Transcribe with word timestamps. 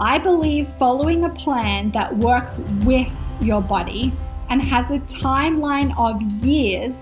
I 0.00 0.18
believe 0.18 0.66
following 0.70 1.24
a 1.24 1.28
plan 1.28 1.92
that 1.92 2.16
works 2.16 2.58
with 2.84 3.12
your 3.40 3.62
body 3.62 4.10
and 4.50 4.60
has 4.60 4.90
a 4.90 4.98
timeline 5.06 5.96
of 5.96 6.20
years 6.44 6.96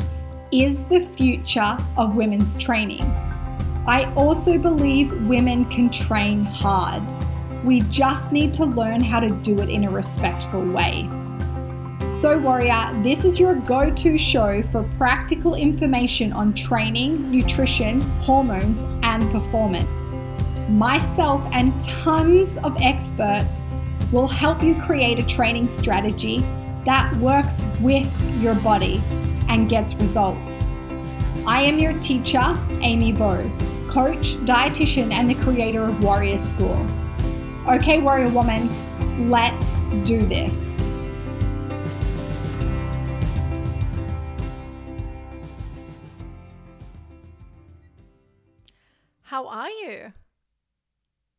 is 0.52 0.84
the 0.90 1.00
future 1.16 1.78
of 1.96 2.16
women's 2.16 2.58
training. 2.58 3.00
I 3.86 4.12
also 4.14 4.58
believe 4.58 5.10
women 5.26 5.64
can 5.70 5.88
train 5.88 6.44
hard. 6.44 7.02
We 7.64 7.82
just 7.82 8.32
need 8.32 8.52
to 8.54 8.64
learn 8.64 9.02
how 9.02 9.20
to 9.20 9.30
do 9.30 9.60
it 9.60 9.68
in 9.68 9.84
a 9.84 9.90
respectful 9.90 10.64
way. 10.72 11.08
So, 12.10 12.38
Warrior, 12.38 12.90
this 13.02 13.24
is 13.24 13.38
your 13.38 13.54
go 13.54 13.90
to 13.90 14.18
show 14.18 14.62
for 14.64 14.82
practical 14.98 15.54
information 15.54 16.32
on 16.32 16.54
training, 16.54 17.30
nutrition, 17.30 18.00
hormones, 18.20 18.82
and 19.02 19.22
performance. 19.30 19.88
Myself 20.68 21.46
and 21.52 21.80
tons 21.80 22.58
of 22.58 22.76
experts 22.82 23.64
will 24.10 24.28
help 24.28 24.62
you 24.62 24.74
create 24.82 25.18
a 25.18 25.26
training 25.26 25.68
strategy 25.68 26.44
that 26.84 27.14
works 27.16 27.62
with 27.80 28.10
your 28.42 28.56
body 28.56 29.00
and 29.48 29.68
gets 29.68 29.94
results. 29.94 30.72
I 31.46 31.62
am 31.62 31.78
your 31.78 31.98
teacher, 32.00 32.58
Amy 32.80 33.12
Bow, 33.12 33.48
coach, 33.88 34.34
dietitian, 34.44 35.12
and 35.12 35.30
the 35.30 35.34
creator 35.36 35.84
of 35.84 36.02
Warrior 36.02 36.38
School. 36.38 36.86
Okay, 37.68 38.00
warrior 38.00 38.28
woman, 38.30 38.68
let's 39.30 39.78
do 40.04 40.18
this. 40.26 40.82
How 49.22 49.46
are 49.46 49.70
you? 49.70 50.12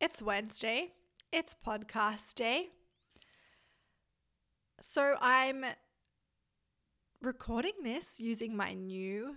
It's 0.00 0.22
Wednesday, 0.22 0.92
it's 1.30 1.54
podcast 1.54 2.34
day. 2.36 2.70
So 4.80 5.16
I'm 5.20 5.66
recording 7.20 7.74
this 7.82 8.18
using 8.18 8.56
my 8.56 8.72
new 8.72 9.36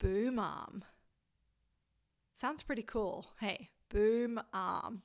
boom 0.00 0.38
arm. 0.38 0.84
Sounds 2.34 2.62
pretty 2.62 2.82
cool. 2.82 3.26
Hey, 3.38 3.68
boom 3.90 4.40
arm. 4.54 5.02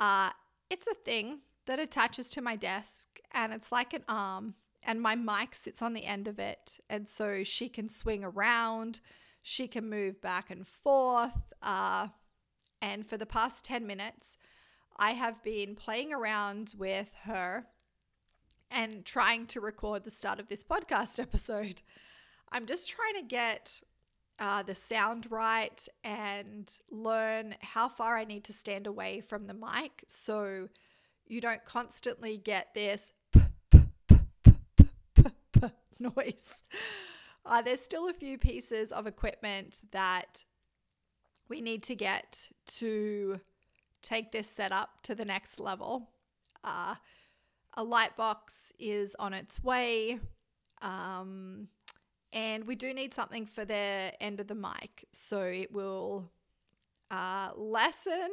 Uh, 0.00 0.30
it's 0.68 0.86
a 0.88 0.94
thing 0.94 1.40
that 1.66 1.78
attaches 1.78 2.28
to 2.30 2.40
my 2.40 2.56
desk 2.56 3.20
and 3.32 3.52
it's 3.52 3.70
like 3.70 3.92
an 3.92 4.04
arm 4.08 4.54
and 4.82 5.00
my 5.00 5.14
mic 5.14 5.54
sits 5.54 5.82
on 5.82 5.92
the 5.92 6.06
end 6.06 6.26
of 6.26 6.38
it 6.38 6.80
and 6.88 7.08
so 7.08 7.44
she 7.44 7.68
can 7.68 7.88
swing 7.88 8.24
around 8.24 8.98
she 9.42 9.68
can 9.68 9.88
move 9.88 10.20
back 10.20 10.50
and 10.50 10.66
forth 10.66 11.52
uh, 11.62 12.08
and 12.80 13.06
for 13.06 13.16
the 13.16 13.26
past 13.26 13.64
10 13.64 13.86
minutes 13.86 14.38
i 14.96 15.12
have 15.12 15.42
been 15.44 15.76
playing 15.76 16.12
around 16.12 16.72
with 16.78 17.12
her 17.24 17.66
and 18.70 19.04
trying 19.04 19.46
to 19.46 19.60
record 19.60 20.04
the 20.04 20.10
start 20.10 20.38
of 20.38 20.48
this 20.48 20.62
podcast 20.62 21.18
episode. 21.18 21.82
I'm 22.52 22.66
just 22.66 22.88
trying 22.88 23.14
to 23.14 23.28
get 23.28 23.80
uh, 24.40 24.62
the 24.62 24.74
sound 24.74 25.30
right 25.30 25.86
and 26.02 26.72
learn 26.90 27.54
how 27.60 27.88
far 27.88 28.16
I 28.16 28.24
need 28.24 28.44
to 28.44 28.52
stand 28.54 28.86
away 28.86 29.20
from 29.20 29.46
the 29.46 29.54
mic 29.54 30.04
so 30.08 30.68
you 31.26 31.40
don't 31.40 31.64
constantly 31.64 32.38
get 32.38 32.74
this 32.74 33.12
noise. 36.00 36.64
Uh, 37.44 37.62
there's 37.62 37.80
still 37.80 38.08
a 38.08 38.14
few 38.14 38.38
pieces 38.38 38.90
of 38.90 39.06
equipment 39.06 39.80
that 39.92 40.44
we 41.48 41.60
need 41.60 41.82
to 41.82 41.94
get 41.94 42.48
to 42.66 43.40
take 44.02 44.32
this 44.32 44.48
setup 44.48 45.02
to 45.02 45.14
the 45.14 45.24
next 45.24 45.60
level. 45.60 46.10
Uh, 46.64 46.94
a 47.74 47.84
light 47.84 48.16
box 48.16 48.72
is 48.78 49.14
on 49.18 49.34
its 49.34 49.62
way. 49.62 50.18
Um, 50.80 51.68
and 52.32 52.66
we 52.66 52.74
do 52.74 52.92
need 52.94 53.12
something 53.14 53.46
for 53.46 53.64
the 53.64 54.12
end 54.20 54.40
of 54.40 54.46
the 54.46 54.54
mic. 54.54 55.06
So 55.12 55.42
it 55.42 55.72
will 55.72 56.30
uh, 57.10 57.50
lessen 57.56 58.30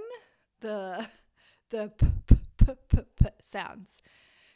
the, 0.62 1.08
the 1.70 1.92
p- 1.98 2.36
p- 2.58 2.74
p- 2.90 3.02
p- 3.24 3.30
sounds. 3.42 4.02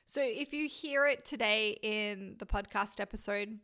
So 0.05 0.21
if 0.21 0.53
you 0.53 0.67
hear 0.67 1.05
it 1.05 1.25
today 1.25 1.77
in 1.81 2.35
the 2.37 2.45
podcast 2.45 2.99
episode 2.99 3.57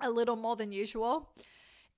a 0.00 0.10
little 0.10 0.36
more 0.36 0.56
than 0.56 0.72
usual, 0.72 1.32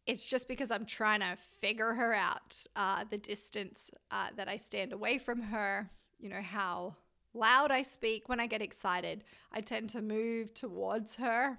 it's 0.07 0.29
just 0.29 0.49
because 0.49 0.71
I'm 0.71 0.87
trying 0.87 1.21
to 1.21 1.37
figure 1.61 1.93
her 1.93 2.15
out 2.15 2.57
uh, 2.77 3.05
the 3.09 3.19
distance 3.19 3.91
uh, 4.11 4.29
that 4.37 4.49
I 4.49 4.57
stand 4.57 4.93
away 4.93 5.19
from 5.19 5.43
her, 5.43 5.91
you 6.19 6.29
know, 6.29 6.41
how 6.41 6.97
loud 7.35 7.71
I 7.71 7.83
speak 7.83 8.29
when 8.29 8.41
I 8.41 8.47
get 8.47 8.63
excited. 8.63 9.25
I 9.53 9.61
tend 9.61 9.91
to 9.91 10.01
move 10.01 10.55
towards 10.55 11.17
her 11.17 11.59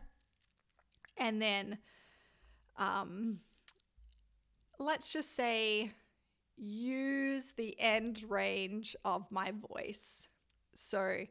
and 1.21 1.39
then 1.39 1.77
um, 2.77 3.39
let's 4.79 5.13
just 5.13 5.35
say 5.35 5.91
use 6.57 7.51
the 7.55 7.79
end 7.79 8.25
range 8.27 8.95
of 9.05 9.31
my 9.31 9.51
voice. 9.69 10.27
So 10.73 11.25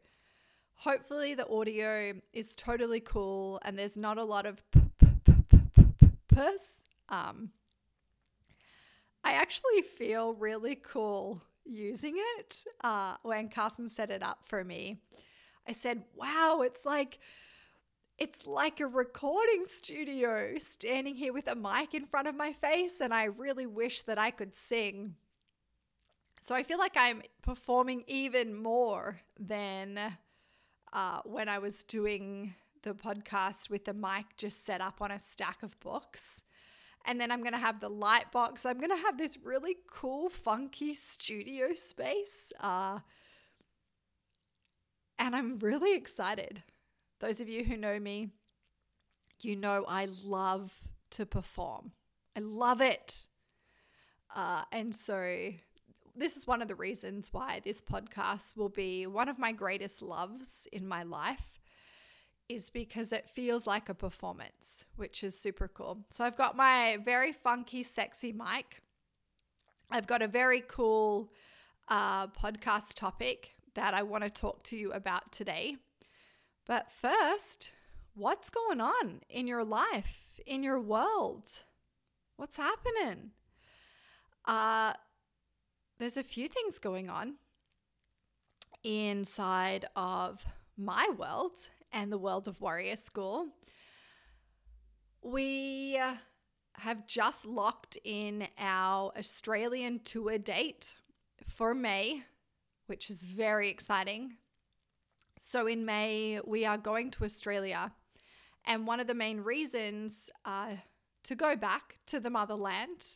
hopefully 0.74 1.34
the 1.34 1.48
audio 1.48 2.14
is 2.32 2.54
totally 2.54 3.00
cool 3.00 3.60
and 3.64 3.76
there's 3.76 3.96
not 3.96 4.16
a 4.16 4.24
lot 4.24 4.46
of 4.46 4.62
purse. 6.28 6.86
Um, 7.08 7.50
I 9.24 9.32
actually 9.32 9.82
feel 9.82 10.34
really 10.34 10.76
cool 10.76 11.42
using 11.64 12.14
it. 12.38 12.64
Uh, 12.82 13.16
when 13.22 13.48
Carson 13.48 13.88
set 13.88 14.10
it 14.12 14.22
up 14.22 14.38
for 14.46 14.64
me, 14.64 15.00
I 15.66 15.72
said, 15.72 16.04
wow, 16.14 16.62
it's 16.64 16.84
like 16.84 17.18
it's 18.20 18.47
like 18.47 18.81
a 18.81 18.86
recording 18.86 19.64
studio 19.64 20.53
standing 20.58 21.14
here 21.14 21.32
with 21.32 21.48
a 21.48 21.54
mic 21.54 21.94
in 21.94 22.04
front 22.04 22.28
of 22.28 22.34
my 22.34 22.53
face, 22.53 23.00
and 23.00 23.14
I 23.14 23.25
really 23.25 23.64
wish 23.64 24.03
that 24.03 24.19
I 24.19 24.31
could 24.31 24.54
sing. 24.54 25.16
So 26.42 26.54
I 26.54 26.62
feel 26.62 26.78
like 26.78 26.97
I'm 26.97 27.22
performing 27.42 28.04
even 28.06 28.54
more 28.54 29.20
than 29.38 29.98
uh, 30.92 31.20
when 31.25 31.48
I 31.48 31.58
was 31.58 31.82
doing 31.82 32.54
the 32.82 32.92
podcast 32.92 33.70
with 33.70 33.86
the 33.86 33.94
mic 33.94 34.26
just 34.37 34.66
set 34.66 34.82
up 34.82 35.00
on 35.00 35.10
a 35.10 35.19
stack 35.19 35.62
of 35.62 35.78
books. 35.81 36.42
And 37.06 37.19
then 37.19 37.31
I'm 37.31 37.41
going 37.41 37.54
to 37.54 37.58
have 37.58 37.81
the 37.81 37.88
light 37.88 38.31
box. 38.32 38.66
I'm 38.66 38.78
going 38.78 38.91
to 38.91 39.02
have 39.02 39.16
this 39.16 39.38
really 39.42 39.76
cool, 39.91 40.28
funky 40.28 40.92
studio 40.92 41.72
space. 41.72 42.52
Uh, 42.60 42.98
and 45.19 45.34
I'm 45.34 45.58
really 45.58 45.94
excited. 45.94 46.62
Those 47.20 47.41
of 47.41 47.48
you 47.50 47.64
who 47.64 47.76
know 47.76 48.00
me, 48.00 48.31
you 49.42 49.54
know 49.54 49.84
I 49.86 50.08
love 50.25 50.72
to 51.10 51.26
perform. 51.26 51.92
I 52.34 52.41
love 52.41 52.81
it. 52.81 53.28
Uh, 54.34 54.62
and 54.72 54.94
so, 54.94 55.50
this 56.16 56.36
is 56.36 56.47
one 56.47 56.62
of 56.62 56.69
the 56.69 56.75
reasons 56.75 57.28
why 57.31 57.60
this 57.62 57.82
podcast 57.82 58.56
will 58.56 58.69
be 58.70 59.06
one 59.06 59.28
of 59.28 59.38
my 59.38 59.53
greatest 59.53 60.00
loves 60.00 60.66
in 60.72 60.86
my 60.88 61.03
life, 61.03 61.60
is 62.48 62.70
because 62.70 63.12
it 63.12 63.28
feels 63.28 63.66
like 63.66 63.88
a 63.88 63.94
performance, 63.94 64.87
which 64.97 65.22
is 65.22 65.38
super 65.38 65.69
cool. 65.69 66.06
So, 66.10 66.25
I've 66.25 66.37
got 66.37 66.56
my 66.56 66.98
very 67.04 67.32
funky, 67.32 67.82
sexy 67.82 68.32
mic. 68.32 68.81
I've 69.91 70.06
got 70.06 70.22
a 70.22 70.28
very 70.28 70.62
cool 70.66 71.32
uh, 71.88 72.28
podcast 72.28 72.94
topic 72.94 73.50
that 73.75 73.93
I 73.93 74.05
want 74.05 74.25
to 74.25 74.31
talk 74.31 74.62
to 74.64 74.76
you 74.76 74.90
about 74.93 75.32
today. 75.32 75.76
But 76.66 76.90
first, 76.90 77.72
what's 78.14 78.50
going 78.50 78.80
on 78.80 79.20
in 79.28 79.46
your 79.46 79.64
life, 79.64 80.40
in 80.46 80.62
your 80.62 80.80
world? 80.80 81.62
What's 82.36 82.56
happening? 82.56 83.32
Uh, 84.46 84.94
there's 85.98 86.16
a 86.16 86.22
few 86.22 86.48
things 86.48 86.78
going 86.78 87.10
on 87.10 87.34
inside 88.82 89.84
of 89.96 90.44
my 90.76 91.10
world 91.16 91.70
and 91.92 92.10
the 92.10 92.18
world 92.18 92.48
of 92.48 92.60
Warrior 92.60 92.96
School. 92.96 93.48
We 95.22 96.00
have 96.74 97.06
just 97.06 97.44
locked 97.44 97.98
in 98.04 98.48
our 98.58 99.12
Australian 99.18 100.00
tour 100.00 100.38
date 100.38 100.94
for 101.46 101.74
May, 101.74 102.22
which 102.86 103.10
is 103.10 103.22
very 103.22 103.68
exciting. 103.68 104.36
So 105.40 105.66
in 105.66 105.84
May, 105.84 106.38
we 106.44 106.64
are 106.66 106.78
going 106.78 107.10
to 107.12 107.25
Australia. 107.25 107.92
And 108.66 108.87
one 108.87 109.00
of 109.00 109.06
the 109.06 109.14
main 109.14 109.40
reasons 109.40 110.28
uh, 110.44 110.76
to 111.25 111.34
go 111.34 111.56
back 111.56 111.98
to 112.06 112.20
the 112.20 112.31
motherland, 112.31 113.06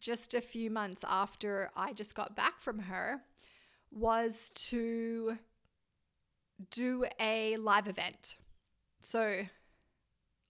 just 0.00 0.34
a 0.34 0.40
few 0.40 0.70
months 0.70 1.04
after 1.06 1.70
I 1.76 1.92
just 1.92 2.14
got 2.14 2.34
back 2.34 2.60
from 2.60 2.80
her, 2.80 3.20
was 3.92 4.50
to 4.54 5.38
do 6.70 7.04
a 7.20 7.56
live 7.58 7.88
event. 7.88 8.36
So, 9.00 9.42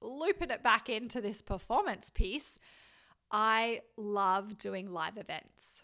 looping 0.01 0.51
it 0.51 0.63
back 0.63 0.89
into 0.89 1.21
this 1.21 1.43
performance 1.43 2.09
piece, 2.09 2.59
I 3.33 3.81
love 3.97 4.59
doing 4.59 4.93
live 4.93 5.19
events. 5.19 5.83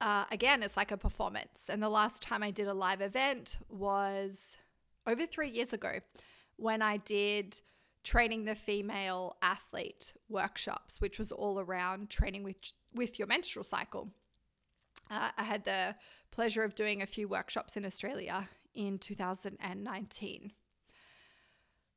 Uh, 0.00 0.24
again, 0.30 0.62
it's 0.62 0.76
like 0.76 0.92
a 0.92 0.96
performance. 0.96 1.68
And 1.68 1.82
the 1.82 1.88
last 1.88 2.22
time 2.22 2.42
I 2.42 2.50
did 2.50 2.68
a 2.68 2.74
live 2.74 3.00
event 3.00 3.58
was 3.68 4.56
over 5.06 5.26
three 5.26 5.50
years 5.50 5.72
ago 5.72 6.00
when 6.56 6.82
I 6.82 6.98
did 6.98 7.60
training 8.04 8.44
the 8.44 8.54
female 8.54 9.36
athlete 9.42 10.12
workshops, 10.28 11.00
which 11.00 11.18
was 11.18 11.32
all 11.32 11.58
around 11.58 12.10
training 12.10 12.44
with, 12.44 12.56
with 12.94 13.18
your 13.18 13.26
menstrual 13.26 13.64
cycle. 13.64 14.08
Uh, 15.10 15.30
I 15.36 15.42
had 15.42 15.64
the 15.64 15.94
pleasure 16.30 16.62
of 16.62 16.74
doing 16.74 17.02
a 17.02 17.06
few 17.06 17.26
workshops 17.26 17.76
in 17.76 17.84
Australia 17.84 18.48
in 18.74 18.98
2019. 18.98 20.52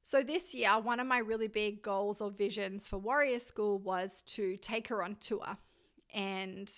So, 0.03 0.23
this 0.23 0.53
year, 0.53 0.71
one 0.79 0.99
of 0.99 1.05
my 1.05 1.19
really 1.19 1.47
big 1.47 1.83
goals 1.83 2.21
or 2.21 2.31
visions 2.31 2.87
for 2.87 2.97
Warrior 2.97 3.37
School 3.37 3.77
was 3.77 4.23
to 4.27 4.57
take 4.57 4.87
her 4.87 5.03
on 5.03 5.15
tour. 5.19 5.57
And 6.13 6.71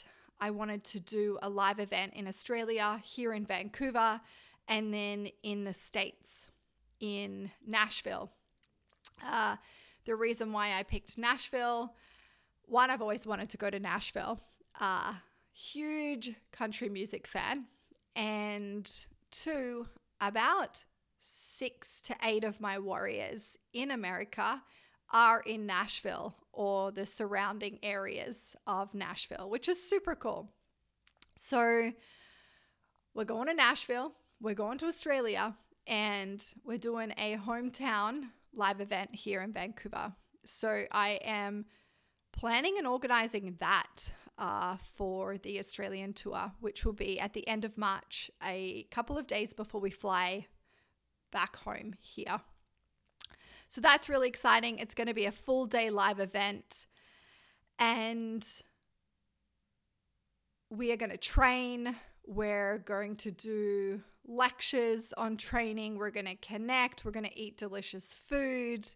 I 0.44 0.50
wanted 0.50 0.84
to 0.84 1.00
do 1.00 1.40
a 1.42 1.50
live 1.50 1.80
event 1.80 2.16
in 2.16 2.28
Australia, 2.28 3.00
here 3.02 3.32
in 3.32 3.46
Vancouver, 3.46 4.20
and 4.68 4.94
then 4.94 5.30
in 5.42 5.64
the 5.64 5.72
States, 5.72 6.50
in 7.00 7.50
Nashville. 7.66 8.30
Uh, 9.26 9.56
the 10.04 10.18
reason 10.18 10.52
why 10.52 10.78
I 10.78 10.84
picked 10.84 11.18
Nashville, 11.18 11.96
one, 12.66 12.92
I've 12.92 13.02
always 13.02 13.26
wanted 13.26 13.48
to 13.52 13.58
go 13.58 13.70
to 13.70 13.80
Nashville. 13.80 14.38
Uh, 14.82 15.14
huge 15.54 16.36
country 16.52 16.90
music 16.90 17.26
fan. 17.26 17.68
And 18.14 18.92
two, 19.32 19.88
about 20.20 20.84
six 21.20 22.02
to 22.02 22.18
eight 22.22 22.44
of 22.44 22.60
my 22.60 22.80
warriors 22.80 23.58
in 23.72 23.92
America 23.92 24.62
are 25.14 25.42
in 25.42 25.66
Nashville 25.66 26.36
or 26.52 26.92
the 26.92 27.06
surrounding 27.06 27.80
areas 27.84 28.56
of 28.68 28.94
Nashville, 28.94 29.50
which 29.50 29.70
is 29.70 29.82
super 29.82 30.16
cool. 30.16 30.50
So 31.36 31.92
we're 33.14 33.24
going 33.26 33.48
to 33.48 33.54
Nashville, 33.54 34.12
we're 34.42 34.56
going 34.56 34.78
to 34.80 34.88
Australia, 34.88 35.56
and 35.88 36.44
we're 36.66 36.78
doing 36.78 37.14
a 37.18 37.38
hometown 37.38 38.30
live 38.54 38.82
event 38.82 39.14
here 39.14 39.42
in 39.42 39.54
Vancouver. 39.54 40.14
So 40.46 40.86
I 40.92 41.20
am 41.24 41.66
planning 42.32 42.76
and 42.78 42.88
organizing 42.88 43.56
that 43.60 44.12
uh, 44.38 44.78
for 44.96 45.38
the 45.38 45.60
Australian 45.60 46.14
tour, 46.14 46.52
which 46.60 46.86
will 46.86 46.94
be 46.94 47.20
at 47.20 47.34
the 47.34 47.48
end 47.48 47.66
of 47.66 47.78
March, 47.78 48.32
a 48.44 48.88
couple 48.92 49.18
of 49.18 49.28
days 49.28 49.54
before 49.54 49.80
we 49.80 49.92
fly 49.92 50.48
back 51.32 51.56
home 51.58 51.94
here. 52.00 52.42
So 53.74 53.82
that's 53.82 54.08
really 54.08 54.28
exciting. 54.28 54.78
It's 54.78 54.94
going 54.94 55.08
to 55.08 55.16
be 55.16 55.26
a 55.26 55.32
full 55.32 55.66
day 55.66 55.90
live 55.90 56.20
event. 56.20 56.86
And 57.80 58.48
we 60.70 60.92
are 60.92 60.96
going 60.96 61.10
to 61.10 61.18
train. 61.18 61.96
We're 62.24 62.78
going 62.86 63.16
to 63.16 63.32
do 63.32 64.04
lectures 64.28 65.12
on 65.18 65.38
training. 65.38 65.98
We're 65.98 66.12
going 66.12 66.28
to 66.28 66.36
connect. 66.36 67.04
We're 67.04 67.14
going 67.14 67.26
to 67.26 67.36
eat 67.36 67.58
delicious 67.58 68.14
food. 68.14 68.88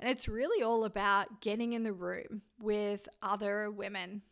And 0.00 0.08
it's 0.08 0.28
really 0.28 0.62
all 0.62 0.84
about 0.84 1.42
getting 1.42 1.74
in 1.74 1.82
the 1.82 1.92
room 1.92 2.40
with 2.58 3.10
other 3.20 3.70
women 3.70 4.22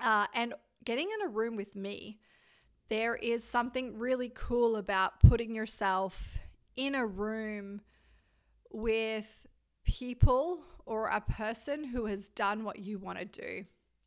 uh, 0.00 0.26
and 0.34 0.52
getting 0.84 1.08
in 1.14 1.28
a 1.28 1.30
room 1.30 1.54
with 1.54 1.76
me. 1.76 2.18
There 2.88 3.14
is 3.14 3.44
something 3.44 4.00
really 4.00 4.32
cool 4.34 4.74
about 4.74 5.20
putting 5.20 5.54
yourself 5.54 6.40
in 6.74 6.96
a 6.96 7.06
room 7.06 7.82
with 8.70 9.46
people 9.84 10.60
or 10.86 11.06
a 11.06 11.20
person 11.20 11.84
who 11.84 12.06
has 12.06 12.28
done 12.28 12.64
what 12.64 12.78
you 12.78 12.98
want 12.98 13.18
to 13.18 13.24
do. 13.24 13.64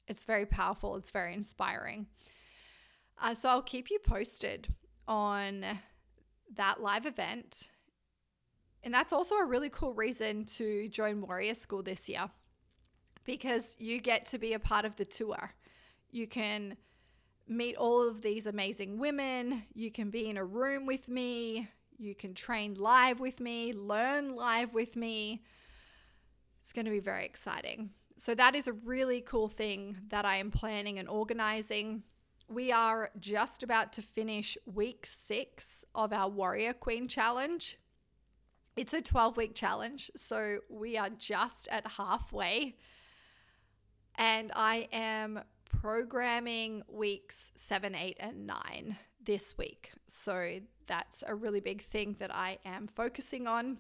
It's 0.08 0.24
very 0.24 0.46
powerful, 0.46 0.96
it's 0.96 1.12
very 1.12 1.34
inspiring. 1.34 2.08
Uh, 3.22 3.34
so 3.34 3.50
I'll 3.50 3.62
keep 3.62 3.90
you 3.90 4.00
posted 4.00 4.68
on 5.08 5.66
that 6.56 6.82
live 6.82 7.06
event. 7.06 7.70
And 8.84 8.94
that's 8.94 9.14
also 9.14 9.36
a 9.36 9.46
really 9.46 9.70
cool 9.70 9.94
reason 9.94 10.46
to 10.58 10.90
join 10.90 11.22
Warrior 11.22 11.56
School 11.56 11.84
this 11.84 12.10
year 12.10 12.30
because 13.24 13.76
you 13.80 14.02
get 14.02 14.26
to 14.28 14.38
be 14.38 14.54
a 14.54 14.60
part 14.60 14.84
of 14.84 14.96
the 14.98 15.06
tour. 15.06 15.52
You 16.12 16.28
can 16.28 16.76
meet 17.48 17.76
all 17.76 18.08
of 18.08 18.22
these 18.22 18.46
amazing 18.46 19.00
women. 19.00 19.64
You 19.74 19.92
can 19.92 20.10
be 20.10 20.30
in 20.30 20.38
a 20.38 20.44
room 20.44 20.86
with 20.86 21.08
me. 21.08 21.70
You 21.98 22.16
can 22.16 22.34
train 22.34 22.76
live 22.76 23.20
with 23.20 23.40
me, 23.40 23.74
learn 23.74 24.36
live 24.36 24.74
with 24.74 24.96
me. 24.96 25.44
It's 26.60 26.74
going 26.74 26.86
to 26.86 26.92
be 26.92 27.00
very 27.00 27.26
exciting. 27.26 27.92
So, 28.18 28.36
that 28.36 28.56
is 28.56 28.68
a 28.68 28.74
really 28.74 29.22
cool 29.22 29.48
thing 29.48 29.98
that 30.10 30.24
I 30.24 30.38
am 30.38 30.52
planning 30.52 31.00
and 31.00 31.10
organizing 31.10 32.04
we 32.48 32.72
are 32.72 33.10
just 33.20 33.64
about 33.64 33.94
to 33.94 34.02
finish 34.02 34.58
week 34.66 35.06
six 35.08 35.86
of 35.96 36.14
our 36.14 36.30
Warrior 36.30 36.74
Queen 36.74 37.08
Challenge. 37.08 37.80
It's 38.76 38.94
a 38.94 39.02
12 39.02 39.38
week 39.38 39.56
challenge, 39.56 40.12
so 40.16 40.60
we 40.70 40.98
are 40.98 41.10
just 41.10 41.68
at 41.70 41.86
halfway. 41.88 42.76
And 44.16 44.52
I 44.56 44.88
am 44.92 45.42
programming 45.66 46.84
weeks 46.88 47.52
seven, 47.56 47.96
eight, 47.96 48.18
and 48.20 48.46
nine 48.46 48.98
this 49.24 49.58
week. 49.58 49.92
So 50.08 50.60
that's 50.88 51.24
a 51.28 51.36
really 51.36 51.60
big 51.60 51.82
thing 51.82 52.16
that 52.20 52.34
I 52.34 52.60
am 52.66 52.88
focusing 52.88 53.48
on. 53.48 53.80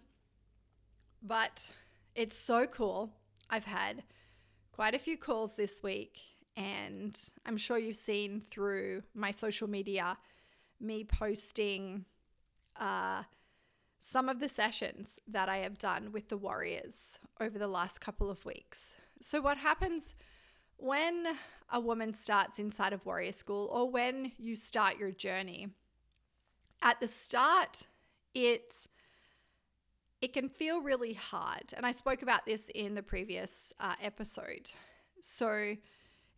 But 1.22 1.70
it's 2.16 2.36
so 2.36 2.66
cool. 2.66 3.12
I've 3.50 3.66
had 3.66 4.04
quite 4.72 4.96
a 4.96 5.00
few 5.00 5.18
calls 5.18 5.56
this 5.56 5.82
week 5.84 6.22
and 6.56 7.20
I'm 7.46 7.58
sure 7.58 7.78
you've 7.78 7.96
seen 7.96 8.42
through 8.42 9.04
my 9.14 9.32
social 9.32 9.70
media 9.70 10.18
me 10.80 11.04
posting 11.04 12.06
uh, 12.80 13.24
some 14.00 14.30
of 14.30 14.40
the 14.40 14.50
sessions 14.50 15.20
that 15.28 15.50
I 15.50 15.58
have 15.58 15.78
done 15.78 16.12
with 16.12 16.30
the 16.30 16.38
Warriors 16.38 17.20
over 17.40 17.58
the 17.58 17.68
last 17.68 18.02
couple 18.02 18.30
of 18.30 18.46
weeks. 18.46 18.94
So, 19.22 19.42
what 19.42 19.58
happens 19.58 20.16
when 20.78 21.26
a 21.72 21.80
woman 21.80 22.14
starts 22.14 22.60
inside 22.60 22.94
of 22.94 23.06
Warrior 23.06 23.32
School 23.32 23.70
or 23.72 23.90
when 23.90 24.34
you 24.38 24.56
start 24.56 25.00
your 25.00 25.12
journey? 25.12 25.70
At 26.84 27.00
the 27.00 27.08
start, 27.08 27.88
it's 28.36 28.90
it 30.22 30.34
can 30.34 30.50
feel 30.50 30.82
really 30.82 31.14
hard. 31.14 31.74
And 31.76 31.86
I 31.86 31.92
spoke 31.92 32.22
about 32.22 32.46
this 32.46 32.70
in 32.76 32.94
the 32.94 33.04
previous 33.04 33.74
uh, 33.80 33.96
episode. 34.02 34.72
So, 35.22 35.76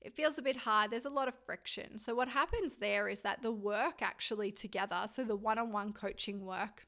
it 0.01 0.13
feels 0.13 0.37
a 0.37 0.43
bit 0.43 0.57
hard. 0.57 0.91
There's 0.91 1.05
a 1.05 1.09
lot 1.09 1.27
of 1.27 1.33
friction. 1.45 1.97
So, 1.97 2.13
what 2.13 2.27
happens 2.27 2.75
there 2.75 3.09
is 3.09 3.21
that 3.21 3.41
the 3.41 3.51
work 3.51 4.03
actually 4.03 4.51
together, 4.51 5.07
so 5.11 5.23
the 5.23 5.35
one 5.35 5.57
on 5.57 5.71
one 5.71 5.93
coaching 5.93 6.45
work, 6.45 6.85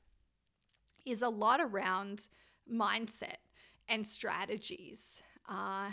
is 1.04 1.24
a 1.24 1.30
lot 1.30 1.60
around 1.60 2.28
mindset 2.72 3.38
and 3.88 4.06
strategies 4.06 5.24
uh, 5.50 5.90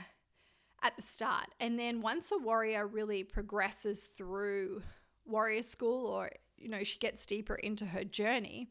at 0.83 0.97
the 0.97 1.03
start. 1.03 1.49
And 1.61 1.79
then 1.79 2.03
once 2.03 2.31
a 2.31 2.37
warrior 2.37 2.87
really 2.87 3.25
progresses 3.25 4.05
through 4.05 4.83
warrior 5.25 5.63
school 5.63 6.07
or 6.09 6.31
you 6.57 6.69
know 6.69 6.83
she 6.83 6.99
gets 6.99 7.27
deeper 7.27 7.55
into 7.55 7.87
her 7.87 8.05
journey 8.05 8.69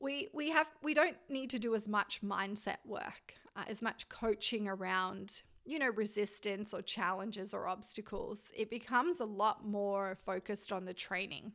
we 0.00 0.28
we 0.32 0.50
have 0.50 0.66
we 0.82 0.94
don't 0.94 1.16
need 1.28 1.50
to 1.50 1.58
do 1.58 1.74
as 1.74 1.88
much 1.88 2.20
mindset 2.22 2.78
work 2.84 3.34
uh, 3.56 3.62
as 3.68 3.80
much 3.80 4.08
coaching 4.08 4.68
around 4.68 5.42
you 5.64 5.78
know, 5.78 5.88
resistance 5.90 6.74
or 6.74 6.82
challenges 6.82 7.54
or 7.54 7.66
obstacles, 7.66 8.40
it 8.54 8.68
becomes 8.68 9.20
a 9.20 9.24
lot 9.24 9.66
more 9.66 10.16
focused 10.26 10.72
on 10.72 10.84
the 10.84 10.94
training. 10.94 11.52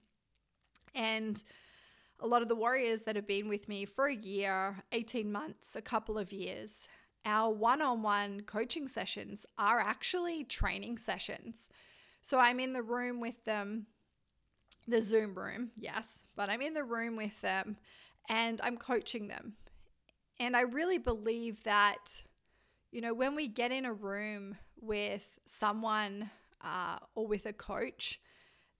And 0.95 1.41
a 2.19 2.27
lot 2.27 2.41
of 2.41 2.49
the 2.49 2.55
warriors 2.55 3.03
that 3.03 3.15
have 3.15 3.27
been 3.27 3.47
with 3.47 3.69
me 3.69 3.85
for 3.85 4.07
a 4.07 4.15
year, 4.15 4.77
18 4.91 5.31
months, 5.31 5.75
a 5.75 5.81
couple 5.81 6.17
of 6.17 6.33
years, 6.33 6.87
our 7.25 7.53
one 7.53 7.81
on 7.81 8.01
one 8.01 8.41
coaching 8.41 8.87
sessions 8.87 9.45
are 9.57 9.79
actually 9.79 10.43
training 10.43 10.97
sessions. 10.97 11.69
So 12.21 12.39
I'm 12.39 12.59
in 12.59 12.73
the 12.73 12.81
room 12.81 13.19
with 13.19 13.45
them, 13.45 13.85
the 14.89 15.01
Zoom 15.01 15.37
room, 15.37 15.71
yes, 15.75 16.23
but 16.35 16.49
I'm 16.49 16.61
in 16.61 16.73
the 16.73 16.83
room 16.83 17.15
with 17.15 17.39
them 17.41 17.77
and 18.27 18.59
I'm 18.63 18.77
coaching 18.77 19.27
them. 19.27 19.53
And 20.39 20.55
I 20.55 20.61
really 20.61 20.97
believe 20.97 21.63
that 21.63 22.23
you 22.91 23.01
know, 23.01 23.13
when 23.13 23.35
we 23.35 23.47
get 23.47 23.71
in 23.71 23.85
a 23.85 23.93
room 23.93 24.57
with 24.81 25.39
someone 25.45 26.31
uh, 26.61 26.97
or 27.15 27.27
with 27.27 27.45
a 27.45 27.53
coach, 27.53 28.19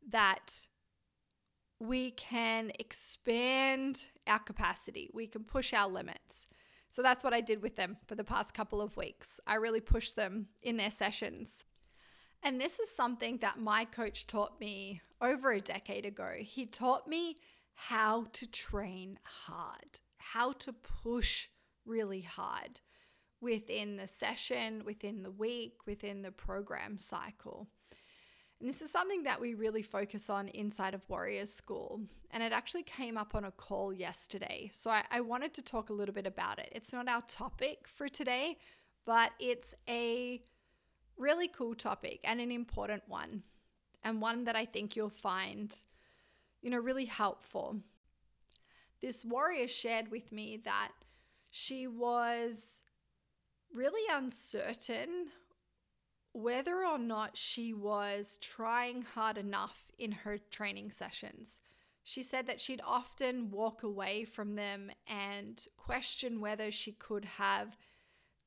that 0.09 0.67
we 1.79 2.11
can 2.11 2.71
expand 2.79 4.05
our 4.27 4.39
capacity, 4.39 5.09
we 5.13 5.27
can 5.27 5.43
push 5.43 5.73
our 5.73 5.87
limits. 5.87 6.47
So 6.89 7.03
that's 7.03 7.23
what 7.23 7.33
I 7.33 7.41
did 7.41 7.61
with 7.61 7.75
them 7.75 7.97
for 8.07 8.15
the 8.15 8.23
past 8.23 8.53
couple 8.53 8.81
of 8.81 8.97
weeks. 8.97 9.39
I 9.45 9.55
really 9.55 9.79
pushed 9.79 10.15
them 10.15 10.47
in 10.63 10.77
their 10.77 10.91
sessions. 10.91 11.65
And 12.43 12.59
this 12.59 12.79
is 12.79 12.89
something 12.89 13.37
that 13.37 13.59
my 13.59 13.85
coach 13.85 14.27
taught 14.27 14.59
me 14.59 15.01
over 15.21 15.51
a 15.51 15.61
decade 15.61 16.05
ago. 16.05 16.35
He 16.39 16.65
taught 16.65 17.07
me 17.07 17.37
how 17.73 18.27
to 18.33 18.47
train 18.47 19.19
hard, 19.23 19.99
how 20.17 20.53
to 20.53 20.73
push 20.73 21.47
really 21.85 22.21
hard 22.21 22.79
within 23.41 23.97
the 23.97 24.07
session, 24.07 24.83
within 24.85 25.23
the 25.23 25.31
week, 25.31 25.85
within 25.85 26.21
the 26.21 26.31
program 26.31 26.97
cycle. 26.97 27.67
And 28.59 28.67
this 28.67 28.81
is 28.81 28.91
something 28.91 29.23
that 29.23 29.39
we 29.39 29.53
really 29.53 29.81
focus 29.81 30.29
on 30.29 30.49
inside 30.49 30.93
of 30.93 31.07
Warrior 31.07 31.45
School. 31.45 32.01
And 32.31 32.43
it 32.43 32.51
actually 32.51 32.83
came 32.83 33.17
up 33.17 33.33
on 33.33 33.45
a 33.45 33.51
call 33.51 33.93
yesterday. 33.93 34.69
So 34.73 34.89
I, 34.89 35.03
I, 35.09 35.21
wanted 35.21 35.53
to 35.53 35.61
talk 35.61 35.89
a 35.89 35.93
little 35.93 36.13
bit 36.13 36.27
about 36.27 36.59
it. 36.59 36.69
It's 36.73 36.91
not 36.91 37.07
our 37.07 37.21
topic 37.21 37.87
for 37.87 38.09
today, 38.09 38.57
but 39.05 39.31
it's 39.39 39.73
a 39.87 40.41
really 41.19 41.47
cool 41.47 41.75
topic 41.75 42.21
and 42.23 42.41
an 42.41 42.51
important 42.51 43.03
one. 43.07 43.43
And 44.03 44.21
one 44.21 44.45
that 44.45 44.55
I 44.55 44.65
think 44.65 44.95
you'll 44.95 45.09
find, 45.09 45.75
you 46.61 46.69
know, 46.69 46.77
really 46.77 47.05
helpful. 47.05 47.81
This 49.01 49.25
warrior 49.25 49.67
shared 49.67 50.09
with 50.09 50.31
me 50.31 50.61
that 50.63 50.91
she 51.51 51.85
was 51.85 52.81
really 53.73 54.01
uncertain 54.11 55.27
whether 56.31 56.85
or 56.85 56.97
not 56.97 57.35
she 57.35 57.73
was 57.73 58.37
trying 58.41 59.01
hard 59.01 59.37
enough 59.37 59.91
in 59.97 60.11
her 60.11 60.37
training 60.37 60.91
sessions. 60.91 61.59
She 62.03 62.23
said 62.23 62.47
that 62.47 62.61
she'd 62.61 62.81
often 62.85 63.51
walk 63.51 63.83
away 63.83 64.25
from 64.25 64.55
them 64.55 64.91
and 65.07 65.63
question 65.77 66.39
whether 66.39 66.71
she 66.71 66.91
could 66.91 67.25
have 67.25 67.77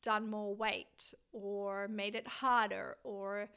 done 0.02 0.28
more 0.28 0.54
weight 0.54 1.14
or 1.32 1.88
made 1.88 2.14
it 2.14 2.26
harder 2.26 2.96
or 3.04 3.48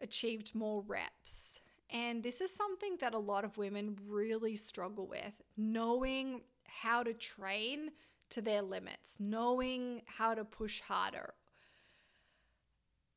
achieved 0.00 0.54
more 0.54 0.82
reps. 0.86 1.60
And 1.90 2.22
this 2.22 2.40
is 2.40 2.54
something 2.54 2.96
that 3.00 3.14
a 3.14 3.18
lot 3.18 3.44
of 3.44 3.56
women 3.56 3.96
really 4.08 4.56
struggle 4.56 5.06
with 5.06 5.42
knowing 5.56 6.40
how 6.64 7.02
to 7.02 7.12
train 7.12 7.90
to 8.30 8.40
their 8.40 8.62
limits, 8.62 9.16
knowing 9.20 10.02
how 10.06 10.34
to 10.34 10.44
push 10.44 10.80
harder. 10.80 11.34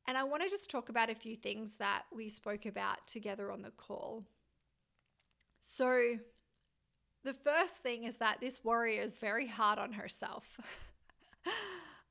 And 0.06 0.16
I 0.16 0.24
want 0.24 0.42
to 0.42 0.48
just 0.48 0.70
talk 0.70 0.88
about 0.88 1.10
a 1.10 1.14
few 1.14 1.36
things 1.36 1.74
that 1.74 2.04
we 2.14 2.28
spoke 2.28 2.66
about 2.66 3.06
together 3.06 3.50
on 3.50 3.62
the 3.62 3.70
call. 3.70 4.24
So, 5.60 6.16
the 7.24 7.34
first 7.34 7.78
thing 7.78 8.04
is 8.04 8.16
that 8.16 8.40
this 8.40 8.64
warrior 8.64 9.02
is 9.02 9.18
very 9.18 9.46
hard 9.46 9.78
on 9.78 9.92
herself. 9.92 10.44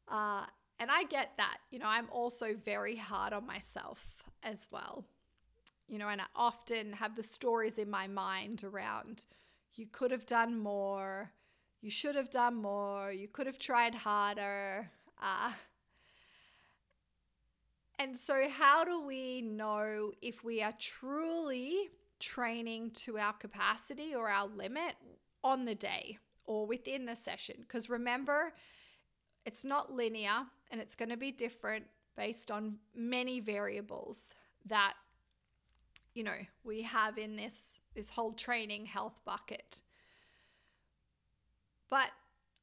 uh, 0.10 0.46
and 0.80 0.92
I 0.92 1.04
get 1.04 1.32
that. 1.38 1.58
You 1.72 1.80
know, 1.80 1.88
I'm 1.88 2.08
also 2.12 2.54
very 2.54 2.96
hard 2.96 3.34
on 3.34 3.46
myself 3.46 4.00
as 4.44 4.68
well. 4.72 5.06
You 5.88 5.98
know, 6.00 6.10
and 6.10 6.22
I 6.22 6.26
often 6.36 6.94
have 6.94 7.16
the 7.16 7.24
stories 7.24 7.78
in 7.78 7.90
my 7.90 8.08
mind 8.08 8.64
around 8.64 9.26
you 9.78 9.86
could 9.86 10.12
have 10.12 10.26
done 10.26 10.58
more, 10.58 11.32
you 11.82 11.92
should 11.92 12.16
have 12.16 12.32
done 12.32 12.56
more, 12.56 13.12
you 13.12 13.28
could 13.28 13.46
have 13.46 13.60
tried 13.60 13.94
harder. 13.94 14.90
Uh, 15.22 15.52
and 18.00 18.16
so, 18.18 18.50
how 18.50 18.84
do 18.84 19.02
we 19.02 19.42
know 19.42 20.12
if 20.22 20.44
we 20.44 20.62
are 20.62 20.74
truly 20.80 21.90
training 22.20 22.92
to 22.92 23.20
our 23.20 23.34
capacity 23.34 24.16
or 24.16 24.30
our 24.30 24.48
limit 24.48 24.96
on 25.44 25.66
the 25.66 25.76
day 25.76 26.18
or 26.46 26.66
within 26.66 27.06
the 27.06 27.16
session? 27.16 27.58
Because 27.60 27.90
remember, 27.90 28.54
it's 29.48 29.64
not 29.64 29.92
linear 29.92 30.46
and 30.70 30.82
it's 30.82 30.96
going 30.96 31.10
to 31.10 31.18
be 31.18 31.32
different 31.32 31.86
based 32.18 32.52
on 32.52 32.76
many 32.94 33.40
variables 33.40 34.34
that 34.66 34.94
you 36.14 36.24
know 36.24 36.46
we 36.66 36.82
have 36.82 37.18
in 37.18 37.38
this 37.38 37.80
this 37.96 38.10
whole 38.10 38.34
training 38.34 38.86
health 38.86 39.22
bucket. 39.26 39.82
But 41.90 42.12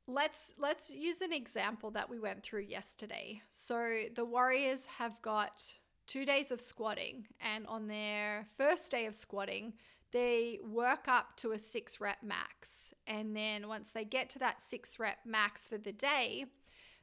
let's 0.07 0.53
let's 0.59 0.91
use 0.91 1.23
an 1.23 1.33
example 1.33 1.91
that 1.93 2.11
we 2.11 2.21
went 2.21 2.43
through 2.43 2.67
yesterday. 2.79 3.41
So 3.51 4.03
the 4.15 4.27
Warriors 4.27 4.81
have 4.99 5.21
got 5.23 5.65
2 6.07 6.27
days 6.27 6.51
of 6.51 6.61
squatting 6.61 7.27
and 7.41 7.67
on 7.67 7.89
their 7.89 8.47
first 8.59 8.91
day 8.91 9.07
of 9.07 9.15
squatting, 9.15 9.73
they 10.13 10.61
work 10.63 11.09
up 11.09 11.35
to 11.37 11.53
a 11.53 11.59
6 11.59 12.01
rep 12.01 12.23
max. 12.23 12.93
And 13.07 13.35
then 13.35 13.69
once 13.69 13.89
they 13.89 14.05
get 14.05 14.29
to 14.31 14.39
that 14.41 14.61
6 14.61 14.99
rep 14.99 15.19
max 15.25 15.67
for 15.67 15.79
the 15.79 15.93
day, 15.93 16.45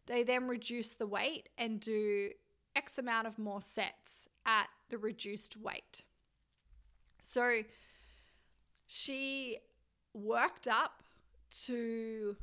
they 0.08 0.24
then 0.24 0.48
reduce 0.48 0.90
the 0.94 1.08
weight 1.08 1.50
and 1.58 1.80
do 1.80 2.32
X 2.76 2.98
amount 2.98 3.28
of 3.28 3.38
more 3.38 3.62
sets 3.62 4.28
at 4.46 4.68
the 4.90 4.98
reduced 4.98 5.58
weight. 5.58 6.04
So 7.22 7.64
she 8.86 9.60
worked 10.14 10.68
up 10.68 11.04
to 11.66 12.36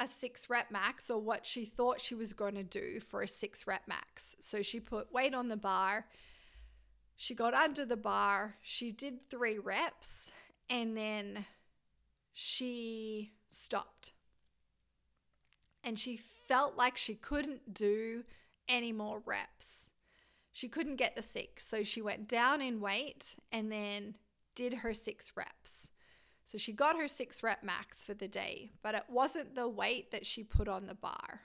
a 0.00 0.08
six 0.08 0.50
rep 0.50 0.70
max 0.70 1.08
or 1.10 1.20
what 1.20 1.46
she 1.46 1.64
thought 1.64 2.00
she 2.00 2.14
was 2.14 2.32
going 2.32 2.54
to 2.54 2.64
do 2.64 2.98
for 2.98 3.22
a 3.22 3.28
six 3.28 3.66
rep 3.66 3.82
max. 3.86 4.34
So 4.40 4.62
she 4.62 4.80
put 4.80 5.12
weight 5.12 5.34
on 5.34 5.48
the 5.48 5.56
bar. 5.56 6.06
She 7.16 7.34
got 7.34 7.54
under 7.54 7.84
the 7.84 7.96
bar. 7.96 8.56
She 8.62 8.90
did 8.90 9.28
three 9.30 9.58
reps 9.58 10.30
and 10.68 10.96
then 10.96 11.46
she 12.32 13.32
stopped 13.48 14.12
and 15.84 15.98
she 15.98 16.20
felt 16.48 16.76
like 16.76 16.96
she 16.96 17.14
couldn't 17.14 17.74
do 17.74 18.24
any 18.68 18.92
more 18.92 19.22
reps. 19.24 19.90
She 20.52 20.68
couldn't 20.68 20.96
get 20.96 21.16
the 21.16 21.22
six, 21.22 21.66
so 21.66 21.82
she 21.82 22.02
went 22.02 22.28
down 22.28 22.60
in 22.60 22.80
weight 22.80 23.36
and 23.50 23.72
then 23.72 24.16
did 24.54 24.74
her 24.74 24.92
six 24.92 25.32
reps. 25.34 25.90
So 26.44 26.58
she 26.58 26.72
got 26.72 26.96
her 26.96 27.08
six 27.08 27.42
rep 27.42 27.62
max 27.62 28.04
for 28.04 28.14
the 28.14 28.28
day, 28.28 28.72
but 28.82 28.94
it 28.94 29.04
wasn't 29.08 29.54
the 29.54 29.68
weight 29.68 30.10
that 30.10 30.26
she 30.26 30.44
put 30.44 30.68
on 30.68 30.86
the 30.86 30.94
bar. 30.94 31.42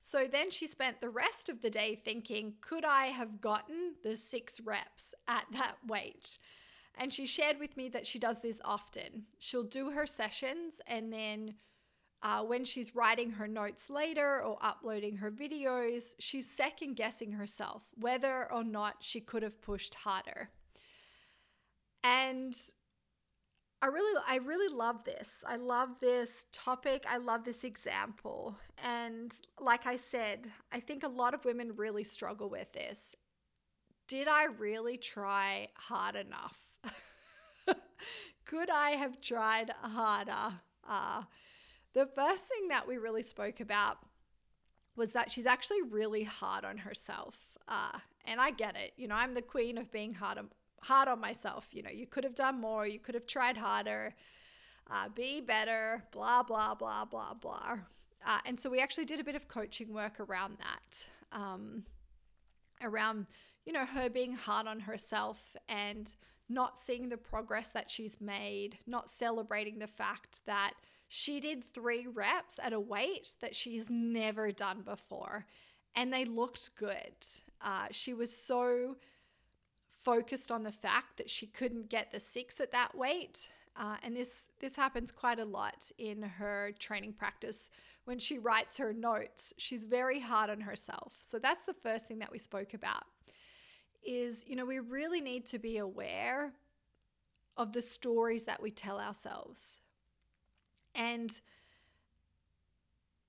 So 0.00 0.26
then 0.26 0.50
she 0.50 0.66
spent 0.66 1.00
the 1.00 1.10
rest 1.10 1.48
of 1.48 1.60
the 1.60 1.70
day 1.70 2.00
thinking, 2.02 2.54
could 2.60 2.84
I 2.84 3.06
have 3.06 3.40
gotten 3.40 3.94
the 4.02 4.16
six 4.16 4.60
reps 4.60 5.12
at 5.26 5.44
that 5.52 5.76
weight? 5.86 6.38
And 6.94 7.12
she 7.12 7.26
shared 7.26 7.58
with 7.58 7.76
me 7.76 7.88
that 7.90 8.06
she 8.06 8.18
does 8.18 8.40
this 8.40 8.60
often. 8.64 9.24
She'll 9.38 9.62
do 9.62 9.90
her 9.90 10.06
sessions 10.06 10.80
and 10.86 11.12
then 11.12 11.54
uh, 12.22 12.42
when 12.42 12.64
she's 12.64 12.94
writing 12.94 13.30
her 13.32 13.46
notes 13.46 13.88
later 13.88 14.42
or 14.42 14.58
uploading 14.60 15.16
her 15.16 15.30
videos, 15.30 16.14
she's 16.18 16.50
second 16.50 16.94
guessing 16.94 17.32
herself 17.32 17.82
whether 17.98 18.52
or 18.52 18.64
not 18.64 18.96
she 19.00 19.20
could 19.20 19.42
have 19.42 19.60
pushed 19.62 19.94
harder. 19.94 20.50
And 22.02 22.56
I 23.80 23.86
really 23.86 24.20
I 24.26 24.36
really 24.38 24.74
love 24.74 25.04
this. 25.04 25.28
I 25.46 25.56
love 25.56 26.00
this 26.00 26.46
topic. 26.52 27.04
I 27.08 27.18
love 27.18 27.44
this 27.44 27.62
example. 27.62 28.56
And 28.84 29.32
like 29.60 29.86
I 29.86 29.96
said, 29.96 30.50
I 30.72 30.80
think 30.80 31.04
a 31.04 31.08
lot 31.08 31.34
of 31.34 31.44
women 31.44 31.76
really 31.76 32.04
struggle 32.04 32.50
with 32.50 32.72
this. 32.72 33.14
Did 34.08 34.26
I 34.26 34.46
really 34.46 34.96
try 34.96 35.68
hard 35.74 36.16
enough? 36.16 36.58
Could 38.44 38.70
I 38.70 38.92
have 38.92 39.20
tried 39.20 39.70
harder? 39.82 40.56
Uh, 40.88 41.22
the 41.94 42.06
first 42.06 42.46
thing 42.46 42.68
that 42.68 42.86
we 42.86 42.98
really 42.98 43.22
spoke 43.22 43.60
about 43.60 43.98
was 44.96 45.12
that 45.12 45.30
she's 45.30 45.46
actually 45.46 45.82
really 45.82 46.24
hard 46.24 46.64
on 46.64 46.78
herself. 46.78 47.36
Uh, 47.66 47.98
and 48.24 48.40
I 48.40 48.50
get 48.50 48.76
it. 48.76 48.92
You 48.96 49.08
know, 49.08 49.14
I'm 49.14 49.34
the 49.34 49.42
queen 49.42 49.78
of 49.78 49.90
being 49.92 50.12
hard 50.12 50.38
on, 50.38 50.48
hard 50.82 51.08
on 51.08 51.20
myself. 51.20 51.66
You 51.72 51.82
know, 51.82 51.90
you 51.90 52.06
could 52.06 52.24
have 52.24 52.34
done 52.34 52.60
more, 52.60 52.86
you 52.86 52.98
could 52.98 53.14
have 53.14 53.26
tried 53.26 53.56
harder, 53.56 54.14
uh, 54.90 55.08
be 55.14 55.40
better, 55.40 56.04
blah, 56.12 56.42
blah, 56.42 56.74
blah, 56.74 57.04
blah, 57.04 57.34
blah. 57.34 57.78
Uh, 58.26 58.38
and 58.44 58.58
so 58.58 58.68
we 58.68 58.80
actually 58.80 59.04
did 59.04 59.20
a 59.20 59.24
bit 59.24 59.36
of 59.36 59.48
coaching 59.48 59.92
work 59.92 60.18
around 60.20 60.58
that, 60.58 61.06
um, 61.32 61.84
around, 62.82 63.26
you 63.64 63.72
know, 63.72 63.86
her 63.86 64.10
being 64.10 64.34
hard 64.34 64.66
on 64.66 64.80
herself 64.80 65.56
and 65.68 66.16
not 66.48 66.78
seeing 66.78 67.08
the 67.08 67.16
progress 67.16 67.68
that 67.68 67.90
she's 67.90 68.20
made, 68.20 68.78
not 68.86 69.10
celebrating 69.10 69.78
the 69.78 69.86
fact 69.86 70.40
that 70.46 70.72
she 71.08 71.40
did 71.40 71.64
three 71.64 72.06
reps 72.06 72.60
at 72.62 72.72
a 72.72 72.80
weight 72.80 73.34
that 73.40 73.56
she's 73.56 73.88
never 73.88 74.52
done 74.52 74.82
before, 74.82 75.46
and 75.96 76.12
they 76.12 76.24
looked 76.24 76.76
good. 76.76 77.16
Uh, 77.60 77.86
she 77.90 78.12
was 78.12 78.34
so 78.34 78.96
focused 80.04 80.52
on 80.52 80.62
the 80.62 80.72
fact 80.72 81.16
that 81.16 81.28
she 81.28 81.46
couldn't 81.46 81.88
get 81.88 82.12
the 82.12 82.20
six 82.20 82.60
at 82.60 82.72
that 82.72 82.94
weight. 82.96 83.48
Uh, 83.74 83.96
and 84.02 84.16
this 84.16 84.48
this 84.60 84.74
happens 84.74 85.10
quite 85.10 85.38
a 85.38 85.44
lot 85.44 85.90
in 85.98 86.22
her 86.22 86.72
training 86.78 87.12
practice 87.12 87.68
when 88.04 88.18
she 88.18 88.38
writes 88.38 88.78
her 88.78 88.92
notes 88.92 89.52
she's 89.56 89.84
very 89.84 90.18
hard 90.18 90.50
on 90.50 90.62
herself 90.62 91.12
so 91.24 91.38
that's 91.38 91.64
the 91.64 91.74
first 91.74 92.08
thing 92.08 92.18
that 92.18 92.32
we 92.32 92.38
spoke 92.38 92.74
about 92.74 93.04
is 94.02 94.44
you 94.48 94.56
know 94.56 94.64
we 94.64 94.80
really 94.80 95.20
need 95.20 95.46
to 95.46 95.60
be 95.60 95.76
aware 95.76 96.52
of 97.56 97.72
the 97.72 97.82
stories 97.82 98.44
that 98.44 98.60
we 98.60 98.70
tell 98.70 98.98
ourselves 98.98 99.76
and 100.98 101.40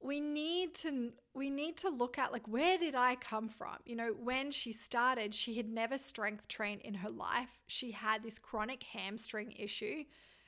we 0.02 0.20
need 0.20 0.74
to 0.74 1.12
we 1.34 1.50
need 1.50 1.78
to 1.78 1.90
look 1.90 2.18
at 2.18 2.34
like 2.34 2.48
where 2.48 2.78
did 2.78 2.96
I 2.96 3.16
come 3.16 3.48
from? 3.48 3.78
You 3.86 3.96
know, 3.96 4.16
when 4.20 4.52
she 4.52 4.72
started, 4.72 5.36
she 5.36 5.56
had 5.56 5.70
never 5.70 5.98
strength 5.98 6.48
trained 6.48 6.82
in 6.82 6.96
her 6.96 7.10
life. 7.10 7.62
She 7.68 7.92
had 7.92 8.24
this 8.24 8.40
chronic 8.40 8.84
hamstring 8.84 9.54
issue 9.58 10.04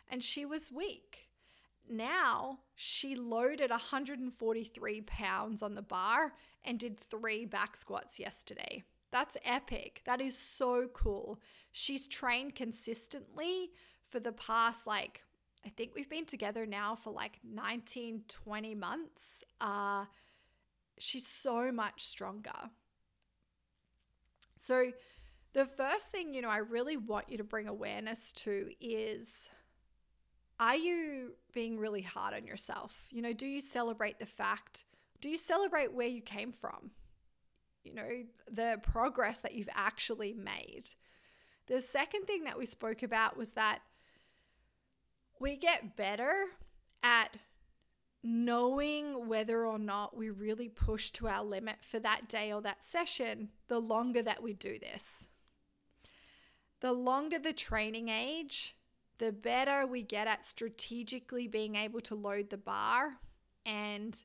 and 0.10 0.24
she 0.24 0.46
was 0.46 0.72
weak. 0.72 1.30
Now 1.90 2.60
she 2.76 3.16
loaded 3.16 3.70
143 3.70 5.02
pounds 5.02 5.62
on 5.62 5.76
the 5.76 5.82
bar 5.82 6.34
and 6.64 6.80
did 6.80 7.00
three 7.00 7.46
back 7.46 7.76
squats 7.76 8.20
yesterday. 8.20 8.84
That's 9.12 9.38
epic. 9.44 10.02
That 10.06 10.22
is 10.22 10.38
so 10.38 10.88
cool. 10.94 11.42
She's 11.74 12.08
trained 12.08 12.56
consistently 12.56 13.72
for 14.10 14.22
the 14.22 14.32
past 14.32 14.88
like 14.88 15.24
I 15.66 15.70
think 15.70 15.92
we've 15.94 16.10
been 16.10 16.26
together 16.26 16.66
now 16.66 16.96
for 16.96 17.12
like 17.12 17.40
19, 17.44 18.24
20 18.28 18.76
months. 18.76 19.44
Uh, 19.60 20.06
she's 20.98 21.28
so 21.28 21.72
much 21.72 22.04
stronger. 22.04 22.72
So, 24.58 24.92
the 25.54 25.66
first 25.66 26.08
thing, 26.12 26.34
you 26.34 26.42
know, 26.42 26.50
I 26.50 26.58
really 26.58 26.98
want 26.98 27.30
you 27.30 27.38
to 27.38 27.44
bring 27.44 27.68
awareness 27.68 28.32
to 28.34 28.70
is 28.80 29.50
are 30.60 30.76
you 30.76 31.32
being 31.54 31.78
really 31.80 32.04
hard 32.04 32.36
on 32.36 32.46
yourself? 32.46 33.08
You 33.10 33.24
know, 33.24 33.34
do 33.34 33.48
you 33.48 33.60
celebrate 33.60 34.20
the 34.20 34.28
fact? 34.28 34.86
Do 35.20 35.30
you 35.30 35.38
celebrate 35.38 35.94
where 35.94 36.08
you 36.08 36.22
came 36.22 36.52
from? 36.52 36.92
You 37.84 37.96
know, 37.96 38.10
the 38.50 38.80
progress 38.84 39.40
that 39.40 39.56
you've 39.56 39.70
actually 39.74 40.34
made. 40.34 40.92
The 41.66 41.82
second 41.82 42.26
thing 42.26 42.44
that 42.44 42.60
we 42.60 42.68
spoke 42.68 43.02
about 43.02 43.38
was 43.38 43.52
that 43.52 43.80
we 45.42 45.56
get 45.56 45.98
better 45.98 46.46
at 47.02 47.36
knowing 48.24 49.28
whether 49.28 49.66
or 49.66 49.80
not 49.80 50.16
we 50.16 50.30
really 50.30 50.70
push 50.70 51.10
to 51.10 51.28
our 51.28 51.44
limit 51.44 51.78
for 51.82 52.00
that 52.00 52.30
day 52.30 52.54
or 52.54 52.62
that 52.62 52.84
session 52.84 53.50
the 53.68 53.80
longer 53.80 54.22
that 54.22 54.44
we 54.44 54.54
do 54.54 54.78
this. 54.78 55.28
The 56.82 56.94
longer 56.94 57.40
the 57.40 57.54
training 57.54 58.10
age, 58.10 58.76
the 59.18 59.32
better 59.32 59.86
we 59.88 60.04
get 60.04 60.28
at 60.28 60.46
strategically 60.46 61.48
being 61.48 61.76
able 61.76 62.02
to 62.02 62.16
load 62.16 62.52
the 62.52 62.58
bar 62.58 63.14
and 63.66 64.24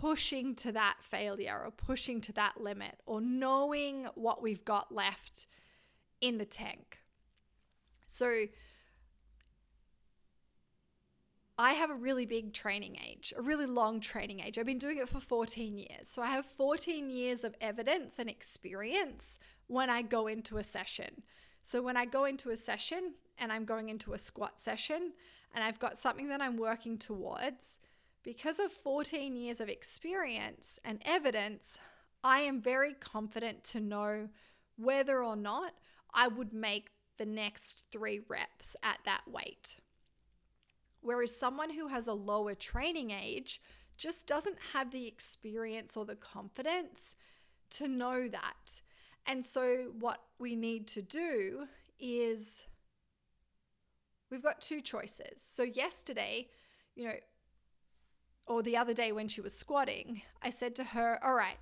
pushing 0.00 0.56
to 0.56 0.72
that 0.72 0.96
failure 1.00 1.60
or 1.64 1.70
pushing 1.70 2.20
to 2.20 2.32
that 2.32 2.60
limit 2.60 2.98
or 3.06 3.20
knowing 3.20 4.06
what 4.16 4.42
we've 4.42 4.64
got 4.64 4.92
left 4.92 5.46
in 6.20 6.38
the 6.38 6.44
tank. 6.44 6.98
So, 8.08 8.46
I 11.62 11.74
have 11.74 11.90
a 11.90 11.94
really 11.94 12.26
big 12.26 12.52
training 12.52 12.98
age, 13.08 13.32
a 13.38 13.40
really 13.40 13.66
long 13.66 14.00
training 14.00 14.40
age. 14.40 14.58
I've 14.58 14.66
been 14.66 14.80
doing 14.80 14.98
it 14.98 15.08
for 15.08 15.20
14 15.20 15.78
years. 15.78 16.08
So 16.08 16.20
I 16.20 16.26
have 16.26 16.44
14 16.44 17.08
years 17.08 17.44
of 17.44 17.54
evidence 17.60 18.18
and 18.18 18.28
experience 18.28 19.38
when 19.68 19.88
I 19.88 20.02
go 20.02 20.26
into 20.26 20.58
a 20.58 20.64
session. 20.64 21.22
So 21.62 21.80
when 21.80 21.96
I 21.96 22.04
go 22.04 22.24
into 22.24 22.50
a 22.50 22.56
session 22.56 23.14
and 23.38 23.52
I'm 23.52 23.64
going 23.64 23.90
into 23.90 24.12
a 24.12 24.18
squat 24.18 24.60
session 24.60 25.12
and 25.54 25.62
I've 25.62 25.78
got 25.78 26.00
something 26.00 26.26
that 26.30 26.40
I'm 26.40 26.56
working 26.56 26.98
towards, 26.98 27.78
because 28.24 28.58
of 28.58 28.72
14 28.72 29.36
years 29.36 29.60
of 29.60 29.68
experience 29.68 30.80
and 30.84 31.00
evidence, 31.04 31.78
I 32.24 32.40
am 32.40 32.60
very 32.60 32.92
confident 32.92 33.62
to 33.66 33.78
know 33.78 34.30
whether 34.74 35.22
or 35.22 35.36
not 35.36 35.74
I 36.12 36.26
would 36.26 36.52
make 36.52 36.90
the 37.18 37.26
next 37.26 37.84
three 37.92 38.20
reps 38.28 38.74
at 38.82 38.98
that 39.04 39.22
weight. 39.28 39.76
Whereas 41.02 41.36
someone 41.36 41.70
who 41.70 41.88
has 41.88 42.06
a 42.06 42.12
lower 42.12 42.54
training 42.54 43.10
age 43.10 43.60
just 43.96 44.26
doesn't 44.26 44.56
have 44.72 44.90
the 44.90 45.06
experience 45.06 45.96
or 45.96 46.04
the 46.04 46.16
confidence 46.16 47.14
to 47.70 47.88
know 47.88 48.28
that. 48.28 48.80
And 49.26 49.44
so, 49.44 49.92
what 49.98 50.22
we 50.38 50.56
need 50.56 50.86
to 50.88 51.02
do 51.02 51.66
is 52.00 52.66
we've 54.30 54.42
got 54.42 54.60
two 54.60 54.80
choices. 54.80 55.42
So, 55.46 55.62
yesterday, 55.62 56.48
you 56.96 57.04
know, 57.04 57.14
or 58.46 58.62
the 58.62 58.76
other 58.76 58.94
day 58.94 59.12
when 59.12 59.28
she 59.28 59.40
was 59.40 59.54
squatting, 59.54 60.22
I 60.42 60.50
said 60.50 60.74
to 60.76 60.84
her, 60.84 61.20
All 61.22 61.34
right, 61.34 61.58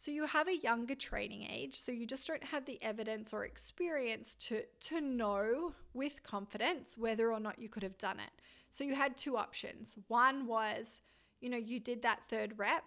so 0.00 0.10
you 0.10 0.24
have 0.24 0.48
a 0.48 0.56
younger 0.56 0.94
training 0.94 1.46
age, 1.50 1.78
so 1.78 1.92
you 1.92 2.06
just 2.06 2.26
don't 2.26 2.42
have 2.42 2.64
the 2.64 2.82
evidence 2.82 3.34
or 3.34 3.44
experience 3.44 4.34
to, 4.36 4.62
to 4.88 4.98
know 4.98 5.74
with 5.92 6.22
confidence 6.22 6.96
whether 6.96 7.30
or 7.30 7.38
not 7.38 7.58
you 7.58 7.68
could 7.68 7.82
have 7.82 7.98
done 7.98 8.18
it. 8.18 8.30
So 8.70 8.82
you 8.82 8.94
had 8.94 9.18
two 9.18 9.36
options. 9.36 9.98
One 10.08 10.46
was, 10.46 11.02
you 11.42 11.50
know, 11.50 11.58
you 11.58 11.78
did 11.80 12.00
that 12.00 12.20
third 12.30 12.54
rep 12.56 12.84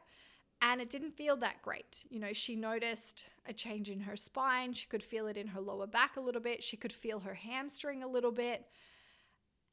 and 0.59 0.81
it 0.81 0.89
didn't 0.89 1.15
feel 1.15 1.35
that 1.37 1.61
great. 1.61 2.03
You 2.09 2.19
know, 2.19 2.33
she 2.33 2.55
noticed 2.55 3.25
a 3.45 3.53
change 3.53 3.91
in 3.91 3.99
her 3.99 4.17
spine. 4.17 4.73
She 4.73 4.87
could 4.87 5.03
feel 5.03 5.27
it 5.27 5.37
in 5.37 5.49
her 5.49 5.61
lower 5.61 5.85
back 5.85 6.17
a 6.17 6.21
little 6.21 6.41
bit. 6.41 6.63
She 6.63 6.77
could 6.77 6.93
feel 6.93 7.19
her 7.19 7.35
hamstring 7.35 8.01
a 8.01 8.07
little 8.07 8.31
bit. 8.31 8.65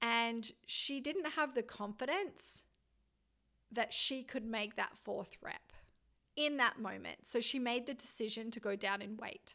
And 0.03 0.53
she 0.67 1.01
didn't 1.01 1.31
have 1.37 1.55
the 1.55 1.63
confidence 1.63 2.65
that 3.73 3.95
she 3.95 4.25
could 4.25 4.45
make 4.45 4.77
that 4.77 4.99
fourth 5.03 5.39
rep 5.41 5.70
in 6.41 6.57
that 6.59 6.81
moment. 6.81 7.27
So 7.27 7.41
she 7.41 7.59
made 7.59 7.87
the 7.87 7.95
decision 7.95 8.51
to 8.53 8.61
go 8.61 8.77
down 8.77 9.03
in 9.03 9.17
weight. 9.17 9.55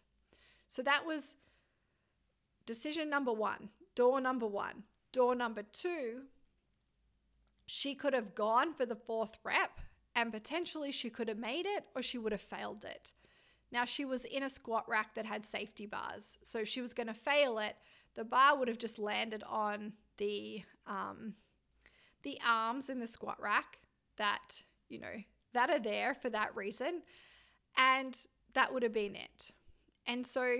So 0.67 0.81
that 0.81 1.05
was 1.05 1.35
decision 2.65 3.09
number 3.09 3.33
one, 3.33 3.69
door 3.95 4.19
number 4.21 4.47
one. 4.47 4.83
Door 5.11 5.35
number 5.35 5.63
two 5.63 6.23
she 7.65 7.95
could 7.95 8.13
have 8.13 8.35
gone 8.35 8.73
for 8.73 8.85
the 8.85 8.95
fourth 8.95 9.37
rep 9.43 9.79
and 10.15 10.31
potentially 10.31 10.91
she 10.91 11.09
could 11.09 11.27
have 11.27 11.37
made 11.37 11.65
it 11.65 11.85
or 11.95 12.01
she 12.01 12.17
would 12.17 12.31
have 12.31 12.41
failed 12.41 12.85
it. 12.85 13.11
Now, 13.71 13.85
she 13.85 14.05
was 14.05 14.23
in 14.23 14.43
a 14.43 14.49
squat 14.49 14.87
rack 14.87 15.15
that 15.15 15.25
had 15.25 15.45
safety 15.45 15.85
bars, 15.85 16.37
so 16.43 16.63
she 16.63 16.81
was 16.81 16.93
going 16.93 17.07
to 17.07 17.13
fail 17.13 17.59
it. 17.59 17.75
The 18.13 18.23
bar 18.23 18.57
would 18.57 18.67
have 18.67 18.77
just 18.77 18.99
landed 18.99 19.43
on 19.49 19.93
the 20.17 20.63
um, 20.87 21.33
the 22.23 22.39
arms 22.47 22.89
in 22.89 22.99
the 22.99 23.07
squat 23.07 23.41
rack 23.41 23.79
that 24.17 24.61
you 24.87 24.99
know 24.99 25.23
that 25.55 25.69
are 25.69 25.79
there 25.79 26.13
for 26.13 26.29
that 26.29 26.55
reason, 26.55 27.01
and 27.75 28.25
that 28.53 28.73
would 28.73 28.83
have 28.83 28.93
been 28.93 29.15
it. 29.15 29.51
And 30.05 30.25
so 30.25 30.59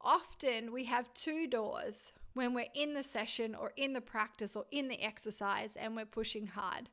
often 0.00 0.72
we 0.72 0.84
have 0.84 1.12
two 1.12 1.46
doors 1.46 2.12
when 2.34 2.54
we're 2.54 2.66
in 2.74 2.94
the 2.94 3.02
session 3.02 3.54
or 3.54 3.72
in 3.76 3.92
the 3.92 4.00
practice 4.00 4.56
or 4.56 4.64
in 4.70 4.88
the 4.88 5.02
exercise 5.02 5.76
and 5.76 5.96
we're 5.96 6.06
pushing 6.06 6.46
hard. 6.46 6.88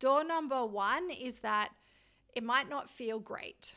Door 0.00 0.24
number 0.24 0.66
one 0.66 1.10
is 1.10 1.38
that 1.38 1.70
it 2.34 2.44
might 2.44 2.68
not 2.68 2.90
feel 2.90 3.18
great. 3.18 3.74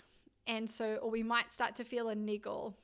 And 0.47 0.69
so, 0.69 0.95
or 0.95 1.09
we 1.09 1.23
might 1.23 1.51
start 1.51 1.75
to 1.77 1.83
feel 1.83 2.09
a 2.09 2.15
niggle. 2.15 2.77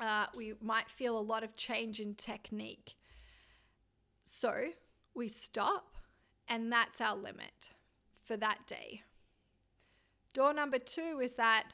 Uh, 0.00 0.26
we 0.36 0.54
might 0.60 0.88
feel 0.88 1.18
a 1.18 1.20
lot 1.20 1.44
of 1.44 1.56
change 1.56 2.00
in 2.00 2.14
technique. 2.14 2.94
So 4.24 4.68
we 5.14 5.28
stop, 5.28 5.96
and 6.48 6.72
that's 6.72 7.00
our 7.00 7.16
limit 7.16 7.70
for 8.22 8.36
that 8.36 8.66
day. 8.66 9.02
Door 10.34 10.54
number 10.54 10.78
two 10.78 11.20
is 11.22 11.34
that, 11.34 11.68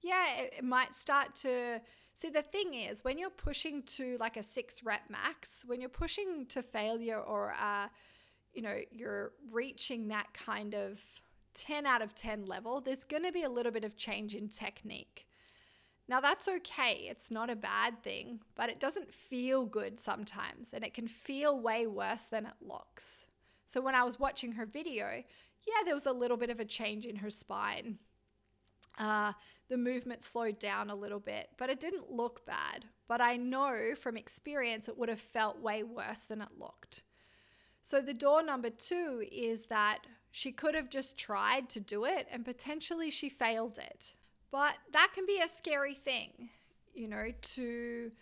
yeah, 0.00 0.36
it, 0.38 0.54
it 0.58 0.64
might 0.64 0.94
start 0.94 1.34
to 1.36 1.80
See, 2.16 2.30
the 2.30 2.42
thing 2.42 2.74
is, 2.74 3.02
when 3.02 3.18
you're 3.18 3.28
pushing 3.28 3.82
to 3.82 4.16
like 4.20 4.36
a 4.36 4.42
six 4.42 4.84
rep 4.84 5.10
max, 5.10 5.64
when 5.66 5.80
you're 5.80 5.90
pushing 5.90 6.46
to 6.46 6.62
failure 6.62 7.18
or, 7.18 7.54
uh, 7.60 7.88
you 8.52 8.62
know, 8.62 8.78
you're 8.92 9.32
reaching 9.52 10.08
that 10.08 10.32
kind 10.32 10.74
of 10.74 11.00
10 11.54 11.86
out 11.86 12.02
of 12.02 12.14
10 12.14 12.46
level, 12.46 12.80
there's 12.80 13.02
going 13.02 13.24
to 13.24 13.32
be 13.32 13.42
a 13.42 13.48
little 13.48 13.72
bit 13.72 13.82
of 13.82 13.96
change 13.96 14.36
in 14.36 14.48
technique. 14.48 15.26
Now, 16.06 16.20
that's 16.20 16.46
okay. 16.46 17.08
It's 17.10 17.32
not 17.32 17.50
a 17.50 17.56
bad 17.56 18.04
thing, 18.04 18.40
but 18.54 18.68
it 18.68 18.78
doesn't 18.78 19.12
feel 19.12 19.64
good 19.64 19.98
sometimes, 19.98 20.68
and 20.72 20.84
it 20.84 20.94
can 20.94 21.08
feel 21.08 21.58
way 21.58 21.86
worse 21.88 22.24
than 22.24 22.46
it 22.46 22.54
looks. 22.60 23.24
So, 23.66 23.80
when 23.80 23.94
I 23.96 24.04
was 24.04 24.20
watching 24.20 24.52
her 24.52 24.66
video, 24.66 25.24
yeah, 25.66 25.84
there 25.84 25.94
was 25.94 26.06
a 26.06 26.12
little 26.12 26.36
bit 26.36 26.50
of 26.50 26.60
a 26.60 26.64
change 26.64 27.04
in 27.04 27.16
her 27.16 27.30
spine. 27.30 27.98
Uh, 28.98 29.32
the 29.68 29.76
movement 29.76 30.22
slowed 30.22 30.58
down 30.58 30.90
a 30.90 30.94
little 30.94 31.20
bit, 31.20 31.48
but 31.56 31.70
it 31.70 31.80
didn't 31.80 32.10
look 32.10 32.46
bad. 32.46 32.84
But 33.08 33.20
I 33.20 33.36
know 33.36 33.94
from 33.98 34.16
experience 34.16 34.88
it 34.88 34.98
would 34.98 35.08
have 35.08 35.20
felt 35.20 35.60
way 35.60 35.82
worse 35.82 36.20
than 36.20 36.42
it 36.42 36.58
looked. 36.58 37.02
So, 37.82 38.00
the 38.00 38.14
door 38.14 38.42
number 38.42 38.70
two 38.70 39.24
is 39.30 39.66
that 39.66 40.00
she 40.30 40.52
could 40.52 40.74
have 40.74 40.88
just 40.88 41.18
tried 41.18 41.68
to 41.70 41.80
do 41.80 42.04
it 42.04 42.26
and 42.30 42.44
potentially 42.44 43.10
she 43.10 43.28
failed 43.28 43.78
it. 43.78 44.14
But 44.50 44.76
that 44.92 45.10
can 45.14 45.26
be 45.26 45.40
a 45.40 45.48
scary 45.48 45.94
thing, 45.94 46.50
you 46.94 47.08
know, 47.08 47.30
to. 47.40 48.12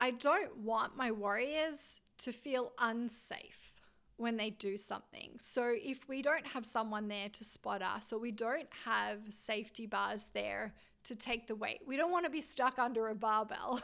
I 0.00 0.10
don't 0.10 0.58
want 0.58 0.96
my 0.96 1.10
warriors 1.10 2.00
to 2.18 2.32
feel 2.32 2.72
unsafe 2.78 3.73
when 4.16 4.36
they 4.36 4.50
do 4.50 4.76
something. 4.76 5.32
So 5.38 5.74
if 5.74 6.08
we 6.08 6.22
don't 6.22 6.46
have 6.46 6.64
someone 6.64 7.08
there 7.08 7.28
to 7.30 7.44
spot 7.44 7.82
us 7.82 8.12
or 8.12 8.18
we 8.18 8.30
don't 8.30 8.68
have 8.84 9.18
safety 9.30 9.86
bars 9.86 10.28
there 10.34 10.72
to 11.04 11.14
take 11.14 11.46
the 11.46 11.56
weight, 11.56 11.80
we 11.86 11.96
don't 11.96 12.12
want 12.12 12.24
to 12.24 12.30
be 12.30 12.40
stuck 12.40 12.78
under 12.78 13.08
a 13.08 13.14
barbell. 13.14 13.80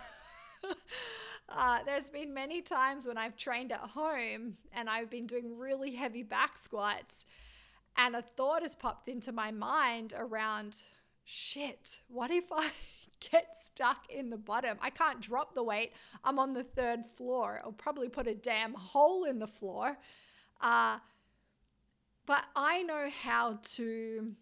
uh, 1.49 1.79
there's 1.85 2.11
been 2.11 2.33
many 2.33 2.63
times 2.63 3.07
when 3.07 3.19
I've 3.19 3.37
trained 3.37 3.73
at 3.73 3.81
home 3.81 4.57
and 4.73 4.89
I've 4.89 5.11
been 5.11 5.27
doing 5.27 5.59
really 5.59 5.95
heavy 5.95 6.23
back 6.23 6.59
squats 6.59 7.27
And 7.97 8.15
a 8.15 8.23
thought 8.23 8.63
has 8.63 8.75
popped 8.77 9.09
into 9.09 9.33
my 9.33 9.51
mind 9.51 10.15
around 10.17 10.79
shit, 11.25 12.01
what 12.09 12.31
if 12.31 12.45
I 12.53 12.71
get 13.33 13.49
stuck 13.65 14.11
in 14.11 14.31
the 14.31 14.37
bottom? 14.37 14.79
I 14.81 14.91
can't 14.91 15.21
drop 15.21 15.55
the 15.55 15.63
weight. 15.63 15.93
I'm 16.25 16.39
on 16.39 16.55
the 16.55 16.65
third 16.65 17.05
floor. 17.17 17.61
I'll 17.65 17.73
probably 17.73 18.09
put 18.09 18.27
a 18.27 18.35
damn 18.35 18.75
hole 18.75 19.25
in 19.25 19.39
the 19.39 19.47
floor. 19.47 19.99
Uh, 20.61 20.99
but 22.27 22.45
I 22.55 22.83
know 22.83 23.09
how 23.23 23.59
to 23.77 24.33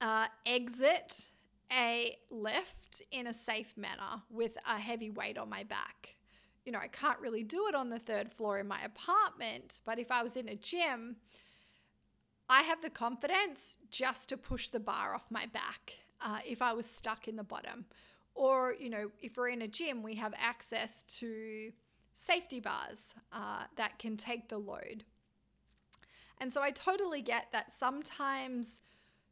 uh, 0.00 0.26
exit 0.44 1.26
a 1.72 2.16
lift 2.30 3.02
in 3.10 3.26
a 3.26 3.34
safe 3.34 3.76
manner 3.76 4.22
with 4.30 4.56
a 4.66 4.78
heavy 4.78 5.10
weight 5.10 5.38
on 5.38 5.48
my 5.48 5.64
back. 5.64 6.16
You 6.64 6.72
know, 6.72 6.78
I 6.78 6.88
can't 6.88 7.18
really 7.20 7.42
do 7.42 7.66
it 7.68 7.74
on 7.74 7.90
the 7.90 7.98
third 7.98 8.30
floor 8.30 8.58
in 8.58 8.68
my 8.68 8.80
apartment, 8.82 9.80
but 9.84 9.98
if 9.98 10.10
I 10.10 10.22
was 10.22 10.36
in 10.36 10.48
a 10.48 10.54
gym, 10.54 11.16
I 12.48 12.62
have 12.62 12.82
the 12.82 12.90
confidence 12.90 13.76
just 13.90 14.28
to 14.28 14.36
push 14.36 14.68
the 14.68 14.80
bar 14.80 15.14
off 15.14 15.26
my 15.30 15.46
back 15.46 15.92
uh, 16.20 16.38
if 16.46 16.62
I 16.62 16.72
was 16.72 16.88
stuck 16.88 17.26
in 17.26 17.36
the 17.36 17.42
bottom. 17.42 17.86
Or, 18.34 18.74
you 18.78 18.90
know, 18.90 19.10
if 19.20 19.36
we're 19.36 19.48
in 19.48 19.62
a 19.62 19.68
gym, 19.68 20.02
we 20.02 20.14
have 20.16 20.34
access 20.36 21.02
to 21.18 21.72
safety 22.16 22.60
bars 22.60 23.14
uh, 23.30 23.64
that 23.76 23.98
can 23.98 24.16
take 24.16 24.48
the 24.48 24.58
load. 24.58 25.04
And 26.38 26.52
so 26.52 26.62
I 26.62 26.70
totally 26.70 27.22
get 27.22 27.48
that 27.52 27.72
sometimes, 27.72 28.80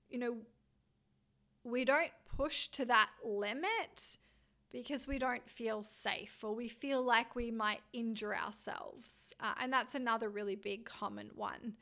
you 0.09 0.19
know, 0.19 0.37
we 1.65 1.85
don't 1.85 2.13
push 2.37 2.69
to 2.69 2.85
that 2.85 3.09
limit 3.25 4.19
because 4.71 5.07
we 5.07 5.19
don't 5.19 5.49
feel 5.49 5.83
safe 5.83 6.39
or 6.43 6.55
we 6.55 6.69
feel 6.69 7.03
like 7.03 7.35
we 7.35 7.51
might 7.51 7.81
injure 7.93 8.37
ourselves. 8.37 9.33
Uh, 9.41 9.55
and 9.61 9.73
that's 9.73 9.95
another 9.95 10.29
really 10.29 10.57
big 10.57 10.85
common 10.85 11.31
one. 11.35 11.75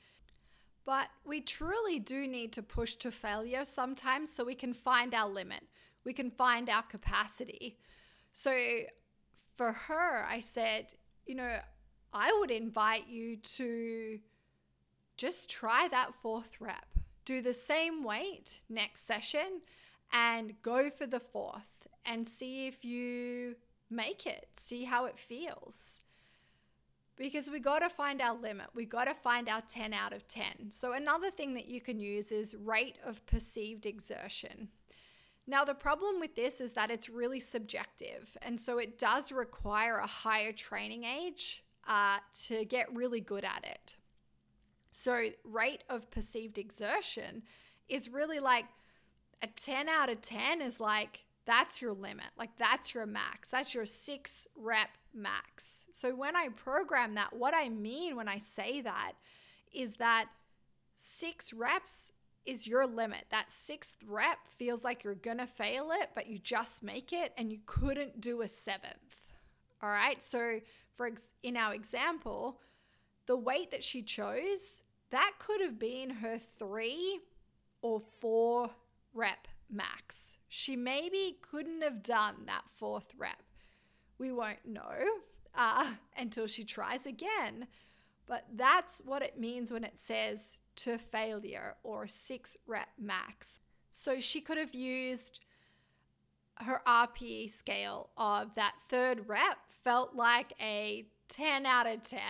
But 0.85 1.09
we 1.25 1.41
truly 1.41 1.99
do 1.99 2.29
need 2.29 2.53
to 2.53 2.63
push 2.63 2.95
to 2.97 3.11
failure 3.11 3.65
sometimes 3.65 4.33
so 4.33 4.45
we 4.45 4.55
can 4.55 4.73
find 4.73 5.15
our 5.15 5.29
limit, 5.29 5.63
we 6.05 6.13
can 6.13 6.31
find 6.31 6.69
our 6.69 6.83
capacity. 6.83 7.79
So 8.33 8.57
for 9.63 9.73
her, 9.73 10.25
I 10.29 10.41
said, 10.41 10.95
you 11.25 11.37
know, 11.37 11.57
I 12.13 12.37
would 12.41 12.51
invite 12.51 13.07
you 13.07 13.37
to 13.37 14.19
just 15.17 15.49
try 15.49 15.87
that 15.89 16.15
fourth 16.17 16.61
rep. 16.61 16.87
Do 17.25 17.41
the 17.41 17.55
same 17.55 18.03
weight 18.03 18.61
next 18.69 19.07
session 19.07 19.61
and 20.13 20.61
go 20.63 20.91
for 20.91 21.07
the 21.07 21.21
fourth 21.21 21.87
and 22.05 22.27
see 22.27 22.67
if 22.67 22.85
you 22.85 23.55
make 23.89 24.27
it, 24.27 24.49
see 24.57 24.83
how 24.83 25.05
it 25.05 25.17
feels 25.17 26.01
because 27.17 27.49
we 27.49 27.61
got 27.61 27.81
to 27.81 27.89
find 27.89 28.21
our 28.21 28.35
limit. 28.35 28.67
We 28.75 28.85
got 28.85 29.05
to 29.05 29.15
find 29.15 29.49
our 29.49 29.61
10 29.61 29.93
out 29.93 30.13
of 30.13 30.27
10. 30.27 30.71
So, 30.71 30.93
another 30.93 31.31
thing 31.31 31.55
that 31.55 31.69
you 31.69 31.81
can 31.81 32.01
use 32.01 32.33
is 32.33 32.57
rate 32.57 32.97
of 33.07 33.25
perceived 33.27 33.87
exertion. 33.87 34.69
Now, 35.47 35.65
the 35.65 35.75
problem 35.75 36.21
with 36.21 36.37
this 36.37 36.61
is 36.61 36.73
that 36.73 36.91
it's 36.91 37.09
really 37.09 37.41
subjective. 37.41 38.37
And 38.43 38.61
so, 38.61 38.79
it 38.79 38.99
does 38.99 39.33
require 39.33 39.97
a 39.97 40.07
higher 40.07 40.53
training 40.53 41.05
age 41.05 41.65
uh, 41.87 42.19
to 42.45 42.65
get 42.65 42.95
really 42.95 43.21
good 43.21 43.45
at 43.45 43.65
it. 43.65 43.97
So, 44.93 45.31
rate 45.45 45.85
of 45.89 46.11
perceived 46.11 46.59
exertion 46.59 47.43
is 47.89 48.09
really 48.09 48.39
like 48.39 48.67
a 49.43 49.49
10 49.49 49.89
out 49.89 50.09
of 50.09 50.23
10 50.23 50.63
is 50.63 50.81
like 50.81 51.21
that's 51.45 51.83
your 51.83 51.93
limit. 51.93 52.27
Like 52.39 52.57
that's 52.57 52.95
your 52.95 53.07
max. 53.07 53.51
That's 53.51 53.75
your 53.75 53.87
six 53.87 54.47
rep 54.57 54.91
max. 55.13 55.85
So 55.91 56.15
when 56.15 56.37
I 56.37 56.49
program 56.49 57.15
that, 57.17 57.33
what 57.33 57.55
I 57.55 57.69
mean 57.69 58.17
when 58.17 58.29
I 58.29 58.39
say 58.39 58.81
that 58.83 59.15
is 59.73 59.95
that 59.95 60.27
six 60.95 61.53
reps 61.53 62.12
is 62.45 62.67
your 62.67 62.87
limit. 62.87 63.25
That 63.31 63.53
sixth 63.53 63.99
rep 64.07 64.49
feels 64.57 64.85
like 64.85 65.05
you're 65.05 65.15
gonna 65.15 65.47
fail 65.47 65.91
it, 65.93 66.11
but 66.15 66.27
you 66.27 66.39
just 66.39 66.83
make 66.83 67.13
it 67.13 67.33
and 67.37 67.53
you 67.53 67.59
couldn't 67.67 68.21
do 68.21 68.43
a 68.43 68.49
seventh. 68.49 69.33
All 69.83 69.91
right. 69.91 70.23
So 70.23 70.61
for 70.97 71.07
ex- 71.07 71.35
in 71.43 71.57
our 71.57 71.75
example, 71.75 72.61
the 73.27 73.37
weight 73.37 73.71
that 73.71 73.85
she 73.85 74.03
chose, 74.03 74.83
that 75.11 75.33
could 75.39 75.61
have 75.61 75.79
been 75.79 76.11
her 76.11 76.39
three 76.39 77.21
or 77.83 78.01
four 78.21 78.71
rep 79.15 79.49
max. 79.71 80.37
She 80.49 80.77
maybe 80.77 81.39
couldn't 81.43 81.83
have 81.83 82.03
done 82.03 82.35
that 82.47 82.65
fourth 82.77 83.13
rep. 83.17 83.43
We 84.19 84.33
won't 84.33 84.65
know 84.67 85.21
uh, 85.55 85.93
until 86.17 86.47
she 86.47 86.65
tries 86.65 87.07
again. 87.07 87.67
But 88.27 88.47
that's 88.55 89.01
what 89.05 89.23
it 89.23 89.39
means 89.39 89.73
when 89.73 89.85
it 89.85 89.99
says 89.99 90.57
to 90.77 90.99
failure 90.99 91.77
or 91.83 92.07
six 92.07 92.57
rep 92.67 92.89
max. 92.99 93.61
So 93.91 94.21
she 94.21 94.41
could 94.41 94.59
have 94.59 94.75
used 94.75 95.41
her 96.57 96.81
RPE 96.87 97.51
scale 97.51 98.11
of 98.17 98.55
that 98.55 98.75
third 98.89 99.29
rep 99.29 99.59
felt 99.83 100.15
like 100.15 100.53
a 100.61 101.07
10 101.29 101.67
out 101.67 101.87
of 101.87 102.03
10 102.03 102.21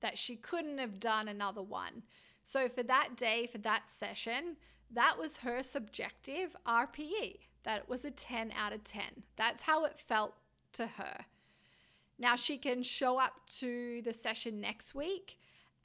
that 0.00 0.18
she 0.18 0.36
couldn't 0.36 0.78
have 0.78 1.00
done 1.00 1.28
another 1.28 1.62
one. 1.62 2.02
So 2.42 2.68
for 2.68 2.82
that 2.84 3.16
day, 3.16 3.48
for 3.50 3.58
that 3.58 3.88
session, 3.88 4.56
that 4.90 5.18
was 5.18 5.38
her 5.38 5.62
subjective 5.62 6.56
RPE, 6.66 7.38
that 7.64 7.78
it 7.78 7.88
was 7.88 8.04
a 8.04 8.10
10 8.10 8.52
out 8.56 8.72
of 8.72 8.84
10. 8.84 9.02
That's 9.36 9.62
how 9.62 9.84
it 9.84 9.98
felt 9.98 10.34
to 10.72 10.86
her. 10.86 11.26
Now 12.18 12.36
she 12.36 12.58
can 12.58 12.82
show 12.82 13.18
up 13.18 13.40
to 13.58 14.02
the 14.02 14.12
session 14.12 14.60
next 14.60 14.94
week 14.94 15.38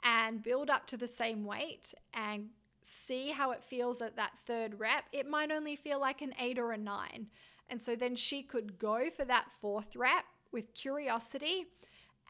and 0.04 0.44
build 0.44 0.70
up 0.70 0.88
to 0.88 0.98
the 0.98 1.08
same 1.08 1.46
weight 1.46 1.94
and 2.14 2.50
see 2.82 3.32
how 3.32 3.52
it 3.52 3.64
feels 3.64 4.02
at 4.02 4.16
that 4.16 4.38
third 4.46 4.80
rep. 4.80 5.06
It 5.12 5.28
might 5.28 5.52
only 5.52 5.76
feel 5.76 6.00
like 6.00 6.22
an 6.22 6.34
eight 6.40 6.60
or 6.60 6.72
a 6.72 6.78
nine. 6.78 7.28
And 7.70 7.82
so 7.82 7.96
then 7.96 8.16
she 8.16 8.44
could 8.44 8.78
go 8.78 9.10
for 9.10 9.26
that 9.26 9.48
fourth 9.60 9.96
rep 9.96 10.26
with 10.52 10.74
curiosity 10.76 11.66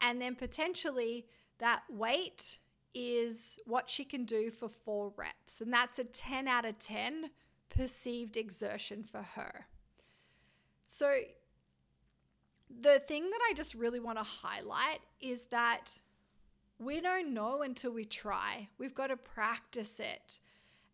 and 0.00 0.20
then 0.20 0.34
potentially 0.34 1.26
that 1.58 1.82
weight 1.90 2.58
is 2.94 3.58
what 3.66 3.90
she 3.90 4.04
can 4.04 4.24
do 4.24 4.50
for 4.50 4.68
four 4.68 5.12
reps. 5.16 5.60
And 5.60 5.72
that's 5.72 5.98
a 5.98 6.04
10 6.04 6.48
out 6.48 6.64
of 6.64 6.78
10 6.78 7.30
perceived 7.68 8.36
exertion 8.36 9.02
for 9.02 9.22
her. 9.22 9.66
So, 10.86 11.20
the 12.68 12.98
thing 12.98 13.30
that 13.30 13.40
I 13.48 13.52
just 13.54 13.74
really 13.74 14.00
want 14.00 14.18
to 14.18 14.24
highlight 14.24 15.00
is 15.20 15.42
that 15.50 15.98
we 16.78 17.00
don't 17.00 17.32
know 17.32 17.62
until 17.62 17.92
we 17.92 18.04
try. 18.04 18.68
We've 18.78 18.94
got 18.94 19.08
to 19.08 19.16
practice 19.16 19.98
it. 19.98 20.40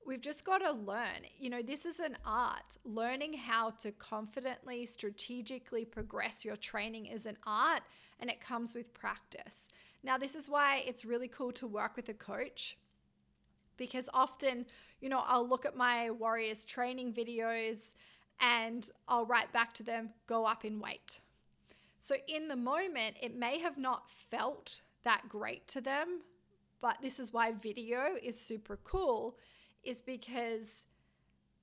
We've 0.05 0.21
just 0.21 0.45
got 0.45 0.59
to 0.59 0.73
learn. 0.73 1.27
You 1.39 1.51
know, 1.51 1.63
this 1.63 1.85
is 1.85 1.99
an 1.99 2.17
art. 2.25 2.77
Learning 2.85 3.35
how 3.35 3.71
to 3.81 3.93
confidently, 3.93 4.87
strategically 4.87 5.85
progress 5.85 6.45
your 6.45 6.57
training 6.57 7.07
is 7.07 7.27
an 7.27 7.37
art 7.47 7.83
and 8.21 8.31
it 8.31 8.41
comes 8.41 8.75
with 8.75 8.95
practice. 8.95 9.69
Now, 10.03 10.19
this 10.19 10.35
is 10.35 10.49
why 10.49 10.83
it's 10.87 11.05
really 11.05 11.29
cool 11.29 11.53
to 11.53 11.67
work 11.67 11.97
with 11.97 12.09
a 12.09 12.15
coach 12.15 12.77
because 13.77 14.09
often, 14.13 14.67
you 15.01 15.09
know, 15.09 15.23
I'll 15.27 15.49
look 15.49 15.67
at 15.67 15.77
my 15.77 16.11
Warriors 16.11 16.65
training 16.65 17.13
videos 17.13 17.93
and 18.41 18.89
I'll 19.09 19.27
write 19.27 19.53
back 19.53 19.73
to 19.75 19.83
them, 19.83 20.11
go 20.27 20.45
up 20.45 20.65
in 20.65 20.81
weight. 20.81 21.21
So 21.99 22.17
in 22.27 22.49
the 22.49 22.57
moment, 22.57 23.17
it 23.21 23.37
may 23.37 23.59
have 23.59 23.79
not 23.79 24.11
felt 24.11 24.81
that 25.05 25.29
great 25.29 25.67
to 25.69 25.81
them, 25.81 26.21
but 26.81 26.99
this 27.03 27.21
is 27.21 27.33
why 27.33 27.53
video 27.53 28.17
is 28.23 28.41
super 28.41 28.79
cool, 28.85 29.37
is 29.83 30.01
because 30.01 30.85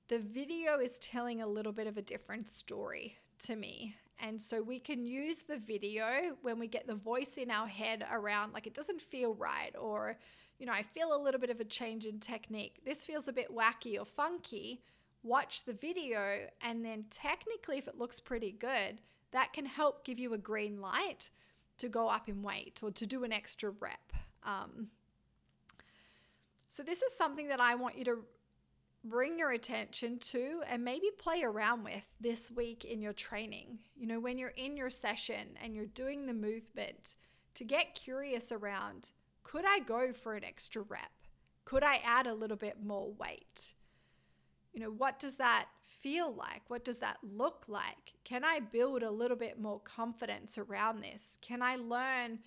the 0.08 0.18
video 0.18 0.78
is 0.78 0.98
telling 0.98 1.40
a 1.40 1.46
little 1.46 1.72
bit 1.72 1.86
of 1.86 1.96
a 1.96 2.02
different 2.02 2.48
story 2.48 3.16
to 3.40 3.56
me. 3.56 3.96
And 4.18 4.40
so 4.40 4.62
we 4.62 4.78
can 4.78 5.06
use 5.06 5.38
the 5.38 5.56
video 5.56 6.36
when 6.42 6.58
we 6.58 6.66
get 6.66 6.86
the 6.86 6.94
voice 6.94 7.36
in 7.38 7.50
our 7.50 7.66
head 7.66 8.06
around, 8.12 8.52
like, 8.52 8.66
it 8.66 8.74
doesn't 8.74 9.00
feel 9.00 9.34
right, 9.34 9.74
or, 9.78 10.18
you 10.58 10.66
know, 10.66 10.72
I 10.72 10.82
feel 10.82 11.14
a 11.14 11.22
little 11.22 11.40
bit 11.40 11.48
of 11.48 11.60
a 11.60 11.64
change 11.64 12.04
in 12.04 12.20
technique. 12.20 12.80
This 12.84 13.04
feels 13.04 13.28
a 13.28 13.32
bit 13.32 13.54
wacky 13.54 13.98
or 13.98 14.04
funky. 14.04 14.82
Watch 15.22 15.64
the 15.64 15.72
video, 15.72 16.46
and 16.60 16.84
then 16.84 17.04
technically, 17.10 17.78
if 17.78 17.88
it 17.88 17.98
looks 17.98 18.20
pretty 18.20 18.52
good, 18.52 19.00
that 19.32 19.52
can 19.52 19.64
help 19.64 20.04
give 20.04 20.18
you 20.18 20.34
a 20.34 20.38
green 20.38 20.80
light 20.80 21.30
to 21.80 21.88
go 21.88 22.08
up 22.08 22.28
in 22.28 22.42
weight 22.42 22.80
or 22.82 22.90
to 22.90 23.06
do 23.06 23.24
an 23.24 23.32
extra 23.32 23.70
rep. 23.70 24.12
Um, 24.42 24.88
so, 26.68 26.82
this 26.82 27.02
is 27.02 27.16
something 27.16 27.48
that 27.48 27.60
I 27.60 27.74
want 27.74 27.98
you 27.98 28.04
to 28.04 28.18
bring 29.02 29.38
your 29.38 29.50
attention 29.50 30.18
to 30.18 30.62
and 30.68 30.84
maybe 30.84 31.08
play 31.18 31.42
around 31.42 31.84
with 31.84 32.04
this 32.20 32.50
week 32.50 32.84
in 32.84 33.00
your 33.00 33.12
training. 33.12 33.78
You 33.96 34.06
know, 34.06 34.20
when 34.20 34.38
you're 34.38 34.50
in 34.50 34.76
your 34.76 34.90
session 34.90 35.56
and 35.62 35.74
you're 35.74 35.86
doing 35.86 36.26
the 36.26 36.34
movement, 36.34 37.16
to 37.54 37.64
get 37.64 37.94
curious 37.94 38.52
around 38.52 39.10
could 39.42 39.64
I 39.66 39.80
go 39.80 40.12
for 40.12 40.34
an 40.34 40.44
extra 40.44 40.82
rep? 40.82 41.10
Could 41.64 41.82
I 41.82 42.00
add 42.04 42.26
a 42.26 42.34
little 42.34 42.56
bit 42.56 42.82
more 42.84 43.12
weight? 43.18 43.74
You 44.72 44.80
know, 44.80 44.90
what 44.90 45.18
does 45.18 45.36
that 45.36 45.66
feel 46.00 46.32
like? 46.34 46.62
What 46.68 46.84
does 46.84 46.98
that 46.98 47.18
look 47.22 47.64
like? 47.68 48.14
Can 48.24 48.44
I 48.44 48.60
build 48.60 49.02
a 49.02 49.10
little 49.10 49.36
bit 49.36 49.60
more 49.60 49.80
confidence 49.80 50.58
around 50.58 51.00
this? 51.00 51.38
Can 51.40 51.62
I 51.62 51.76
learn 51.76 52.40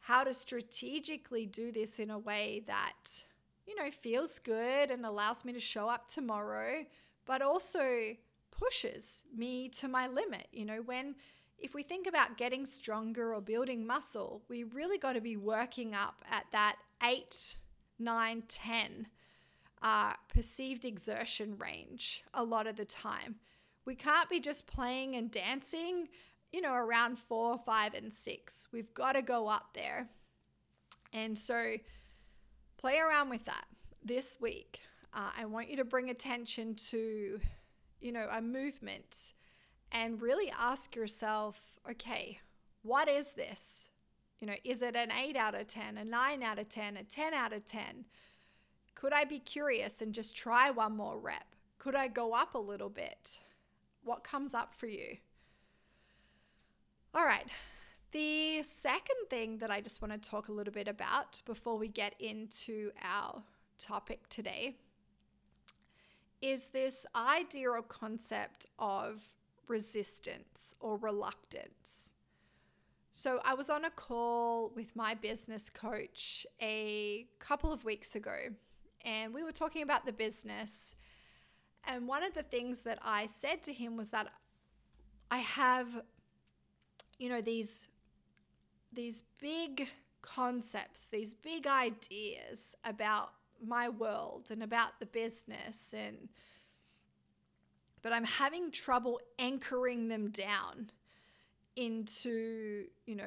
how 0.00 0.24
to 0.24 0.32
strategically 0.32 1.46
do 1.46 1.72
this 1.72 1.98
in 1.98 2.10
a 2.10 2.18
way 2.18 2.62
that 2.66 3.24
you 3.66 3.74
know, 3.74 3.90
feels 3.90 4.38
good 4.38 4.90
and 4.90 5.04
allows 5.04 5.44
me 5.44 5.52
to 5.52 5.60
show 5.60 5.88
up 5.88 6.08
tomorrow, 6.08 6.84
but 7.24 7.42
also 7.42 8.16
pushes 8.50 9.24
me 9.36 9.68
to 9.68 9.88
my 9.88 10.06
limit. 10.06 10.46
You 10.52 10.64
know, 10.64 10.82
when 10.82 11.16
if 11.58 11.74
we 11.74 11.82
think 11.82 12.06
about 12.06 12.36
getting 12.36 12.66
stronger 12.66 13.34
or 13.34 13.40
building 13.40 13.86
muscle, 13.86 14.42
we 14.48 14.64
really 14.64 14.98
got 14.98 15.14
to 15.14 15.20
be 15.20 15.36
working 15.36 15.94
up 15.94 16.22
at 16.30 16.44
that 16.52 16.76
8, 17.02 17.56
9, 17.98 18.42
10 18.46 19.06
uh, 19.82 20.14
perceived 20.28 20.84
exertion 20.84 21.56
range 21.58 22.24
a 22.34 22.44
lot 22.44 22.66
of 22.66 22.76
the 22.76 22.84
time. 22.84 23.36
We 23.84 23.94
can't 23.94 24.28
be 24.28 24.40
just 24.40 24.66
playing 24.66 25.14
and 25.14 25.30
dancing, 25.30 26.08
you 26.52 26.60
know, 26.60 26.74
around 26.74 27.18
four, 27.18 27.58
five, 27.58 27.94
and 27.94 28.12
six. 28.12 28.66
We've 28.72 28.92
got 28.94 29.12
to 29.12 29.22
go 29.22 29.48
up 29.48 29.70
there. 29.74 30.08
And 31.12 31.38
so 31.38 31.76
play 32.76 32.98
around 32.98 33.30
with 33.30 33.44
that 33.44 33.66
this 34.04 34.38
week. 34.40 34.80
Uh, 35.14 35.30
I 35.38 35.44
want 35.46 35.70
you 35.70 35.76
to 35.76 35.84
bring 35.84 36.10
attention 36.10 36.74
to, 36.90 37.40
you 38.00 38.12
know, 38.12 38.28
a 38.30 38.42
movement 38.42 39.32
and 39.92 40.20
really 40.20 40.52
ask 40.58 40.96
yourself, 40.96 41.60
okay, 41.90 42.40
what 42.82 43.08
is 43.08 43.32
this? 43.32 43.88
You 44.40 44.48
know, 44.48 44.54
is 44.64 44.82
it 44.82 44.96
an 44.96 45.10
8 45.10 45.36
out 45.36 45.54
of 45.54 45.66
10, 45.66 45.96
a 45.96 46.04
9 46.04 46.42
out 46.42 46.58
of 46.58 46.68
10, 46.68 46.96
a 46.96 47.04
10 47.04 47.34
out 47.34 47.52
of 47.52 47.64
10? 47.64 48.04
Could 48.96 49.12
I 49.12 49.24
be 49.24 49.38
curious 49.38 50.00
and 50.00 50.12
just 50.12 50.34
try 50.34 50.70
one 50.70 50.96
more 50.96 51.18
rep? 51.18 51.54
Could 51.78 51.94
I 51.94 52.08
go 52.08 52.32
up 52.32 52.54
a 52.54 52.58
little 52.58 52.88
bit? 52.88 53.38
What 54.02 54.24
comes 54.24 54.54
up 54.54 54.74
for 54.74 54.86
you? 54.86 55.18
All 57.14 57.24
right. 57.24 57.46
The 58.12 58.62
second 58.62 59.28
thing 59.28 59.58
that 59.58 59.70
I 59.70 59.82
just 59.82 60.00
want 60.00 60.12
to 60.12 60.30
talk 60.30 60.48
a 60.48 60.52
little 60.52 60.72
bit 60.72 60.88
about 60.88 61.42
before 61.44 61.76
we 61.76 61.88
get 61.88 62.14
into 62.18 62.90
our 63.02 63.42
topic 63.78 64.26
today 64.30 64.76
is 66.40 66.68
this 66.68 67.04
idea 67.14 67.70
or 67.70 67.82
concept 67.82 68.66
of 68.78 69.22
resistance 69.68 70.74
or 70.80 70.96
reluctance. 70.96 72.12
So, 73.12 73.40
I 73.44 73.54
was 73.54 73.70
on 73.70 73.84
a 73.84 73.90
call 73.90 74.72
with 74.76 74.94
my 74.94 75.14
business 75.14 75.70
coach 75.70 76.46
a 76.60 77.26
couple 77.38 77.72
of 77.72 77.82
weeks 77.84 78.14
ago, 78.14 78.36
and 79.06 79.32
we 79.32 79.44
were 79.44 79.52
talking 79.52 79.82
about 79.82 80.04
the 80.04 80.12
business. 80.12 80.96
And 81.84 82.08
one 82.08 82.24
of 82.24 82.34
the 82.34 82.42
things 82.42 82.82
that 82.82 82.98
I 83.02 83.26
said 83.26 83.62
to 83.62 83.72
him 83.72 83.96
was 83.96 84.10
that 84.10 84.26
I 85.30 85.38
have, 85.38 86.02
you 87.18 87.28
know, 87.28 87.40
these 87.40 87.86
these 88.92 89.22
big 89.40 89.88
concepts, 90.22 91.06
these 91.06 91.34
big 91.34 91.66
ideas 91.66 92.74
about 92.84 93.30
my 93.64 93.88
world 93.88 94.48
and 94.50 94.62
about 94.62 94.98
the 95.00 95.06
business 95.06 95.94
and 95.96 96.28
but 98.02 98.12
I'm 98.12 98.24
having 98.24 98.70
trouble 98.70 99.20
anchoring 99.38 100.08
them 100.08 100.30
down 100.30 100.90
into, 101.74 102.84
you 103.04 103.16
know, 103.16 103.24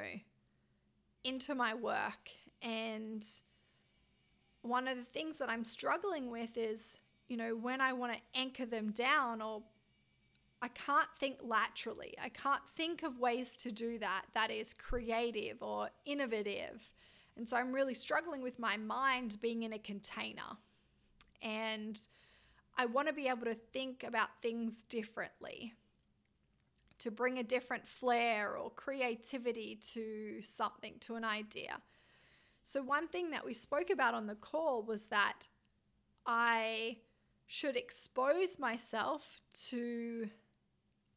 into 1.22 1.54
my 1.54 1.74
work 1.74 2.30
and 2.62 3.22
one 4.62 4.88
of 4.88 4.96
the 4.96 5.04
things 5.04 5.38
that 5.38 5.48
I'm 5.48 5.64
struggling 5.64 6.30
with 6.30 6.56
is, 6.56 6.98
you 7.28 7.36
know, 7.36 7.54
when 7.54 7.80
I 7.80 7.92
want 7.92 8.12
to 8.12 8.18
anchor 8.34 8.66
them 8.66 8.90
down 8.90 9.40
or 9.40 9.62
I 10.62 10.68
can't 10.68 11.08
think 11.18 11.38
laterally. 11.42 12.14
I 12.22 12.28
can't 12.28 12.66
think 12.68 13.02
of 13.02 13.18
ways 13.18 13.56
to 13.56 13.72
do 13.72 13.98
that 13.98 14.26
that 14.34 14.50
is 14.50 14.74
creative 14.74 15.62
or 15.62 15.88
innovative. 16.04 16.90
And 17.36 17.48
so 17.48 17.56
I'm 17.56 17.72
really 17.72 17.94
struggling 17.94 18.42
with 18.42 18.58
my 18.58 18.76
mind 18.76 19.38
being 19.40 19.62
in 19.62 19.72
a 19.72 19.78
container. 19.78 20.58
And 21.40 21.98
I 22.76 22.84
want 22.86 23.08
to 23.08 23.14
be 23.14 23.28
able 23.28 23.46
to 23.46 23.54
think 23.54 24.04
about 24.04 24.28
things 24.42 24.74
differently, 24.90 25.72
to 26.98 27.10
bring 27.10 27.38
a 27.38 27.42
different 27.42 27.88
flair 27.88 28.56
or 28.56 28.70
creativity 28.70 29.78
to 29.94 30.42
something, 30.42 30.94
to 31.00 31.14
an 31.14 31.24
idea. 31.24 31.80
So, 32.70 32.82
one 32.82 33.08
thing 33.08 33.32
that 33.32 33.44
we 33.44 33.52
spoke 33.52 33.90
about 33.90 34.14
on 34.14 34.28
the 34.28 34.36
call 34.36 34.84
was 34.84 35.06
that 35.06 35.48
I 36.24 36.98
should 37.48 37.76
expose 37.76 38.60
myself 38.60 39.40
to 39.70 40.30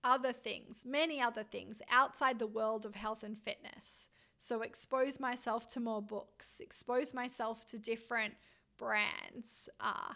other 0.03 0.33
things, 0.33 0.83
many 0.83 1.21
other 1.21 1.43
things 1.43 1.79
outside 1.91 2.39
the 2.39 2.47
world 2.47 2.87
of 2.87 2.95
health 2.95 3.21
and 3.21 3.37
fitness. 3.37 4.07
So, 4.39 4.63
expose 4.63 5.19
myself 5.19 5.71
to 5.73 5.79
more 5.79 6.01
books, 6.01 6.59
expose 6.59 7.13
myself 7.13 7.67
to 7.67 7.77
different 7.77 8.33
brands. 8.75 9.69
Uh, 9.79 10.13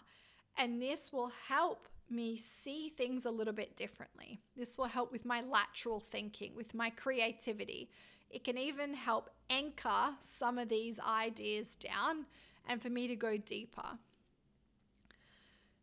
and 0.56 0.82
this 0.82 1.12
will 1.12 1.30
help 1.46 1.86
me 2.10 2.36
see 2.36 2.88
things 2.88 3.26
a 3.26 3.30
little 3.30 3.54
bit 3.54 3.76
differently. 3.76 4.40
This 4.56 4.76
will 4.76 4.86
help 4.86 5.12
with 5.12 5.24
my 5.24 5.42
lateral 5.42 6.00
thinking, 6.00 6.56
with 6.56 6.74
my 6.74 6.90
creativity. 6.90 7.90
It 8.30 8.44
can 8.44 8.58
even 8.58 8.94
help 8.94 9.30
anchor 9.48 10.14
some 10.20 10.58
of 10.58 10.68
these 10.68 10.98
ideas 11.00 11.74
down 11.74 12.26
and 12.66 12.82
for 12.82 12.90
me 12.90 13.08
to 13.08 13.16
go 13.16 13.36
deeper. 13.36 13.98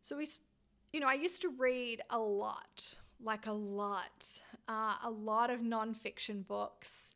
So 0.02 0.16
we, 0.16 0.28
you 0.92 1.00
know, 1.00 1.08
I 1.08 1.14
used 1.14 1.42
to 1.42 1.48
read 1.48 2.02
a 2.10 2.18
lot, 2.18 2.94
like 3.20 3.46
a 3.46 3.52
lot, 3.52 4.40
uh, 4.68 4.96
a 5.02 5.10
lot 5.10 5.50
of 5.50 5.60
nonfiction 5.60 6.46
books. 6.46 7.14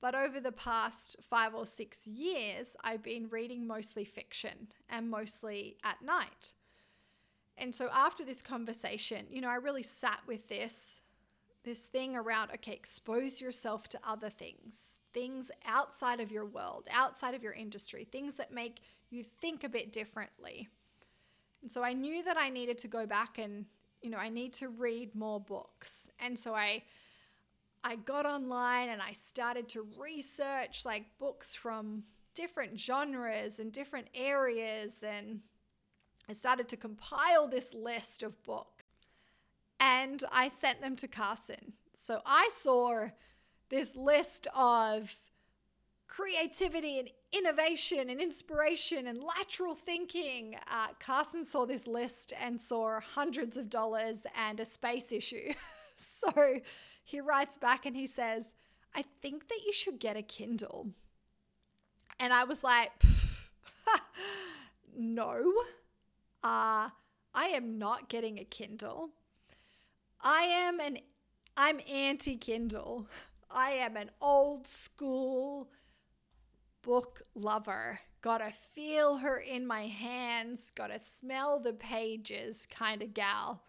But 0.00 0.16
over 0.16 0.40
the 0.40 0.50
past 0.50 1.14
five 1.22 1.54
or 1.54 1.64
six 1.64 2.08
years, 2.08 2.74
I've 2.82 3.04
been 3.04 3.28
reading 3.28 3.68
mostly 3.68 4.04
fiction 4.04 4.72
and 4.90 5.08
mostly 5.08 5.76
at 5.84 6.02
night. 6.02 6.54
And 7.56 7.72
so 7.72 7.88
after 7.92 8.24
this 8.24 8.42
conversation, 8.42 9.26
you 9.30 9.40
know, 9.40 9.48
I 9.48 9.54
really 9.54 9.84
sat 9.84 10.18
with 10.26 10.48
this 10.48 11.01
this 11.64 11.82
thing 11.82 12.16
around 12.16 12.50
okay, 12.52 12.72
expose 12.72 13.40
yourself 13.40 13.88
to 13.88 14.00
other 14.06 14.30
things, 14.30 14.96
things 15.12 15.50
outside 15.64 16.20
of 16.20 16.32
your 16.32 16.44
world, 16.44 16.86
outside 16.90 17.34
of 17.34 17.42
your 17.42 17.52
industry, 17.52 18.04
things 18.04 18.34
that 18.34 18.52
make 18.52 18.82
you 19.10 19.22
think 19.22 19.64
a 19.64 19.68
bit 19.68 19.92
differently. 19.92 20.68
And 21.60 21.70
so 21.70 21.82
I 21.82 21.92
knew 21.92 22.24
that 22.24 22.36
I 22.36 22.48
needed 22.48 22.78
to 22.78 22.88
go 22.88 23.06
back 23.06 23.38
and, 23.38 23.66
you 24.00 24.10
know, 24.10 24.18
I 24.18 24.28
need 24.28 24.52
to 24.54 24.68
read 24.68 25.14
more 25.14 25.40
books. 25.40 26.08
And 26.18 26.38
so 26.38 26.54
I 26.54 26.82
I 27.84 27.96
got 27.96 28.26
online 28.26 28.88
and 28.90 29.02
I 29.02 29.12
started 29.12 29.68
to 29.70 29.86
research 29.98 30.84
like 30.84 31.18
books 31.18 31.54
from 31.54 32.04
different 32.34 32.78
genres 32.78 33.58
and 33.58 33.72
different 33.72 34.08
areas 34.14 35.02
and 35.02 35.40
I 36.28 36.34
started 36.34 36.68
to 36.68 36.76
compile 36.76 37.48
this 37.48 37.74
list 37.74 38.22
of 38.22 38.40
books 38.44 38.81
and 39.82 40.22
I 40.30 40.46
sent 40.46 40.80
them 40.80 40.94
to 40.96 41.08
Carson. 41.08 41.72
So 41.94 42.20
I 42.24 42.48
saw 42.62 43.06
this 43.68 43.96
list 43.96 44.46
of 44.54 45.12
creativity 46.06 47.00
and 47.00 47.10
innovation 47.32 48.08
and 48.08 48.20
inspiration 48.20 49.08
and 49.08 49.18
lateral 49.22 49.74
thinking. 49.74 50.54
Uh, 50.70 50.88
Carson 51.00 51.44
saw 51.44 51.66
this 51.66 51.88
list 51.88 52.32
and 52.40 52.60
saw 52.60 53.00
hundreds 53.00 53.56
of 53.56 53.68
dollars 53.68 54.18
and 54.36 54.60
a 54.60 54.64
space 54.64 55.10
issue. 55.10 55.52
so 55.96 56.60
he 57.02 57.20
writes 57.20 57.56
back 57.56 57.84
and 57.84 57.96
he 57.96 58.06
says, 58.06 58.44
I 58.94 59.02
think 59.20 59.48
that 59.48 59.60
you 59.66 59.72
should 59.72 59.98
get 59.98 60.16
a 60.16 60.22
Kindle. 60.22 60.90
And 62.20 62.32
I 62.32 62.44
was 62.44 62.62
like, 62.62 62.92
no, 64.96 65.52
uh, 66.44 66.90
I 67.34 67.46
am 67.46 67.78
not 67.78 68.08
getting 68.08 68.38
a 68.38 68.44
Kindle. 68.44 69.10
I 70.22 70.42
am 70.42 70.78
an 70.78 70.98
I'm 71.56 71.80
anti 71.90 72.36
Kindle. 72.36 73.06
I 73.50 73.72
am 73.72 73.96
an 73.96 74.10
old 74.20 74.66
school 74.66 75.70
book 76.82 77.22
lover. 77.34 77.98
Gotta 78.20 78.52
feel 78.52 79.16
her 79.16 79.38
in 79.38 79.66
my 79.66 79.86
hands, 79.86 80.70
gotta 80.74 81.00
smell 81.00 81.58
the 81.58 81.72
pages 81.72 82.66
kind 82.70 83.02
of 83.02 83.14
gal. 83.14 83.64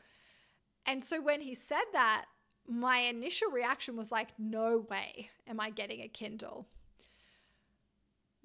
And 0.85 1.03
so 1.03 1.19
when 1.19 1.41
he 1.41 1.55
said 1.55 1.85
that, 1.93 2.25
my 2.67 2.99
initial 2.99 3.49
reaction 3.49 3.97
was 3.97 4.11
like, 4.11 4.29
no 4.37 4.85
way 4.89 5.31
am 5.47 5.59
I 5.59 5.71
getting 5.71 6.01
a 6.01 6.07
Kindle. 6.07 6.67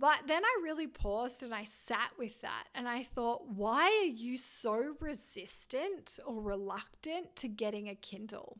But 0.00 0.22
then 0.28 0.44
I 0.44 0.60
really 0.62 0.86
paused 0.86 1.42
and 1.42 1.52
I 1.52 1.64
sat 1.64 2.12
with 2.16 2.40
that 2.42 2.68
and 2.74 2.88
I 2.88 3.02
thought, 3.02 3.48
why 3.48 3.86
are 4.02 4.06
you 4.06 4.38
so 4.38 4.94
resistant 5.00 6.20
or 6.24 6.40
reluctant 6.40 7.34
to 7.36 7.48
getting 7.48 7.88
a 7.88 7.96
Kindle? 7.96 8.58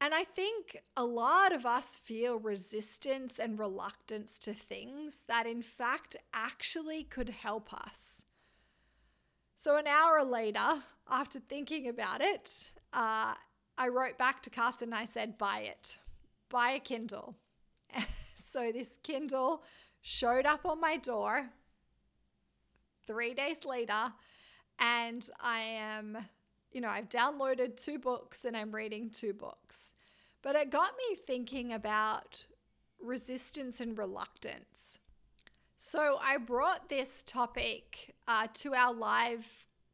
And 0.00 0.14
I 0.14 0.24
think 0.24 0.82
a 0.96 1.04
lot 1.04 1.52
of 1.52 1.64
us 1.64 1.96
feel 1.96 2.36
resistance 2.36 3.38
and 3.38 3.58
reluctance 3.58 4.38
to 4.40 4.52
things 4.52 5.20
that, 5.28 5.46
in 5.46 5.62
fact, 5.62 6.16
actually 6.34 7.04
could 7.04 7.28
help 7.28 7.72
us. 7.72 8.22
So, 9.54 9.76
an 9.76 9.86
hour 9.86 10.24
later, 10.24 10.82
after 11.08 11.38
thinking 11.38 11.88
about 11.88 12.20
it, 12.20 12.70
uh, 12.92 13.34
I 13.78 13.88
wrote 13.88 14.18
back 14.18 14.42
to 14.42 14.50
Carson 14.50 14.88
and 14.88 14.94
I 14.94 15.04
said, 15.04 15.38
buy 15.38 15.60
it, 15.60 15.98
buy 16.48 16.72
a 16.72 16.80
Kindle. 16.80 17.36
So 18.52 18.70
this 18.70 18.98
Kindle 19.02 19.62
showed 20.02 20.44
up 20.44 20.66
on 20.66 20.78
my 20.78 20.98
door 20.98 21.48
three 23.06 23.32
days 23.32 23.64
later, 23.64 24.12
and 24.78 25.26
I 25.40 25.60
am, 25.60 26.18
you 26.70 26.82
know, 26.82 26.90
I've 26.90 27.08
downloaded 27.08 27.78
two 27.78 27.98
books 27.98 28.44
and 28.44 28.54
I'm 28.54 28.70
reading 28.70 29.08
two 29.08 29.32
books. 29.32 29.94
But 30.42 30.56
it 30.56 30.68
got 30.68 30.90
me 30.98 31.16
thinking 31.16 31.72
about 31.72 32.44
resistance 33.00 33.80
and 33.80 33.96
reluctance. 33.96 34.98
So 35.78 36.18
I 36.20 36.36
brought 36.36 36.90
this 36.90 37.24
topic 37.26 38.14
uh, 38.28 38.48
to 38.52 38.74
our 38.74 38.92
live 38.92 39.46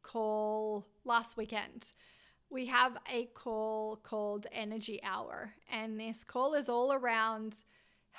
call 0.03 0.85
last 1.05 1.37
weekend. 1.37 1.93
We 2.49 2.65
have 2.65 2.97
a 3.09 3.27
call 3.27 3.95
called 3.95 4.47
Energy 4.51 4.99
Hour, 5.01 5.53
and 5.71 5.97
this 5.97 6.25
call 6.25 6.55
is 6.55 6.67
all 6.67 6.91
around 6.91 7.63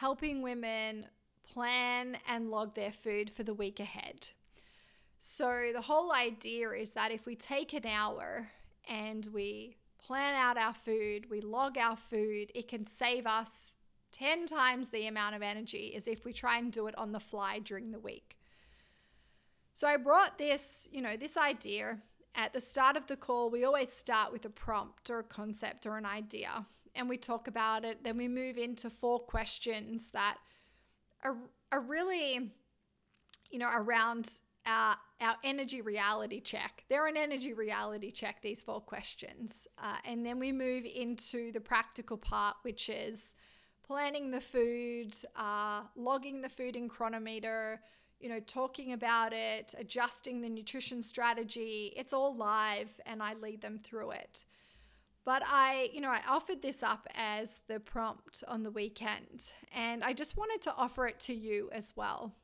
helping 0.00 0.40
women 0.40 1.04
plan 1.44 2.16
and 2.26 2.50
log 2.50 2.74
their 2.74 2.90
food 2.90 3.30
for 3.30 3.42
the 3.42 3.52
week 3.52 3.78
ahead. 3.78 4.30
So, 5.18 5.68
the 5.74 5.82
whole 5.82 6.10
idea 6.14 6.70
is 6.70 6.92
that 6.92 7.12
if 7.12 7.26
we 7.26 7.36
take 7.36 7.74
an 7.74 7.84
hour 7.84 8.48
and 8.88 9.28
we 9.34 9.76
plan 9.98 10.34
out 10.34 10.56
our 10.56 10.72
food, 10.72 11.28
we 11.28 11.42
log 11.42 11.76
our 11.76 11.96
food, 11.96 12.50
it 12.54 12.66
can 12.66 12.86
save 12.86 13.26
us 13.26 13.72
10 14.12 14.46
times 14.46 14.88
the 14.88 15.06
amount 15.06 15.36
of 15.36 15.42
energy 15.42 15.92
as 15.94 16.08
if 16.08 16.24
we 16.24 16.32
try 16.32 16.56
and 16.56 16.72
do 16.72 16.86
it 16.86 16.96
on 16.96 17.12
the 17.12 17.20
fly 17.20 17.58
during 17.58 17.90
the 17.90 17.98
week. 17.98 18.38
So 19.74 19.86
I 19.86 19.98
brought 19.98 20.38
this, 20.38 20.88
you 20.90 21.02
know, 21.02 21.18
this 21.18 21.36
idea 21.36 21.98
at 22.34 22.54
the 22.54 22.60
start 22.62 22.96
of 22.96 23.06
the 23.06 23.16
call. 23.16 23.50
We 23.50 23.64
always 23.64 23.92
start 23.92 24.32
with 24.32 24.46
a 24.46 24.50
prompt 24.50 25.10
or 25.10 25.18
a 25.18 25.24
concept 25.24 25.86
or 25.86 25.98
an 25.98 26.06
idea 26.06 26.64
and 26.94 27.08
we 27.08 27.16
talk 27.16 27.48
about 27.48 27.84
it. 27.84 28.04
Then 28.04 28.16
we 28.16 28.28
move 28.28 28.58
into 28.58 28.90
four 28.90 29.20
questions 29.20 30.10
that 30.12 30.38
are, 31.24 31.36
are 31.72 31.80
really, 31.80 32.50
you 33.50 33.58
know, 33.58 33.70
around 33.72 34.28
our, 34.66 34.96
our 35.20 35.36
energy 35.44 35.80
reality 35.80 36.40
check. 36.40 36.84
They're 36.88 37.06
an 37.06 37.16
energy 37.16 37.52
reality 37.52 38.10
check, 38.10 38.42
these 38.42 38.62
four 38.62 38.80
questions. 38.80 39.66
Uh, 39.78 39.96
and 40.04 40.24
then 40.24 40.38
we 40.38 40.52
move 40.52 40.84
into 40.84 41.52
the 41.52 41.60
practical 41.60 42.16
part, 42.16 42.56
which 42.62 42.88
is 42.88 43.34
planning 43.86 44.30
the 44.30 44.40
food, 44.40 45.16
uh, 45.36 45.82
logging 45.96 46.42
the 46.42 46.48
food 46.48 46.76
in 46.76 46.88
Cronometer, 46.88 47.80
you 48.20 48.28
know, 48.28 48.40
talking 48.40 48.92
about 48.92 49.32
it, 49.32 49.74
adjusting 49.78 50.42
the 50.42 50.48
nutrition 50.48 51.02
strategy. 51.02 51.92
It's 51.96 52.12
all 52.12 52.36
live 52.36 52.88
and 53.06 53.22
I 53.22 53.34
lead 53.34 53.62
them 53.62 53.78
through 53.82 54.12
it. 54.12 54.44
But 55.24 55.42
I, 55.46 55.90
you 55.92 56.00
know, 56.00 56.10
I 56.10 56.22
offered 56.28 56.62
this 56.62 56.82
up 56.82 57.06
as 57.14 57.58
the 57.68 57.78
prompt 57.78 58.42
on 58.48 58.62
the 58.62 58.70
weekend 58.70 59.52
and 59.74 60.02
I 60.02 60.12
just 60.12 60.36
wanted 60.36 60.62
to 60.62 60.74
offer 60.74 61.06
it 61.06 61.20
to 61.20 61.34
you 61.34 61.68
as 61.72 61.92
well. 61.94 62.34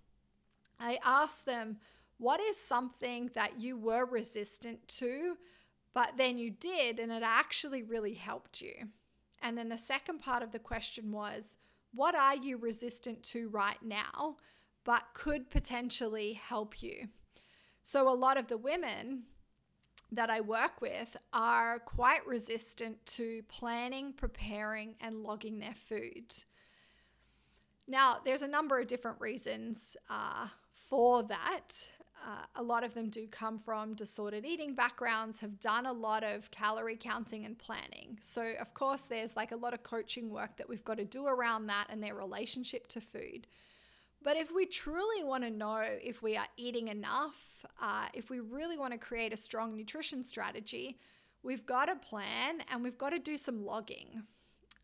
I 0.79 0.99
asked 1.05 1.47
them, 1.47 1.79
what 2.19 2.41
is 2.41 2.57
something 2.57 3.31
that 3.35 3.61
you 3.61 3.77
were 3.77 4.05
resistant 4.05 4.87
to, 4.89 5.37
but 5.95 6.13
then 6.17 6.39
you 6.39 6.51
did 6.51 6.99
and 6.99 7.11
it 7.11 7.23
actually 7.25 7.83
really 7.83 8.15
helped 8.15 8.61
you? 8.61 8.89
And 9.43 9.57
then 9.57 9.69
the 9.69 9.79
second 9.79 10.21
part 10.21 10.43
of 10.43 10.53
the 10.53 10.59
question 10.59 11.13
was, 11.13 11.57
what 11.95 12.15
are 12.15 12.37
you 12.37 12.59
resistant 12.59 13.23
to 13.25 13.49
right 13.49 13.83
now, 13.83 14.37
but 14.85 15.05
could 15.15 15.51
potentially 15.51 16.35
help 16.35 16.83
you? 16.83 17.09
So, 17.83 18.09
a 18.09 18.11
lot 18.11 18.37
of 18.37 18.49
the 18.49 18.59
women 18.59 19.25
that 20.17 20.31
I 20.31 20.41
work 20.41 20.81
with 20.81 21.17
are 21.33 21.79
quite 21.79 22.27
resistant 22.27 23.05
to 23.07 23.43
planning, 23.49 24.13
preparing, 24.13 24.97
and 25.01 25.23
logging 25.23 25.59
their 25.59 25.75
food. 25.75 26.35
Now, 27.87 28.19
there's 28.25 28.43
a 28.43 28.49
number 28.49 28.79
of 28.79 28.87
different 28.89 29.21
reasons 29.21 29.97
uh, 30.11 30.49
for 30.89 31.23
that. 31.25 31.89
Uh, 32.27 32.45
a 32.57 32.63
lot 32.63 32.83
of 32.83 32.95
them 32.95 33.09
do 33.09 33.29
come 33.29 33.59
from 33.59 33.95
disordered 33.95 34.45
eating 34.45 34.75
backgrounds, 34.75 35.39
have 35.41 35.61
done 35.61 35.87
a 35.87 35.93
lot 35.93 36.25
of 36.25 36.51
calorie 36.51 36.97
counting 36.97 37.45
and 37.45 37.57
planning. 37.57 38.19
So, 38.21 38.55
of 38.59 38.75
course, 38.75 39.05
there's 39.05 39.37
like 39.37 39.53
a 39.53 39.57
lot 39.57 39.75
of 39.75 39.85
coaching 39.85 40.31
work 40.31 40.57
that 40.57 40.69
we've 40.69 40.85
got 40.85 40.97
to 40.97 41.05
do 41.05 41.27
around 41.27 41.67
that 41.67 41.87
and 41.89 42.03
their 42.03 42.15
relationship 42.15 42.89
to 42.89 43.01
food. 43.01 43.47
But 44.23 44.37
if 44.37 44.51
we 44.53 44.67
truly 44.67 45.23
want 45.23 45.45
to 45.45 45.51
know 45.51 45.85
if 46.03 46.21
we 46.23 46.37
are 46.37 46.49
eating 46.57 46.89
enough, 46.89 47.56
uh, 47.81 48.07
if 48.15 48.31
we 48.31 48.41
really 48.41 48.79
want 48.79 48.93
to 48.93 48.99
create 48.99 49.33
a 49.33 49.37
strong 49.37 49.77
nutrition 49.77 50.25
strategy, 50.25 50.99
we've 51.43 51.67
got 51.67 51.87
to 51.87 51.97
plan 51.97 52.63
and 52.71 52.83
we've 52.83 52.99
got 52.99 53.11
to 53.11 53.19
do 53.19 53.37
some 53.37 53.65
logging. 53.65 54.23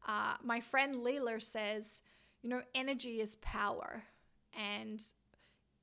Uh, 0.07 0.35
my 0.43 0.61
friend 0.61 0.97
Leela 0.97 1.43
says, 1.43 2.01
you 2.43 2.51
know, 2.51 2.63
energy 2.75 3.21
is 3.21 3.37
power. 3.37 4.03
And 4.59 5.03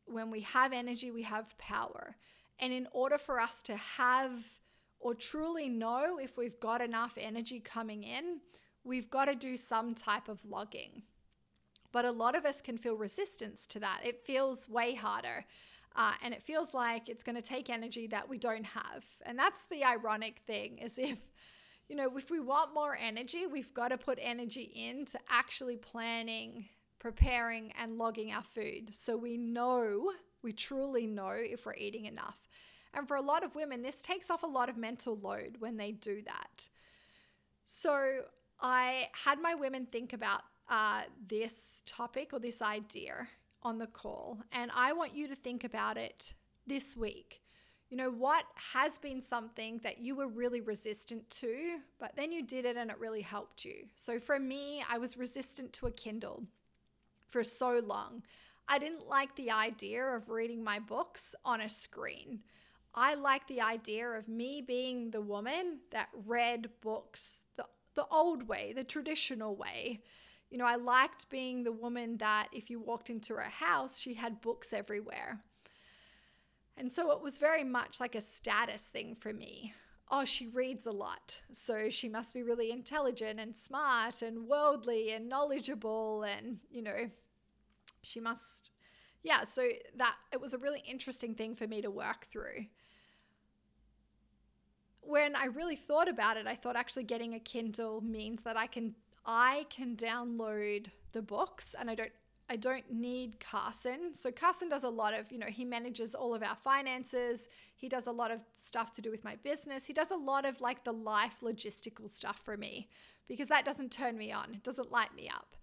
when 0.05 0.29
we 0.29 0.41
have 0.41 0.73
energy, 0.73 1.11
we 1.11 1.23
have 1.23 1.57
power. 1.57 2.15
And 2.59 2.73
in 2.73 2.87
order 2.91 3.17
for 3.17 3.39
us 3.39 3.61
to 3.63 3.75
have 3.75 4.43
or 4.99 5.13
truly 5.13 5.69
know 5.69 6.19
if 6.21 6.37
we've 6.37 6.59
got 6.59 6.81
enough 6.81 7.17
energy 7.19 7.59
coming 7.59 8.03
in, 8.03 8.41
we've 8.83 9.09
got 9.09 9.25
to 9.25 9.35
do 9.35 9.55
some 9.55 9.95
type 9.95 10.27
of 10.27 10.45
logging. 10.45 11.03
But 11.91 12.05
a 12.05 12.11
lot 12.11 12.35
of 12.35 12.45
us 12.45 12.61
can 12.61 12.77
feel 12.77 12.95
resistance 12.95 13.65
to 13.67 13.79
that. 13.79 14.01
It 14.03 14.25
feels 14.25 14.69
way 14.69 14.93
harder. 14.93 15.45
Uh, 15.95 16.13
and 16.23 16.33
it 16.33 16.43
feels 16.43 16.73
like 16.73 17.09
it's 17.09 17.23
going 17.23 17.35
to 17.35 17.41
take 17.41 17.69
energy 17.69 18.07
that 18.07 18.29
we 18.29 18.37
don't 18.37 18.65
have. 18.65 19.03
And 19.25 19.37
that's 19.37 19.63
the 19.69 19.83
ironic 19.83 20.41
thing 20.45 20.77
is 20.77 20.93
if, 20.97 21.17
you 21.87 21.95
know, 21.95 22.15
if 22.15 22.29
we 22.29 22.39
want 22.39 22.73
more 22.73 22.95
energy, 22.95 23.47
we've 23.47 23.73
got 23.73 23.89
to 23.89 23.97
put 23.97 24.19
energy 24.21 24.71
into 24.75 25.19
actually 25.29 25.77
planning 25.77 26.65
preparing 26.99 27.71
and 27.81 27.97
logging 27.97 28.31
our 28.31 28.43
food 28.43 28.93
so 28.93 29.15
we 29.15 29.37
know, 29.37 30.11
we 30.43 30.51
truly 30.51 31.07
know 31.07 31.29
if 31.29 31.65
we're 31.65 31.73
eating 31.75 32.05
enough. 32.05 32.37
And 32.93 33.07
for 33.07 33.15
a 33.17 33.21
lot 33.21 33.43
of 33.43 33.55
women, 33.55 33.81
this 33.81 34.01
takes 34.01 34.29
off 34.29 34.43
a 34.43 34.47
lot 34.47 34.69
of 34.69 34.77
mental 34.77 35.17
load 35.17 35.57
when 35.59 35.77
they 35.77 35.91
do 35.91 36.21
that. 36.23 36.69
So 37.65 38.21
I 38.59 39.07
had 39.23 39.41
my 39.41 39.55
women 39.55 39.85
think 39.85 40.11
about 40.11 40.41
uh, 40.69 41.03
this 41.27 41.81
topic 41.85 42.33
or 42.33 42.39
this 42.39 42.61
idea 42.61 43.27
on 43.63 43.77
the 43.77 43.87
call, 43.87 44.39
and 44.51 44.71
I 44.75 44.93
want 44.93 45.15
you 45.15 45.27
to 45.27 45.35
think 45.35 45.63
about 45.63 45.97
it 45.97 46.33
this 46.65 46.95
week. 46.95 47.41
You 47.89 47.97
know, 47.97 48.11
what 48.11 48.45
has 48.73 48.99
been 48.99 49.21
something 49.21 49.79
that 49.83 49.99
you 49.99 50.15
were 50.15 50.27
really 50.27 50.61
resistant 50.61 51.27
to, 51.31 51.79
but 51.99 52.15
then 52.15 52.31
you 52.31 52.43
did 52.43 52.65
it 52.65 52.77
and 52.77 52.91
it 52.91 52.99
really 52.99 53.23
helped 53.23 53.65
you? 53.65 53.87
So 53.95 54.19
for 54.19 54.39
me, 54.39 54.83
I 54.87 54.99
was 54.99 55.17
resistant 55.17 55.73
to 55.73 55.87
a 55.87 55.91
Kindle 55.91 56.43
for 57.27 57.43
so 57.43 57.81
long. 57.83 58.23
I 58.67 58.77
didn't 58.77 59.07
like 59.07 59.35
the 59.35 59.49
idea 59.49 60.05
of 60.05 60.29
reading 60.29 60.63
my 60.63 60.77
books 60.77 61.33
on 61.43 61.61
a 61.61 61.69
screen. 61.69 62.41
I 62.93 63.15
like 63.15 63.47
the 63.47 63.61
idea 63.61 64.07
of 64.07 64.27
me 64.27 64.61
being 64.61 65.09
the 65.09 65.21
woman 65.21 65.79
that 65.89 66.09
read 66.27 66.69
books 66.81 67.43
the, 67.55 67.65
the 67.95 68.05
old 68.11 68.47
way, 68.47 68.73
the 68.73 68.83
traditional 68.83 69.55
way. 69.55 70.01
You 70.49 70.57
know, 70.57 70.65
I 70.65 70.75
liked 70.75 71.29
being 71.29 71.63
the 71.63 71.71
woman 71.71 72.17
that 72.17 72.47
if 72.51 72.69
you 72.69 72.79
walked 72.79 73.09
into 73.09 73.35
her 73.35 73.41
house, 73.41 73.99
she 73.99 74.15
had 74.15 74.41
books 74.41 74.73
everywhere. 74.73 75.41
And 76.75 76.91
so 76.91 77.11
it 77.11 77.21
was 77.21 77.37
very 77.37 77.63
much 77.63 77.99
like 77.99 78.15
a 78.15 78.21
status 78.21 78.83
thing 78.83 79.15
for 79.15 79.33
me. 79.33 79.73
Oh, 80.09 80.25
she 80.25 80.47
reads 80.47 80.85
a 80.85 80.91
lot. 80.91 81.41
So 81.51 81.89
she 81.89 82.09
must 82.09 82.33
be 82.33 82.41
really 82.41 82.71
intelligent 82.71 83.39
and 83.39 83.55
smart 83.55 84.21
and 84.21 84.47
worldly 84.47 85.11
and 85.11 85.29
knowledgeable 85.29 86.23
and, 86.23 86.59
you 86.71 86.81
know, 86.81 87.11
she 88.01 88.19
must 88.19 88.71
yeah, 89.21 89.43
so 89.43 89.67
that 89.97 90.15
it 90.31 90.39
was 90.39 90.53
a 90.53 90.57
really 90.57 90.81
interesting 90.87 91.35
thing 91.35 91.55
for 91.55 91.67
me 91.67 91.81
to 91.81 91.91
work 91.91 92.27
through. 92.31 92.65
When 95.01 95.35
I 95.35 95.45
really 95.45 95.75
thought 95.75 96.07
about 96.07 96.37
it, 96.37 96.47
I 96.47 96.55
thought 96.55 96.75
actually 96.75 97.03
getting 97.03 97.33
a 97.33 97.39
Kindle 97.39 98.01
means 98.01 98.43
that 98.43 98.57
I 98.57 98.67
can 98.67 98.95
I 99.31 99.67
can 99.69 99.95
download 99.95 100.87
the 101.11 101.21
books 101.21 101.75
and 101.79 101.87
I 101.87 101.93
don't 101.93 102.11
I 102.51 102.55
don't 102.55 102.91
need 102.91 103.39
Carson. 103.39 104.15
So 104.15 104.31
Carson 104.31 104.69
does 104.69 104.83
a 104.83 104.89
lot 104.89 105.13
of, 105.13 105.31
you 105.31 105.37
know, 105.37 105.45
he 105.45 105.63
manages 105.63 106.15
all 106.15 106.33
of 106.33 106.41
our 106.41 106.57
finances. 106.63 107.47
He 107.75 107.87
does 107.87 108.07
a 108.07 108.11
lot 108.11 108.31
of 108.31 108.41
stuff 108.65 108.91
to 108.93 109.03
do 109.03 109.11
with 109.11 109.23
my 109.23 109.35
business. 109.35 109.85
He 109.85 109.93
does 109.93 110.09
a 110.09 110.15
lot 110.15 110.47
of 110.47 110.59
like 110.59 110.83
the 110.83 110.91
life 110.91 111.41
logistical 111.43 112.09
stuff 112.09 112.41
for 112.43 112.57
me 112.57 112.89
because 113.27 113.49
that 113.49 113.65
doesn't 113.65 113.91
turn 113.91 114.17
me 114.17 114.31
on. 114.31 114.55
It 114.55 114.63
doesn't 114.63 114.91
light 114.91 115.13
me 115.15 115.29
up. 115.29 115.55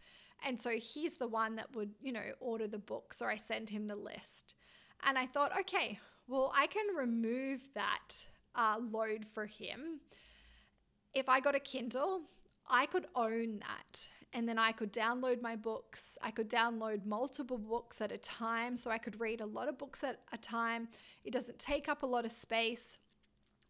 And 0.44 0.60
so 0.60 0.70
he's 0.70 1.14
the 1.14 1.26
one 1.26 1.56
that 1.56 1.74
would, 1.74 1.90
you 2.00 2.12
know, 2.12 2.22
order 2.38 2.68
the 2.68 2.78
books 2.78 3.20
or 3.20 3.28
I 3.30 3.36
send 3.36 3.68
him 3.68 3.88
the 3.88 3.96
list. 3.96 4.54
And 5.02 5.18
I 5.18 5.26
thought, 5.26 5.50
okay, 5.58 5.98
well, 6.28 6.52
I 6.54 6.68
can 6.68 6.94
remove 6.96 7.68
that 7.74 8.26
uh, 8.54 8.76
load 8.92 9.26
for 9.26 9.46
him. 9.46 9.98
If 11.14 11.28
I 11.28 11.40
got 11.40 11.56
a 11.56 11.60
Kindle, 11.60 12.20
I 12.68 12.86
could 12.86 13.06
own 13.14 13.60
that. 13.60 14.08
And 14.32 14.48
then 14.48 14.58
I 14.58 14.72
could 14.72 14.92
download 14.92 15.40
my 15.40 15.56
books. 15.56 16.18
I 16.20 16.30
could 16.30 16.50
download 16.50 17.06
multiple 17.06 17.58
books 17.58 18.00
at 18.00 18.12
a 18.12 18.18
time. 18.18 18.76
So 18.76 18.90
I 18.90 18.98
could 18.98 19.20
read 19.20 19.40
a 19.40 19.46
lot 19.46 19.68
of 19.68 19.78
books 19.78 20.04
at 20.04 20.20
a 20.32 20.36
time. 20.36 20.88
It 21.24 21.32
doesn't 21.32 21.58
take 21.58 21.88
up 21.88 22.02
a 22.02 22.06
lot 22.06 22.24
of 22.24 22.30
space. 22.30 22.98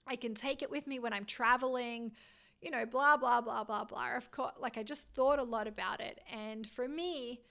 I 0.07 0.17
can 0.17 0.35
take 0.35 0.63
it 0.63 0.71
with 0.71 0.87
me 0.87 0.99
when 0.99 1.13
I'm 1.13 1.25
traveling 1.25 2.13
you 2.61 2.71
know, 2.71 2.87
blah, 2.87 3.17
blah, 3.17 3.41
blah, 3.41 3.65
blah, 3.65 3.85
blah. 3.85 4.17
Of 4.17 4.31
course, 4.31 4.55
like 4.59 4.79
I 4.79 4.83
just 4.83 5.07
thought 5.15 5.39
a 5.39 5.45
lot 5.45 5.69
about 5.69 6.01
it. 6.01 6.21
And 6.33 6.69
for 6.69 6.89
me, 6.89 7.43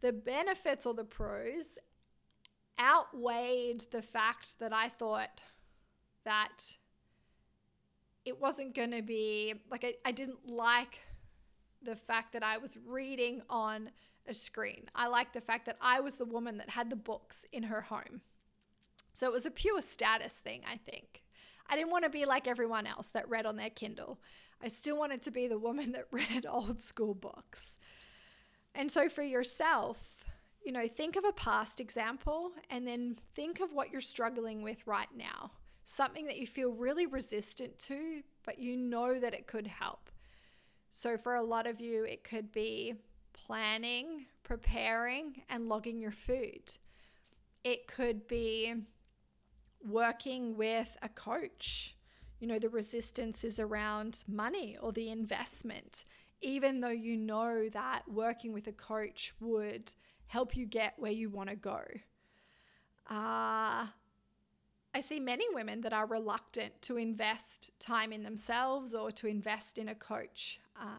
the 0.00 0.12
benefits 0.12 0.86
or 0.86 0.94
the 0.94 1.04
pros 1.04 1.78
outweighed 2.78 3.86
the 3.90 4.02
fact 4.02 4.58
that 4.58 4.72
I 4.72 4.88
thought 4.88 5.40
that 6.24 6.76
it 8.24 8.40
wasn't 8.40 8.74
going 8.74 8.90
to 8.92 9.02
be 9.02 9.54
like 9.70 9.84
I, 9.84 9.94
I 10.04 10.12
didn't 10.12 10.48
like 10.48 11.00
the 11.82 11.96
fact 11.96 12.32
that 12.32 12.42
I 12.42 12.58
was 12.58 12.78
reading 12.86 13.42
on 13.50 13.90
a 14.26 14.34
screen. 14.34 14.86
I 14.94 15.08
liked 15.08 15.34
the 15.34 15.40
fact 15.40 15.66
that 15.66 15.76
I 15.80 16.00
was 16.00 16.14
the 16.14 16.24
woman 16.24 16.58
that 16.58 16.70
had 16.70 16.90
the 16.90 16.96
books 16.96 17.44
in 17.52 17.64
her 17.64 17.82
home. 17.82 18.22
So 19.12 19.26
it 19.26 19.32
was 19.32 19.46
a 19.46 19.50
pure 19.50 19.82
status 19.82 20.34
thing, 20.34 20.62
I 20.70 20.76
think. 20.78 21.22
I 21.68 21.76
didn't 21.76 21.90
want 21.90 22.04
to 22.04 22.10
be 22.10 22.24
like 22.24 22.48
everyone 22.48 22.86
else 22.86 23.08
that 23.08 23.28
read 23.28 23.46
on 23.46 23.56
their 23.56 23.70
Kindle. 23.70 24.18
I 24.62 24.68
still 24.68 24.98
wanted 24.98 25.22
to 25.22 25.30
be 25.30 25.46
the 25.46 25.58
woman 25.58 25.92
that 25.92 26.06
read 26.10 26.46
old 26.48 26.82
school 26.82 27.14
books. 27.14 27.76
And 28.74 28.90
so 28.90 29.08
for 29.08 29.22
yourself, 29.22 30.24
you 30.64 30.72
know, 30.72 30.88
think 30.88 31.16
of 31.16 31.24
a 31.24 31.32
past 31.32 31.78
example 31.78 32.52
and 32.70 32.86
then 32.86 33.16
think 33.34 33.60
of 33.60 33.72
what 33.72 33.92
you're 33.92 34.00
struggling 34.00 34.62
with 34.62 34.86
right 34.86 35.08
now. 35.14 35.52
Something 35.84 36.26
that 36.26 36.38
you 36.38 36.46
feel 36.46 36.72
really 36.72 37.06
resistant 37.06 37.78
to, 37.80 38.22
but 38.44 38.58
you 38.58 38.76
know 38.76 39.20
that 39.20 39.34
it 39.34 39.46
could 39.46 39.66
help. 39.66 40.10
So 40.90 41.16
for 41.16 41.34
a 41.34 41.42
lot 41.42 41.66
of 41.66 41.80
you, 41.80 42.04
it 42.04 42.24
could 42.24 42.52
be 42.52 42.94
planning, 43.32 44.26
preparing, 44.42 45.42
and 45.48 45.68
logging 45.68 46.00
your 46.00 46.10
food. 46.10 46.78
It 47.64 47.86
could 47.86 48.26
be 48.26 48.74
working 49.86 50.56
with 50.56 50.96
a 51.02 51.08
coach. 51.08 51.96
You 52.40 52.46
know, 52.46 52.58
the 52.58 52.68
resistance 52.68 53.44
is 53.44 53.58
around 53.58 54.24
money 54.26 54.76
or 54.80 54.92
the 54.92 55.10
investment, 55.10 56.04
even 56.40 56.80
though 56.80 56.88
you 56.88 57.16
know 57.16 57.68
that 57.70 58.02
working 58.08 58.52
with 58.52 58.66
a 58.66 58.72
coach 58.72 59.34
would 59.40 59.92
help 60.26 60.56
you 60.56 60.66
get 60.66 60.94
where 60.98 61.12
you 61.12 61.28
want 61.28 61.50
to 61.50 61.56
go. 61.56 61.82
Uh, 63.08 63.86
I 64.94 65.00
see 65.00 65.18
many 65.18 65.44
women 65.52 65.80
that 65.80 65.92
are 65.92 66.06
reluctant 66.06 66.80
to 66.82 66.96
invest 66.96 67.72
time 67.80 68.12
in 68.12 68.22
themselves 68.22 68.94
or 68.94 69.10
to 69.12 69.26
invest 69.26 69.76
in 69.76 69.88
a 69.88 69.94
coach. 69.94 70.60
Uh, 70.80 70.98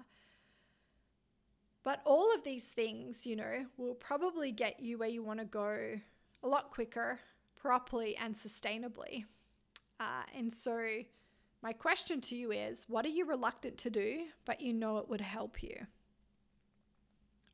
but 1.81 2.01
all 2.03 2.33
of 2.35 2.43
these 2.43 2.67
things, 2.67 3.25
you 3.25 3.37
know, 3.37 3.65
will 3.77 3.93
probably 3.95 4.51
get 4.51 4.81
you 4.81 4.97
where 4.97 5.07
you 5.07 5.23
want 5.23 5.39
to 5.39 5.45
go 5.45 5.97
a 6.43 6.47
lot 6.47 6.71
quicker, 6.71 7.19
properly, 7.55 8.17
and 8.17 8.35
sustainably. 8.35 9.23
Uh, 9.99 10.23
and 10.37 10.51
so, 10.53 10.77
my 11.61 11.71
question 11.71 12.19
to 12.21 12.35
you 12.35 12.51
is 12.51 12.85
what 12.89 13.05
are 13.05 13.09
you 13.09 13.25
reluctant 13.25 13.77
to 13.77 13.89
do, 13.89 14.25
but 14.43 14.59
you 14.59 14.73
know 14.73 14.97
it 14.97 15.07
would 15.07 15.21
help 15.21 15.63
you? 15.63 15.87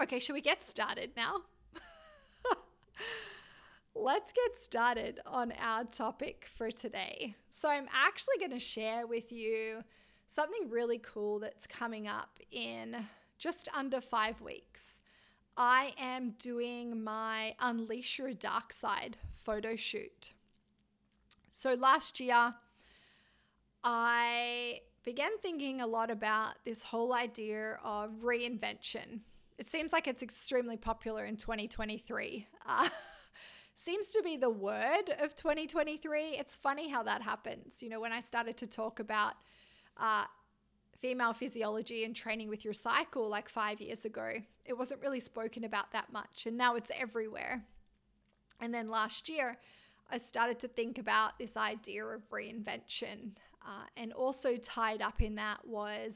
Okay, 0.01 0.17
should 0.17 0.33
we 0.33 0.41
get 0.41 0.63
started 0.63 1.11
now? 1.15 1.41
Let's 3.93 4.31
get 4.31 4.63
started 4.63 5.19
on 5.25 5.53
our 5.61 5.83
topic 5.83 6.47
for 6.55 6.71
today. 6.71 7.35
So, 7.49 7.69
I'm 7.69 7.87
actually 7.93 8.37
going 8.39 8.51
to 8.51 8.59
share 8.59 9.05
with 9.05 9.31
you 9.31 9.83
something 10.27 10.69
really 10.69 10.99
cool 10.99 11.39
that's 11.39 11.67
coming 11.67 12.07
up 12.07 12.39
in 12.51 13.05
just 13.41 13.67
under 13.75 13.99
five 13.99 14.39
weeks, 14.39 15.01
I 15.57 15.93
am 15.99 16.35
doing 16.39 17.03
my 17.03 17.55
Unleash 17.59 18.19
Your 18.19 18.33
Dark 18.33 18.71
Side 18.71 19.17
photo 19.35 19.75
shoot. 19.75 20.33
So 21.49 21.73
last 21.73 22.19
year, 22.19 22.53
I 23.83 24.81
began 25.03 25.31
thinking 25.41 25.81
a 25.81 25.87
lot 25.87 26.11
about 26.11 26.63
this 26.63 26.83
whole 26.83 27.13
idea 27.13 27.79
of 27.83 28.21
reinvention. 28.21 29.21
It 29.57 29.69
seems 29.69 29.91
like 29.91 30.07
it's 30.07 30.23
extremely 30.23 30.77
popular 30.77 31.25
in 31.25 31.35
2023. 31.35 32.47
Uh, 32.63 32.89
seems 33.81 34.07
to 34.07 34.21
be 34.23 34.37
the 34.37 34.49
word 34.49 35.09
of 35.19 35.35
2023. 35.35 36.37
It's 36.37 36.55
funny 36.55 36.89
how 36.89 37.03
that 37.03 37.21
happens. 37.21 37.81
You 37.81 37.89
know, 37.89 37.99
when 37.99 38.11
I 38.11 38.19
started 38.19 38.57
to 38.57 38.67
talk 38.67 38.99
about 38.99 39.33
uh, 39.97 40.25
female 41.01 41.33
physiology 41.33 42.05
and 42.05 42.15
training 42.15 42.47
with 42.47 42.63
your 42.63 42.73
cycle 42.73 43.27
like 43.27 43.49
five 43.49 43.81
years 43.81 44.05
ago. 44.05 44.33
It 44.65 44.77
wasn't 44.77 45.01
really 45.01 45.19
spoken 45.19 45.63
about 45.63 45.91
that 45.93 46.13
much, 46.13 46.45
and 46.45 46.55
now 46.55 46.75
it's 46.75 46.91
everywhere. 46.97 47.63
And 48.59 48.73
then 48.73 48.89
last 48.89 49.27
year, 49.27 49.57
I 50.11 50.19
started 50.19 50.59
to 50.59 50.67
think 50.67 50.99
about 50.99 51.39
this 51.39 51.57
idea 51.57 52.05
of 52.05 52.29
reinvention. 52.29 53.31
Uh, 53.63 53.85
and 53.95 54.11
also 54.13 54.57
tied 54.57 55.01
up 55.01 55.21
in 55.21 55.35
that 55.35 55.59
was 55.67 56.13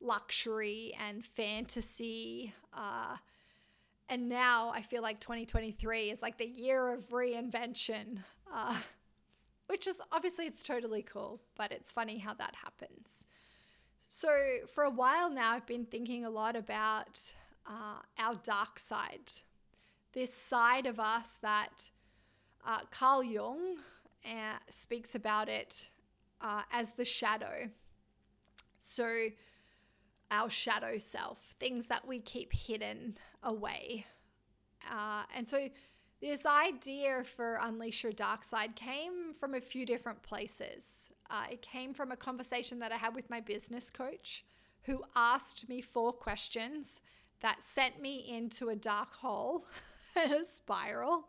luxury 0.00 0.96
and 1.00 1.24
fantasy. 1.24 2.52
Uh, 2.72 3.16
and 4.08 4.28
now 4.28 4.72
I 4.74 4.82
feel 4.82 5.02
like 5.02 5.20
2023 5.20 6.10
is 6.10 6.20
like 6.22 6.38
the 6.38 6.46
year 6.46 6.92
of 6.92 7.08
reinvention, 7.10 8.18
uh, 8.52 8.76
which 9.66 9.86
is 9.86 9.96
obviously 10.12 10.46
it's 10.46 10.62
totally 10.62 11.02
cool, 11.02 11.40
but 11.56 11.72
it's 11.72 11.90
funny 11.92 12.18
how 12.18 12.34
that 12.34 12.54
happens. 12.62 13.08
So, 14.08 14.28
for 14.72 14.84
a 14.84 14.90
while 14.90 15.28
now, 15.28 15.50
I've 15.50 15.66
been 15.66 15.86
thinking 15.86 16.24
a 16.24 16.30
lot 16.30 16.54
about 16.54 17.20
uh, 17.66 17.98
our 18.18 18.36
dark 18.44 18.78
side, 18.78 19.32
this 20.12 20.32
side 20.32 20.86
of 20.86 21.00
us 21.00 21.36
that 21.42 21.90
uh, 22.64 22.80
Carl 22.90 23.24
Jung 23.24 23.78
uh, 24.24 24.58
speaks 24.70 25.14
about 25.16 25.48
it 25.48 25.88
uh, 26.40 26.62
as 26.70 26.90
the 26.90 27.04
shadow. 27.04 27.70
So, 28.78 29.30
our 30.30 30.48
shadow 30.48 30.98
self, 30.98 31.54
things 31.58 31.86
that 31.86 32.06
we 32.06 32.20
keep 32.20 32.52
hidden 32.52 33.16
away. 33.44 34.06
Uh, 34.90 35.22
and 35.36 35.48
so, 35.48 35.68
this 36.20 36.46
idea 36.46 37.22
for 37.36 37.58
Unleash 37.60 38.02
Your 38.02 38.12
Dark 38.12 38.44
Side 38.44 38.76
came 38.76 39.34
from 39.38 39.54
a 39.54 39.60
few 39.60 39.84
different 39.84 40.22
places. 40.22 41.12
Uh, 41.28 41.44
it 41.50 41.60
came 41.60 41.92
from 41.92 42.12
a 42.12 42.16
conversation 42.16 42.78
that 42.78 42.92
I 42.92 42.96
had 42.96 43.14
with 43.14 43.28
my 43.28 43.40
business 43.40 43.90
coach, 43.90 44.44
who 44.84 45.02
asked 45.14 45.68
me 45.68 45.80
four 45.80 46.12
questions 46.12 47.00
that 47.40 47.62
sent 47.62 48.00
me 48.00 48.24
into 48.28 48.70
a 48.70 48.76
dark 48.76 49.14
hole 49.14 49.66
and 50.16 50.32
a 50.32 50.44
spiral. 50.44 51.28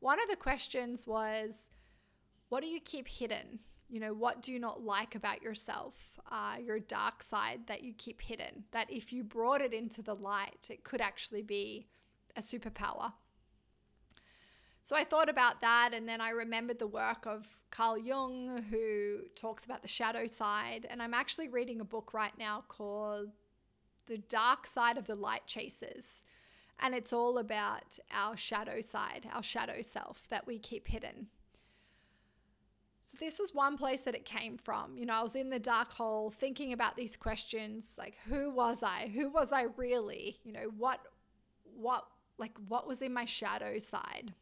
One 0.00 0.20
of 0.20 0.28
the 0.28 0.36
questions 0.36 1.06
was, 1.06 1.70
What 2.48 2.62
do 2.62 2.68
you 2.68 2.80
keep 2.80 3.06
hidden? 3.06 3.60
You 3.88 4.00
know, 4.00 4.14
what 4.14 4.42
do 4.42 4.52
you 4.52 4.58
not 4.58 4.82
like 4.82 5.14
about 5.14 5.42
yourself, 5.42 6.11
uh, 6.30 6.56
your 6.64 6.78
dark 6.78 7.22
side 7.22 7.66
that 7.66 7.82
you 7.82 7.92
keep 7.92 8.22
hidden? 8.22 8.64
That 8.72 8.90
if 8.90 9.12
you 9.12 9.24
brought 9.24 9.60
it 9.60 9.72
into 9.72 10.02
the 10.02 10.14
light, 10.14 10.68
it 10.70 10.84
could 10.84 11.00
actually 11.00 11.42
be 11.42 11.86
a 12.36 12.42
superpower. 12.42 13.12
So 14.84 14.96
I 14.96 15.04
thought 15.04 15.28
about 15.28 15.60
that, 15.60 15.90
and 15.94 16.08
then 16.08 16.20
I 16.20 16.30
remembered 16.30 16.80
the 16.80 16.88
work 16.88 17.24
of 17.24 17.46
Carl 17.70 17.96
Jung, 17.96 18.64
who 18.68 19.20
talks 19.36 19.64
about 19.64 19.82
the 19.82 19.88
shadow 19.88 20.26
side. 20.26 20.86
And 20.90 21.00
I'm 21.00 21.14
actually 21.14 21.48
reading 21.48 21.80
a 21.80 21.84
book 21.84 22.12
right 22.12 22.36
now 22.36 22.64
called 22.66 23.30
The 24.06 24.18
Dark 24.18 24.66
Side 24.66 24.98
of 24.98 25.06
the 25.06 25.14
Light 25.14 25.46
Chasers. 25.46 26.24
And 26.80 26.96
it's 26.96 27.12
all 27.12 27.38
about 27.38 28.00
our 28.12 28.36
shadow 28.36 28.80
side, 28.80 29.28
our 29.32 29.42
shadow 29.42 29.82
self 29.82 30.26
that 30.30 30.48
we 30.48 30.58
keep 30.58 30.88
hidden. 30.88 31.28
So, 33.12 33.24
this 33.24 33.38
was 33.38 33.54
one 33.54 33.76
place 33.76 34.02
that 34.02 34.14
it 34.14 34.24
came 34.24 34.56
from. 34.56 34.96
You 34.96 35.06
know, 35.06 35.14
I 35.14 35.22
was 35.22 35.36
in 35.36 35.50
the 35.50 35.58
dark 35.58 35.92
hole 35.92 36.30
thinking 36.30 36.72
about 36.72 36.96
these 36.96 37.16
questions 37.16 37.94
like, 37.98 38.16
who 38.26 38.50
was 38.50 38.82
I? 38.82 39.10
Who 39.14 39.28
was 39.28 39.52
I 39.52 39.66
really? 39.76 40.38
You 40.44 40.52
know, 40.52 40.72
what, 40.76 41.00
what, 41.76 42.06
like, 42.38 42.56
what 42.68 42.86
was 42.86 43.02
in 43.02 43.12
my 43.12 43.24
shadow 43.24 43.78
side? 43.78 44.32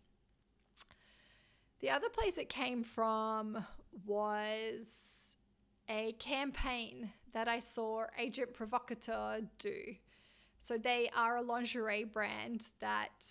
The 1.81 1.91
other 1.91 2.09
place 2.09 2.37
it 2.37 2.49
came 2.49 2.85
from 2.85 3.65
was 4.07 5.37
a 5.89 6.13
campaign 6.13 7.11
that 7.33 7.49
I 7.49 7.59
saw 7.59 8.05
Agent 8.19 8.55
Provocateur 8.55 9.41
do. 9.59 9.97
So 10.61 10.77
they 10.77 11.11
are 11.17 11.39
a 11.39 11.43
lingerie 11.43 12.05
brand 12.05 12.69
that 12.81 13.27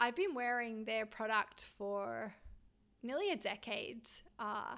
I've 0.00 0.16
been 0.16 0.34
wearing 0.34 0.84
their 0.84 1.06
product 1.06 1.66
for 1.76 2.34
nearly 3.02 3.30
a 3.30 3.36
decade. 3.36 4.08
Uh, 4.38 4.76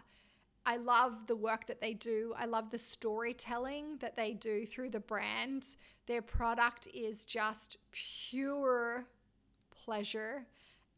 I 0.66 0.76
love 0.76 1.26
the 1.26 1.36
work 1.36 1.66
that 1.66 1.80
they 1.80 1.92
do. 1.92 2.34
I 2.38 2.46
love 2.46 2.70
the 2.70 2.78
storytelling 2.78 3.98
that 4.00 4.16
they 4.16 4.32
do 4.32 4.64
through 4.64 4.90
the 4.90 5.00
brand. 5.00 5.76
Their 6.06 6.22
product 6.22 6.88
is 6.94 7.24
just 7.24 7.76
pure 7.92 9.04
pleasure 9.84 10.46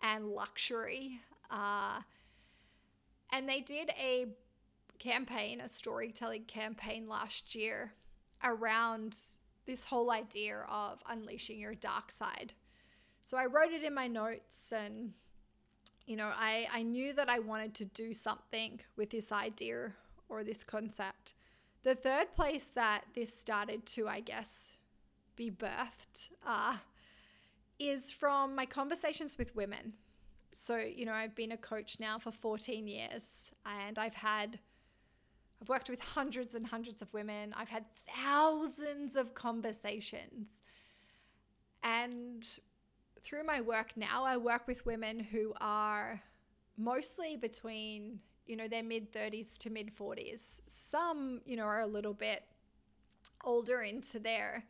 and 0.03 0.29
luxury. 0.29 1.21
Uh, 1.51 2.01
and 3.33 3.49
they 3.49 3.61
did 3.61 3.91
a 3.99 4.27
campaign, 4.99 5.61
a 5.61 5.69
storytelling 5.69 6.45
campaign 6.45 7.09
last 7.09 7.55
year 7.55 7.93
around 8.45 9.17
this 9.67 9.85
whole 9.85 10.13
idea 10.13 10.65
of 10.69 11.01
unleashing 11.09 11.59
your 11.59 11.75
dark 11.75 12.13
side. 12.13 12.53
So 13.21 13.37
I 13.37 13.47
wrote 13.47 13.73
it 13.73 13.83
in 13.83 13.95
my 13.95 14.07
notes 14.07 14.73
and 14.73 15.13
you 16.07 16.17
know, 16.17 16.31
I, 16.35 16.69
I 16.73 16.83
knew 16.83 17.13
that 17.15 17.29
I 17.29 17.41
wanted 17.41 17.75
to 17.75 17.85
do 17.85 18.15
something 18.15 18.81
with 18.97 19.11
this 19.11 19.33
idea 19.33 19.93
or 20.29 20.45
this 20.45 20.63
concept. 20.63 21.35
The 21.83 21.95
third 21.95 22.35
place 22.35 22.69
that 22.75 23.03
this 23.15 23.37
started 23.37 23.87
to, 23.87 24.09
I 24.09 24.21
guess, 24.21 24.79
be 25.35 25.51
birthed 25.51 26.31
uh, 26.47 26.77
is 27.79 28.11
from 28.11 28.55
my 28.55 28.67
conversations 28.67 29.37
with 29.37 29.55
women. 29.55 29.95
So, 30.53 30.79
you 30.79 31.05
know, 31.05 31.13
I've 31.13 31.35
been 31.35 31.53
a 31.53 31.57
coach 31.57 32.01
now 32.01 32.19
for 32.19 32.31
14 32.31 32.89
years 32.89 33.53
and 33.67 33.99
I've 33.99 34.15
had 34.15 34.59
I've 35.61 35.69
worked 35.69 35.89
with 35.89 36.01
hundreds 36.01 36.55
and 36.55 36.67
hundreds 36.67 37.03
of 37.03 37.13
women. 37.15 37.55
I've 37.57 37.69
had 37.69 37.85
thousands 38.15 39.17
of 39.17 39.35
conversations. 39.35 40.49
And 41.83 42.45
through 43.27 43.43
my 43.43 43.61
work 43.61 43.97
now, 43.97 44.25
I 44.25 44.37
work 44.37 44.69
with 44.69 44.87
women 44.87 45.19
who 45.19 45.53
are 45.61 46.23
mostly 46.79 47.37
between, 47.37 48.21
you 48.47 48.57
know, 48.57 48.69
their 48.69 48.85
mid 48.85 49.13
30s 49.13 49.59
to 49.59 49.71
mid 49.71 49.91
40s. 49.95 50.61
Some, 50.69 51.41
you 51.45 51.57
know, 51.57 51.65
are 51.65 51.81
a 51.81 51.87
little 51.87 52.15
bit 52.15 52.45
older 53.45 53.83
into 53.83 54.21
their, 54.21 54.65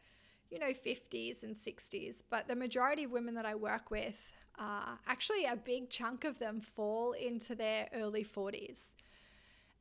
you 0.50 0.58
know, 0.58 0.72
50s 0.72 1.42
and 1.42 1.54
60s. 1.54 2.22
But 2.30 2.48
the 2.48 2.56
majority 2.56 3.04
of 3.04 3.12
women 3.12 3.34
that 3.34 3.44
I 3.44 3.54
work 3.54 3.90
with, 3.90 4.18
uh, 4.58 4.96
actually, 5.06 5.44
a 5.44 5.56
big 5.56 5.90
chunk 5.90 6.24
of 6.24 6.38
them 6.38 6.62
fall 6.62 7.12
into 7.12 7.54
their 7.54 7.88
early 7.92 8.24
40s. 8.24 8.78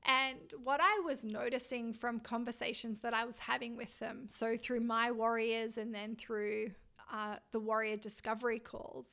And 0.04 0.54
what 0.64 0.82
I 0.84 1.02
was 1.06 1.24
noticing 1.24 1.94
from 1.94 2.20
conversations 2.20 3.00
that 3.00 3.14
I 3.14 3.24
was 3.24 3.38
having 3.38 3.78
with 3.78 3.98
them, 4.00 4.28
so 4.28 4.58
through 4.58 4.82
my 4.82 5.12
warriors 5.12 5.78
and 5.78 5.96
then 5.96 6.16
through 6.16 6.72
uh, 7.16 7.38
the 7.52 7.60
warrior 7.60 7.96
discovery 7.96 8.60
calls, 8.60 9.06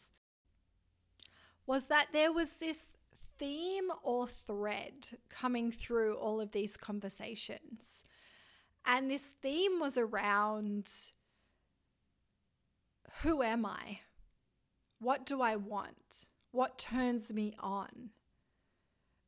was 1.67 1.87
that 1.87 2.09
there 2.13 2.33
was 2.33 2.51
this 2.59 2.87
theme 3.39 3.91
or 4.03 4.27
thread 4.27 5.19
coming 5.29 5.71
through 5.71 6.17
all 6.17 6.41
of 6.41 6.51
these 6.51 6.77
conversations. 6.77 8.05
And 8.85 9.09
this 9.09 9.29
theme 9.41 9.79
was 9.79 9.97
around 9.97 10.91
who 13.23 13.43
am 13.43 13.65
I? 13.65 14.01
What 14.99 15.25
do 15.25 15.41
I 15.41 15.55
want? 15.55 16.27
What 16.51 16.79
turns 16.79 17.33
me 17.33 17.55
on? 17.61 18.11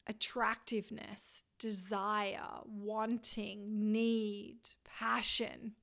Attractiveness, 0.09 1.45
desire, 1.61 2.63
wanting, 2.65 3.93
need, 3.93 4.59
passion. 4.85 5.75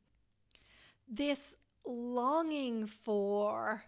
This 1.07 1.55
longing 1.85 2.85
for 2.85 3.83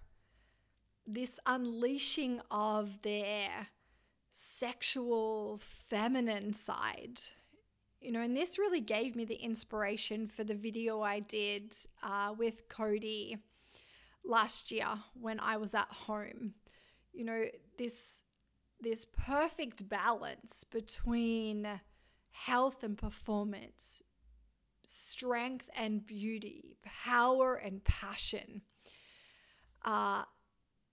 this 1.05 1.39
unleashing 1.45 2.41
of 2.49 3.01
their 3.01 3.67
sexual 4.31 5.59
feminine 5.61 6.53
side. 6.53 7.21
You 8.01 8.11
know, 8.11 8.21
and 8.21 8.35
this 8.35 8.59
really 8.59 8.81
gave 8.81 9.15
me 9.15 9.23
the 9.23 9.35
inspiration 9.35 10.27
for 10.27 10.43
the 10.43 10.55
video 10.55 11.01
I 11.01 11.19
did 11.19 11.75
uh, 12.01 12.33
with 12.37 12.67
Cody 12.67 13.37
last 14.25 14.71
year 14.71 14.87
when 15.13 15.39
I 15.39 15.57
was 15.57 15.73
at 15.73 15.87
home. 15.89 16.55
You 17.13 17.25
know, 17.25 17.45
this 17.77 18.23
this 18.81 19.05
perfect 19.05 19.87
balance 19.87 20.65
between 20.65 21.79
health 22.31 22.83
and 22.83 22.97
performance, 22.97 24.01
strength 24.85 25.69
and 25.75 26.05
beauty, 26.05 26.77
power 26.83 27.55
and 27.55 27.83
passion. 27.83 28.61
Uh, 29.83 30.23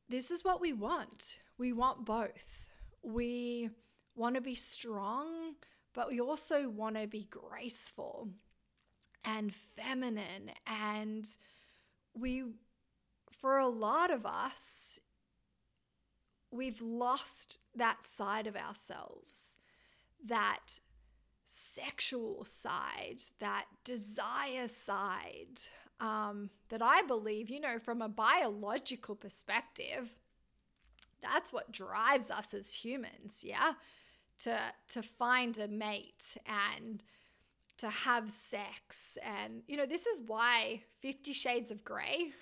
this 0.09 0.30
is 0.30 0.45
what 0.45 0.61
we 0.61 0.72
want. 0.72 1.38
We 1.59 1.72
want 1.72 2.05
both 2.05 2.61
we 3.03 3.70
want 4.14 4.34
to 4.34 4.41
be 4.41 4.55
strong, 4.55 5.55
but 5.95 6.09
we 6.09 6.20
also 6.20 6.68
want 6.68 6.97
to 6.97 7.07
be 7.07 7.28
graceful 7.30 8.28
and 9.24 9.55
feminine. 9.55 10.51
And 10.66 11.26
we, 12.14 12.45
for 13.30 13.59
a 13.59 13.68
lot 13.68 14.11
of 14.11 14.26
us, 14.26 14.99
we've 16.51 16.82
lost 16.82 17.59
that 17.74 18.05
side 18.05 18.47
of 18.47 18.57
ourselves, 18.57 19.59
that 20.24 20.80
sexual 21.51 22.45
side, 22.45 23.23
that 23.41 23.65
desire 23.85 24.69
side. 24.69 25.61
Um, 25.99 26.49
that 26.71 26.81
I 26.81 27.03
believe, 27.03 27.51
you 27.51 27.61
know, 27.61 27.79
from 27.79 28.01
a 28.01 28.09
biological 28.09 29.15
perspective, 29.15 30.15
that's 31.21 31.53
what 31.53 31.73
drives 31.73 32.31
us 32.31 32.55
as 32.55 32.73
humans, 32.73 33.43
yeah? 33.45 33.73
To 34.45 34.59
to 34.91 35.03
find 35.03 35.59
a 35.59 35.69
mate 35.69 36.39
and 36.47 37.05
to 37.79 37.91
have 37.91 38.31
sex 38.31 39.19
and 39.23 39.63
you 39.67 39.77
know, 39.77 39.87
this 39.87 40.07
is 40.07 40.23
why 40.27 40.83
50 41.01 41.33
shades 41.33 41.71
of 41.71 41.85
grey 41.85 42.33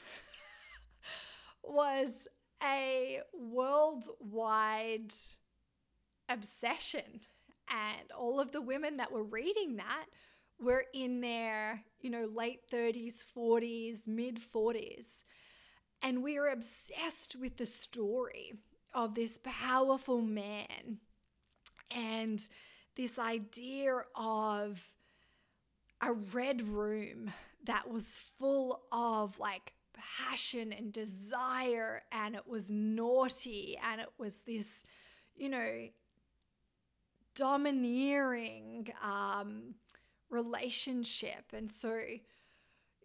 was 1.65 2.11
a 2.63 3.21
worldwide 3.33 5.15
obsession 6.29 7.21
and 7.71 8.11
all 8.13 8.41
of 8.41 8.53
the 8.53 8.63
women 8.63 8.97
that 8.97 9.13
were 9.13 9.25
reading 9.25 9.77
that 9.77 10.07
were 10.61 10.85
in 10.93 11.21
their, 11.21 11.83
you 12.01 12.11
know, 12.11 12.29
late 12.33 12.61
30s, 12.71 13.25
40s, 13.37 14.07
mid 14.07 14.39
40s. 14.41 15.25
And 16.03 16.23
we 16.23 16.39
were 16.39 16.49
obsessed 16.49 17.37
with 17.37 17.57
the 17.57 17.67
story 17.67 18.55
of 18.95 19.15
this 19.15 19.39
powerful 19.43 20.21
man 20.21 20.99
and 21.91 22.41
this 22.97 23.19
idea 23.19 24.03
of 24.15 24.85
a 26.01 26.13
red 26.13 26.63
room 26.63 27.33
that 27.65 27.91
was 27.91 28.19
full 28.39 28.83
of 28.93 29.39
like 29.39 29.73
passion 29.95 30.73
and 30.73 30.93
desire 30.93 32.03
and 32.13 32.37
it 32.37 32.47
was 32.47 32.71
naughty 32.71 33.77
and 33.91 34.01
it 34.01 34.09
was 34.17 34.39
this 34.47 34.85
you 35.35 35.49
know 35.49 35.89
domineering 37.39 38.89
um, 39.03 39.75
relationship 40.31 41.53
and 41.53 41.73
so 41.73 42.01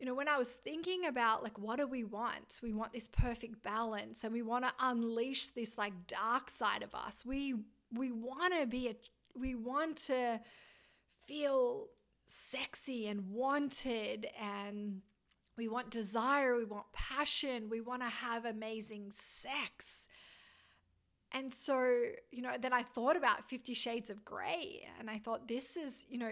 you 0.04 0.08
know, 0.08 0.16
when 0.16 0.28
I 0.28 0.38
was 0.38 0.50
thinking 0.50 1.06
about 1.06 1.44
like, 1.44 1.58
what 1.58 1.78
do 1.78 1.88
we 1.88 2.04
want? 2.04 2.60
We 2.62 2.74
want 2.74 2.92
this 2.92 3.08
perfect 3.08 3.64
balance 3.64 4.26
and 4.26 4.34
we 4.34 4.42
want 4.42 4.66
to 4.66 4.74
unleash 4.82 5.48
this 5.48 5.78
like 5.78 5.94
dark 6.08 6.50
side 6.50 6.84
of 6.84 6.94
us. 6.94 7.24
We, 7.26 7.56
we 7.94 8.12
want 8.12 8.54
to 8.60 8.66
be 8.66 8.90
a, 8.90 8.96
we 9.40 9.56
want 9.56 9.96
to 10.08 10.42
feel 11.26 11.88
sexy 12.26 13.08
and 13.08 13.30
wanted 13.30 14.28
and 14.42 15.02
we 15.58 15.68
want 15.68 15.92
desire, 15.92 16.58
we 16.58 16.66
want 16.66 16.92
passion, 16.92 17.70
we 17.70 17.80
want 17.80 18.02
to 18.02 18.10
have 18.10 18.44
amazing 18.44 19.12
sex. 19.16 20.08
And 21.34 21.52
so, 21.52 21.84
you 22.32 22.42
know, 22.42 22.52
then 22.60 22.74
I 22.74 22.84
thought 22.84 23.16
about 23.16 23.44
50 23.50 23.74
Shades 23.74 24.10
of 24.10 24.24
Grey 24.24 24.88
and 25.00 25.10
I 25.10 25.18
thought, 25.18 25.48
this 25.48 25.76
is, 25.76 26.06
you 26.08 26.20
know, 26.20 26.32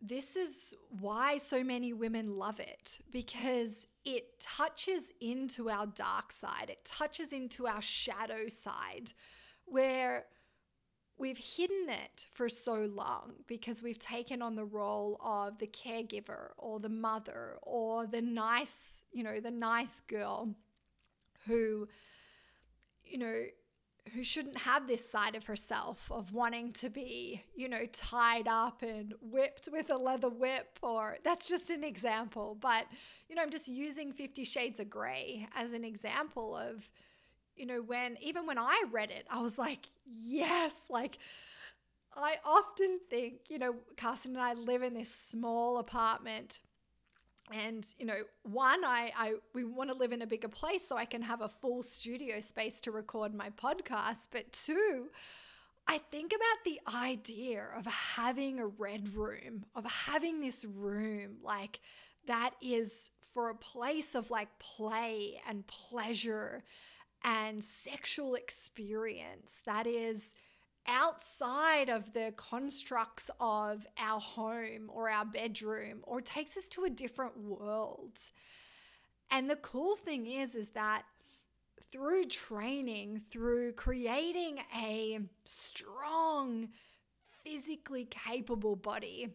this 0.00 0.34
is 0.36 0.74
why 0.98 1.36
so 1.36 1.62
many 1.62 1.92
women 1.92 2.38
love 2.38 2.58
it 2.58 3.00
because 3.10 3.86
it 4.04 4.40
touches 4.40 5.12
into 5.20 5.68
our 5.68 5.86
dark 5.86 6.32
side, 6.32 6.70
it 6.70 6.84
touches 6.84 7.32
into 7.32 7.66
our 7.66 7.82
shadow 7.82 8.48
side 8.48 9.12
where 9.66 10.24
we've 11.18 11.38
hidden 11.38 11.90
it 11.90 12.26
for 12.32 12.48
so 12.48 12.88
long 12.94 13.34
because 13.46 13.82
we've 13.82 13.98
taken 13.98 14.40
on 14.40 14.56
the 14.56 14.64
role 14.64 15.20
of 15.22 15.58
the 15.58 15.66
caregiver 15.66 16.48
or 16.56 16.80
the 16.80 16.88
mother 16.88 17.58
or 17.62 18.06
the 18.06 18.22
nice, 18.22 19.04
you 19.12 19.22
know, 19.22 19.38
the 19.38 19.50
nice 19.50 20.00
girl 20.00 20.54
who, 21.46 21.86
you 23.10 23.18
know, 23.18 23.44
who 24.14 24.22
shouldn't 24.22 24.58
have 24.58 24.86
this 24.86 25.08
side 25.08 25.36
of 25.36 25.46
herself 25.46 26.10
of 26.10 26.32
wanting 26.32 26.72
to 26.72 26.88
be, 26.88 27.42
you 27.54 27.68
know, 27.68 27.86
tied 27.92 28.48
up 28.48 28.82
and 28.82 29.14
whipped 29.20 29.68
with 29.70 29.90
a 29.90 29.96
leather 29.96 30.30
whip, 30.30 30.78
or 30.82 31.18
that's 31.22 31.48
just 31.48 31.70
an 31.70 31.84
example. 31.84 32.56
But, 32.60 32.86
you 33.28 33.34
know, 33.34 33.42
I'm 33.42 33.50
just 33.50 33.68
using 33.68 34.12
Fifty 34.12 34.44
Shades 34.44 34.80
of 34.80 34.88
Grey 34.88 35.48
as 35.54 35.72
an 35.72 35.84
example 35.84 36.56
of, 36.56 36.90
you 37.56 37.66
know, 37.66 37.82
when 37.82 38.16
even 38.22 38.46
when 38.46 38.58
I 38.58 38.84
read 38.90 39.10
it, 39.10 39.26
I 39.30 39.40
was 39.40 39.58
like, 39.58 39.86
yes, 40.06 40.72
like. 40.88 41.18
I 42.12 42.38
often 42.44 42.98
think, 43.08 43.42
you 43.50 43.60
know, 43.60 43.76
Carson 43.96 44.34
and 44.34 44.42
I 44.42 44.54
live 44.54 44.82
in 44.82 44.94
this 44.94 45.14
small 45.14 45.78
apartment 45.78 46.58
and 47.52 47.86
you 47.98 48.06
know 48.06 48.22
one 48.42 48.84
I, 48.84 49.12
I 49.16 49.34
we 49.54 49.64
want 49.64 49.90
to 49.90 49.96
live 49.96 50.12
in 50.12 50.22
a 50.22 50.26
bigger 50.26 50.48
place 50.48 50.86
so 50.86 50.96
i 50.96 51.04
can 51.04 51.22
have 51.22 51.40
a 51.40 51.48
full 51.48 51.82
studio 51.82 52.40
space 52.40 52.80
to 52.82 52.90
record 52.90 53.34
my 53.34 53.50
podcast. 53.50 54.28
But 54.30 54.52
two 54.52 55.08
i 55.86 55.98
think 55.98 56.32
about 56.32 56.64
the 56.64 56.80
idea 56.94 57.64
of 57.76 57.86
having 57.86 58.60
a 58.60 58.66
red 58.66 59.14
room 59.14 59.64
of 59.74 59.84
having 59.84 60.40
this 60.40 60.64
room 60.64 61.36
like 61.42 61.80
that 62.26 62.54
is 62.62 63.10
for 63.32 63.50
a 63.50 63.54
place 63.54 64.14
of 64.14 64.30
like 64.30 64.58
play 64.58 65.40
and 65.48 65.66
pleasure 65.66 66.64
and 67.24 67.62
sexual 67.62 68.34
experience. 68.34 69.60
That 69.66 69.86
is 69.86 70.34
outside 70.90 71.88
of 71.88 72.12
the 72.12 72.34
constructs 72.36 73.30
of 73.40 73.86
our 73.98 74.20
home 74.20 74.88
or 74.88 75.08
our 75.08 75.24
bedroom 75.24 76.00
or 76.02 76.20
takes 76.20 76.56
us 76.56 76.68
to 76.68 76.84
a 76.84 76.90
different 76.90 77.38
world. 77.38 78.18
And 79.30 79.48
the 79.48 79.56
cool 79.56 79.94
thing 79.94 80.26
is 80.26 80.54
is 80.54 80.70
that 80.70 81.04
through 81.92 82.26
training, 82.26 83.22
through 83.30 83.72
creating 83.72 84.58
a 84.76 85.20
strong, 85.44 86.68
physically 87.44 88.04
capable 88.04 88.76
body, 88.76 89.28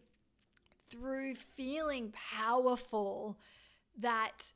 through 0.90 1.34
feeling 1.34 2.12
powerful, 2.12 3.38
that 3.98 4.52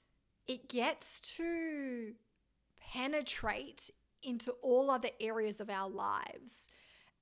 it 0.47 0.69
gets 0.69 1.21
to 1.21 2.13
penetrate 2.93 3.91
into 4.23 4.53
all 4.63 4.91
other 4.91 5.11
areas 5.21 5.61
of 5.61 5.71
our 5.71 5.89
lives. 5.89 6.69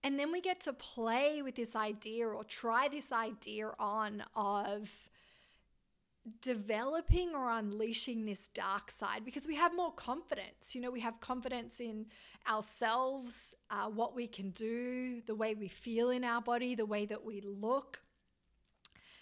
And 0.04 0.18
then 0.18 0.30
we 0.30 0.40
get 0.40 0.60
to 0.62 0.72
play 0.72 1.42
with 1.42 1.56
this 1.56 1.74
idea 1.74 2.28
or 2.28 2.44
try 2.44 2.88
this 2.88 3.10
idea 3.10 3.72
on 3.78 4.22
of 4.34 5.10
developing 6.40 7.34
or 7.34 7.50
unleashing 7.50 8.24
this 8.24 8.48
dark 8.48 8.90
side 8.90 9.24
because 9.24 9.46
we 9.46 9.56
have 9.56 9.74
more 9.74 9.92
confidence. 9.92 10.74
You 10.74 10.80
know, 10.80 10.90
we 10.90 11.00
have 11.00 11.20
confidence 11.20 11.80
in 11.80 12.06
ourselves, 12.48 13.54
uh, 13.70 13.86
what 13.86 14.14
we 14.14 14.26
can 14.26 14.50
do, 14.50 15.20
the 15.26 15.34
way 15.34 15.54
we 15.54 15.68
feel 15.68 16.10
in 16.10 16.24
our 16.24 16.40
body, 16.40 16.74
the 16.74 16.86
way 16.86 17.06
that 17.06 17.24
we 17.24 17.40
look. 17.40 18.02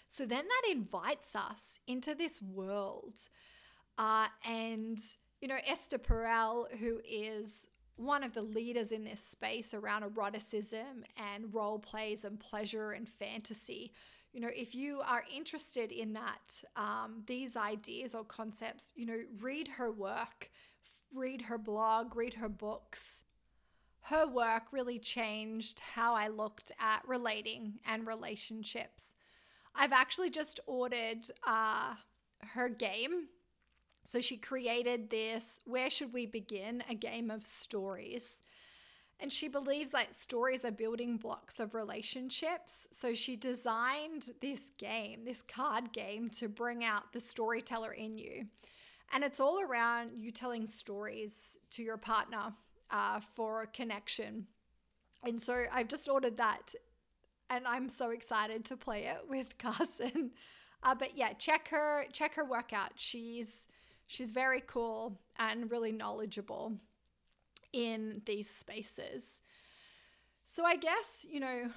So 0.07 0.25
then 0.25 0.45
that 0.45 0.71
invites 0.71 1.35
us 1.35 1.79
into 1.87 2.15
this 2.15 2.41
world. 2.41 3.29
Uh, 3.97 4.27
and, 4.45 4.99
you 5.41 5.47
know, 5.47 5.57
Esther 5.67 5.97
Perel, 5.97 6.71
who 6.77 7.01
is 7.07 7.67
one 7.97 8.23
of 8.23 8.33
the 8.33 8.41
leaders 8.41 8.91
in 8.91 9.03
this 9.03 9.19
space 9.19 9.73
around 9.73 10.03
eroticism 10.03 11.03
and 11.17 11.53
role 11.53 11.79
plays 11.79 12.23
and 12.23 12.39
pleasure 12.39 12.91
and 12.91 13.09
fantasy, 13.09 13.91
you 14.33 14.39
know, 14.39 14.49
if 14.55 14.75
you 14.75 15.01
are 15.05 15.23
interested 15.35 15.91
in 15.91 16.13
that, 16.13 16.61
um, 16.75 17.23
these 17.25 17.55
ideas 17.55 18.13
or 18.13 18.23
concepts, 18.23 18.93
you 18.95 19.05
know, 19.05 19.19
read 19.41 19.67
her 19.67 19.91
work, 19.91 20.51
read 21.13 21.41
her 21.43 21.57
blog, 21.57 22.15
read 22.15 22.35
her 22.35 22.49
books. 22.49 23.23
Her 24.01 24.27
work 24.27 24.71
really 24.71 24.99
changed 24.99 25.79
how 25.79 26.13
I 26.13 26.27
looked 26.27 26.71
at 26.79 27.01
relating 27.07 27.79
and 27.85 28.07
relationships. 28.07 29.15
I've 29.75 29.91
actually 29.91 30.29
just 30.29 30.59
ordered 30.65 31.27
uh, 31.45 31.95
her 32.41 32.69
game. 32.69 33.27
So 34.07 34.21
she 34.21 34.37
created 34.37 35.09
this 35.09 35.59
Where 35.65 35.89
Should 35.89 36.13
We 36.13 36.27
Begin? 36.27 36.81
a 36.89 36.95
game 36.95 37.29
of 37.29 37.45
stories. 37.45 38.41
And 39.19 39.33
she 39.33 39.49
believes 39.49 39.91
that 39.91 40.15
stories 40.15 40.63
are 40.63 40.71
building 40.71 41.17
blocks 41.17 41.59
of 41.59 41.75
relationships. 41.75 42.87
So 42.93 43.13
she 43.13 43.35
designed 43.35 44.29
this 44.39 44.71
game, 44.77 45.25
this 45.25 45.41
card 45.41 45.91
game, 45.91 46.29
to 46.37 46.47
bring 46.47 46.85
out 46.85 47.11
the 47.11 47.19
storyteller 47.19 47.91
in 47.91 48.17
you. 48.17 48.45
And 49.11 49.25
it's 49.25 49.41
all 49.41 49.59
around 49.61 50.11
you 50.15 50.31
telling 50.31 50.67
stories 50.67 51.57
to 51.71 51.83
your 51.83 51.97
partner 51.97 52.53
uh, 52.89 53.19
for 53.19 53.63
a 53.63 53.67
connection. 53.67 54.47
And 55.21 55.41
so 55.41 55.65
I've 55.69 55.89
just 55.89 56.07
ordered 56.07 56.37
that 56.37 56.73
and 57.49 57.67
I'm 57.67 57.89
so 57.89 58.11
excited 58.11 58.63
to 58.65 58.77
play 58.77 59.03
it 59.03 59.23
with 59.27 59.57
Carson. 59.57 60.31
Uh, 60.81 60.95
but 60.95 61.17
yeah, 61.17 61.33
check 61.33 61.67
her 61.69 62.05
check 62.13 62.35
her 62.35 62.45
workout. 62.45 62.91
She's 62.95 63.67
she's 64.07 64.31
very 64.31 64.63
cool 64.65 65.19
and 65.37 65.69
really 65.69 65.91
knowledgeable 65.91 66.73
in 67.73 68.21
these 68.25 68.49
spaces. 68.49 69.41
So 70.45 70.65
I 70.65 70.77
guess, 70.77 71.25
you 71.29 71.39
know, 71.39 71.69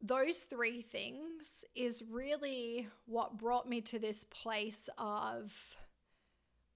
those 0.00 0.38
three 0.38 0.80
things 0.80 1.64
is 1.74 2.04
really 2.08 2.88
what 3.06 3.36
brought 3.36 3.68
me 3.68 3.80
to 3.82 3.98
this 3.98 4.24
place 4.24 4.88
of 4.96 5.76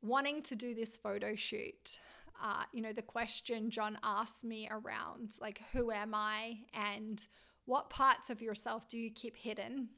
wanting 0.03 0.43
to 0.43 0.57
do 0.57 0.74
this 0.74 0.97
photo 0.97 1.37
shoot. 1.37 2.01
Uh, 2.43 2.64
you 2.72 2.83
know, 2.83 2.93
the 2.93 3.03
question 3.03 3.70
John 3.70 3.97
asked 4.03 4.45
me 4.45 4.68
around, 4.68 5.37
like, 5.41 5.62
who 5.72 5.93
am 5.93 6.12
I 6.12 6.59
and 6.74 7.24
what 7.66 7.89
parts 7.89 8.28
of 8.28 8.43
yourself 8.43 8.89
do 8.89 8.99
you 8.99 9.12
keep 9.12 9.37
hidden? 9.37 9.91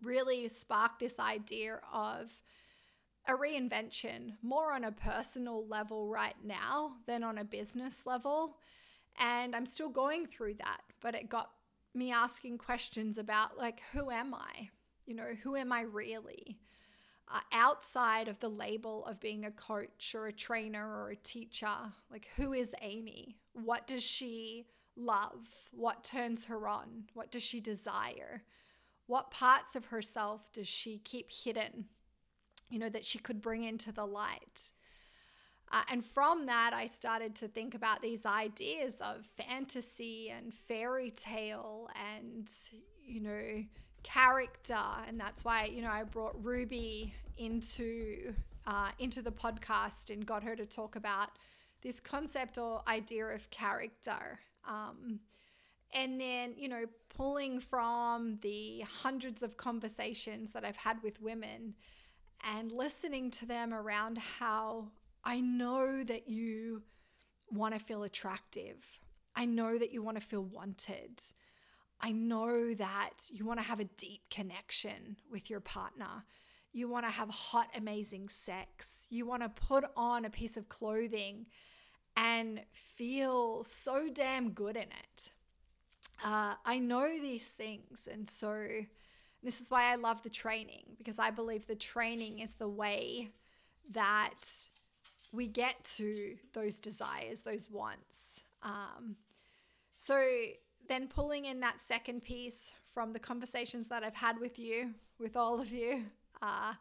Really 0.00 0.46
sparked 0.46 1.00
this 1.00 1.18
idea 1.18 1.80
of 1.92 2.40
a 3.28 3.32
reinvention 3.32 4.32
more 4.42 4.72
on 4.72 4.84
a 4.84 4.92
personal 4.92 5.66
level 5.66 6.08
right 6.08 6.36
now 6.44 6.92
than 7.06 7.24
on 7.24 7.38
a 7.38 7.44
business 7.44 7.96
level. 8.04 8.58
And 9.18 9.56
I'm 9.56 9.66
still 9.66 9.88
going 9.88 10.26
through 10.26 10.54
that, 10.54 10.82
but 11.00 11.14
it 11.14 11.28
got 11.28 11.50
me 11.94 12.12
asking 12.12 12.58
questions 12.58 13.18
about, 13.18 13.56
like, 13.56 13.80
who 13.92 14.10
am 14.10 14.34
I? 14.34 14.68
You 15.06 15.14
know, 15.14 15.34
who 15.42 15.56
am 15.56 15.72
I 15.72 15.82
really? 15.82 16.58
Uh, 17.28 17.40
outside 17.52 18.28
of 18.28 18.38
the 18.38 18.48
label 18.48 19.04
of 19.06 19.20
being 19.20 19.44
a 19.44 19.50
coach 19.50 20.14
or 20.14 20.26
a 20.26 20.32
trainer 20.32 20.86
or 20.86 21.10
a 21.10 21.16
teacher, 21.16 21.92
like, 22.10 22.28
who 22.36 22.52
is 22.52 22.70
Amy? 22.82 23.36
What 23.52 23.86
does 23.86 24.04
she 24.04 24.66
love? 24.96 25.48
What 25.72 26.04
turns 26.04 26.44
her 26.44 26.68
on? 26.68 27.04
What 27.14 27.32
does 27.32 27.42
she 27.42 27.60
desire? 27.60 28.44
What 29.06 29.30
parts 29.30 29.74
of 29.74 29.86
herself 29.86 30.52
does 30.52 30.68
she 30.68 30.98
keep 30.98 31.30
hidden 31.30 31.86
you 32.68 32.78
know, 32.78 32.88
that 32.88 33.04
she 33.04 33.18
could 33.18 33.40
bring 33.40 33.64
into 33.64 33.92
the 33.92 34.06
light. 34.06 34.70
Uh, 35.72 35.82
and 35.90 36.04
from 36.04 36.46
that, 36.46 36.72
I 36.72 36.86
started 36.86 37.34
to 37.36 37.48
think 37.48 37.74
about 37.74 38.00
these 38.00 38.24
ideas 38.24 38.96
of 39.00 39.26
fantasy 39.26 40.30
and 40.30 40.54
fairy 40.54 41.10
tale 41.10 41.88
and, 42.16 42.48
you 43.04 43.20
know, 43.20 43.64
character. 44.02 44.78
And 45.08 45.18
that's 45.18 45.44
why, 45.44 45.64
you 45.64 45.82
know, 45.82 45.90
I 45.90 46.04
brought 46.04 46.36
Ruby 46.42 47.14
into 47.36 48.34
uh, 48.66 48.90
into 48.98 49.22
the 49.22 49.30
podcast 49.30 50.10
and 50.10 50.26
got 50.26 50.42
her 50.42 50.56
to 50.56 50.66
talk 50.66 50.96
about 50.96 51.30
this 51.82 52.00
concept 52.00 52.58
or 52.58 52.82
idea 52.88 53.26
of 53.26 53.48
character. 53.50 54.40
Um, 54.66 55.20
and 55.92 56.20
then, 56.20 56.54
you 56.56 56.68
know, 56.68 56.86
pulling 57.08 57.60
from 57.60 58.38
the 58.42 58.80
hundreds 58.80 59.42
of 59.42 59.56
conversations 59.56 60.52
that 60.52 60.64
I've 60.64 60.76
had 60.76 61.02
with 61.02 61.20
women 61.20 61.74
and 62.44 62.72
listening 62.72 63.30
to 63.32 63.46
them 63.46 63.72
around 63.72 64.18
how 64.18 64.88
I 65.24 65.40
know 65.40 66.04
that 66.04 66.28
you 66.28 66.82
want 67.50 67.74
to 67.74 67.80
feel 67.80 68.02
attractive. 68.04 68.76
I 69.34 69.44
know 69.44 69.78
that 69.78 69.92
you 69.92 70.02
want 70.02 70.20
to 70.20 70.26
feel 70.26 70.42
wanted. 70.42 71.22
I 72.00 72.12
know 72.12 72.74
that 72.74 73.30
you 73.30 73.44
want 73.44 73.58
to 73.60 73.66
have 73.66 73.80
a 73.80 73.84
deep 73.84 74.22
connection 74.30 75.16
with 75.30 75.50
your 75.50 75.60
partner. 75.60 76.24
You 76.72 76.88
want 76.88 77.06
to 77.06 77.10
have 77.10 77.30
hot, 77.30 77.68
amazing 77.74 78.28
sex. 78.28 79.06
You 79.08 79.26
want 79.26 79.42
to 79.42 79.48
put 79.48 79.84
on 79.96 80.24
a 80.24 80.30
piece 80.30 80.56
of 80.56 80.68
clothing 80.68 81.46
and 82.16 82.60
feel 82.72 83.64
so 83.64 84.08
damn 84.12 84.50
good 84.50 84.76
in 84.76 84.82
it. 84.82 85.32
Uh, 86.24 86.54
I 86.64 86.78
know 86.78 87.08
these 87.08 87.48
things. 87.48 88.08
And 88.10 88.28
so 88.28 88.66
this 89.46 89.60
is 89.60 89.70
why 89.70 89.92
I 89.92 89.94
love 89.94 90.24
the 90.24 90.28
training 90.28 90.96
because 90.98 91.20
I 91.20 91.30
believe 91.30 91.68
the 91.68 91.76
training 91.76 92.40
is 92.40 92.54
the 92.54 92.68
way 92.68 93.28
that 93.92 94.44
we 95.32 95.46
get 95.46 95.84
to 95.96 96.34
those 96.52 96.74
desires, 96.74 97.42
those 97.42 97.70
wants. 97.70 98.40
Um, 98.64 99.14
so 99.94 100.20
then 100.88 101.06
pulling 101.06 101.44
in 101.44 101.60
that 101.60 101.80
second 101.80 102.24
piece 102.24 102.72
from 102.92 103.12
the 103.12 103.20
conversations 103.20 103.86
that 103.86 104.02
I've 104.02 104.16
had 104.16 104.40
with 104.40 104.58
you, 104.58 104.94
with 105.20 105.36
all 105.36 105.60
of 105.60 105.70
you, 105.70 106.06
uh, 106.42 106.72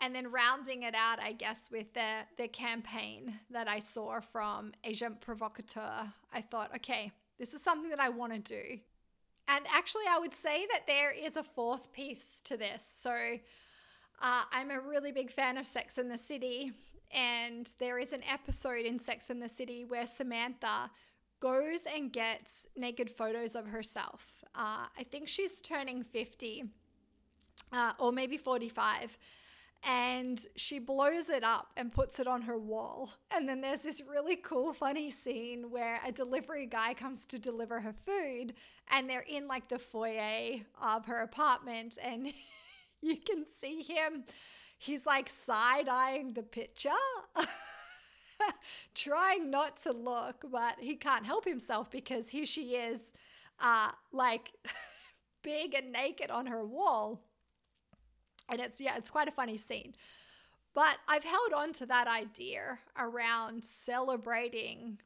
and 0.00 0.14
then 0.14 0.32
rounding 0.32 0.84
it 0.84 0.94
out, 0.94 1.18
I 1.20 1.32
guess, 1.32 1.68
with 1.70 1.92
the 1.92 2.20
the 2.38 2.48
campaign 2.48 3.34
that 3.50 3.68
I 3.68 3.80
saw 3.80 4.20
from 4.20 4.72
Agent 4.82 5.20
Provocateur, 5.20 6.10
I 6.32 6.40
thought, 6.40 6.74
okay, 6.76 7.12
this 7.38 7.52
is 7.52 7.62
something 7.62 7.90
that 7.90 8.00
I 8.00 8.08
want 8.08 8.32
to 8.32 8.38
do. 8.38 8.80
And 9.48 9.64
actually, 9.72 10.04
I 10.08 10.18
would 10.18 10.34
say 10.34 10.66
that 10.72 10.86
there 10.86 11.12
is 11.12 11.36
a 11.36 11.42
fourth 11.42 11.92
piece 11.92 12.40
to 12.44 12.56
this. 12.56 12.84
So, 12.88 13.12
uh, 14.20 14.42
I'm 14.50 14.70
a 14.70 14.80
really 14.80 15.12
big 15.12 15.30
fan 15.30 15.56
of 15.58 15.66
Sex 15.66 15.98
in 15.98 16.08
the 16.08 16.18
City, 16.18 16.72
and 17.12 17.70
there 17.78 17.98
is 17.98 18.12
an 18.12 18.22
episode 18.30 18.84
in 18.84 18.98
Sex 18.98 19.30
in 19.30 19.40
the 19.40 19.48
City 19.48 19.84
where 19.84 20.06
Samantha 20.06 20.90
goes 21.40 21.80
and 21.94 22.12
gets 22.12 22.66
naked 22.76 23.10
photos 23.10 23.54
of 23.54 23.66
herself. 23.66 24.24
Uh, 24.54 24.86
I 24.98 25.04
think 25.10 25.28
she's 25.28 25.60
turning 25.60 26.02
50 26.02 26.64
uh, 27.72 27.92
or 27.98 28.12
maybe 28.12 28.36
45 28.36 29.18
and 29.86 30.44
she 30.56 30.78
blows 30.78 31.28
it 31.28 31.44
up 31.44 31.72
and 31.76 31.92
puts 31.92 32.18
it 32.18 32.26
on 32.26 32.42
her 32.42 32.58
wall. 32.58 33.10
And 33.30 33.48
then 33.48 33.60
there's 33.60 33.82
this 33.82 34.02
really 34.08 34.36
cool, 34.36 34.72
funny 34.72 35.10
scene 35.10 35.70
where 35.70 36.00
a 36.04 36.10
delivery 36.10 36.66
guy 36.66 36.94
comes 36.94 37.24
to 37.26 37.38
deliver 37.38 37.80
her 37.80 37.94
food, 38.04 38.54
and 38.90 39.08
they're 39.08 39.20
in 39.20 39.46
like 39.46 39.68
the 39.68 39.78
foyer 39.78 40.60
of 40.80 41.06
her 41.06 41.22
apartment, 41.22 41.98
and 42.02 42.32
you 43.02 43.16
can 43.16 43.44
see 43.58 43.82
him. 43.82 44.24
He's 44.78 45.06
like 45.06 45.28
side 45.28 45.88
eyeing 45.88 46.34
the 46.34 46.42
picture. 46.42 46.90
trying 48.94 49.50
not 49.50 49.76
to 49.78 49.92
look, 49.92 50.44
but 50.50 50.76
he 50.78 50.96
can't 50.96 51.26
help 51.26 51.44
himself 51.44 51.90
because 51.90 52.28
here 52.28 52.46
she 52.46 52.74
is, 52.74 53.00
uh, 53.60 53.90
like 54.12 54.52
big 55.42 55.74
and 55.74 55.92
naked 55.92 56.30
on 56.30 56.46
her 56.46 56.64
wall. 56.64 57.22
And 58.48 58.60
it's, 58.60 58.80
yeah, 58.80 58.96
it's 58.96 59.10
quite 59.10 59.28
a 59.28 59.32
funny 59.32 59.56
scene. 59.56 59.94
But 60.74 60.96
I've 61.08 61.24
held 61.24 61.52
on 61.54 61.72
to 61.74 61.86
that 61.86 62.06
idea 62.06 62.78
around 62.98 63.64
celebrating 63.64 64.98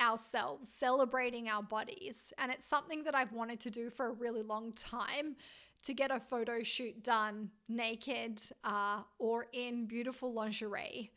ourselves, 0.00 0.70
celebrating 0.70 1.48
our 1.48 1.62
bodies. 1.62 2.32
And 2.38 2.50
it's 2.50 2.66
something 2.66 3.04
that 3.04 3.14
I've 3.14 3.32
wanted 3.32 3.60
to 3.60 3.70
do 3.70 3.90
for 3.90 4.06
a 4.06 4.12
really 4.12 4.42
long 4.42 4.72
time 4.72 5.36
to 5.82 5.94
get 5.94 6.10
a 6.10 6.20
photo 6.20 6.62
shoot 6.62 7.02
done 7.02 7.50
naked 7.68 8.40
uh, 8.64 9.02
or 9.18 9.46
in 9.52 9.86
beautiful 9.86 10.32
lingerie. 10.32 11.10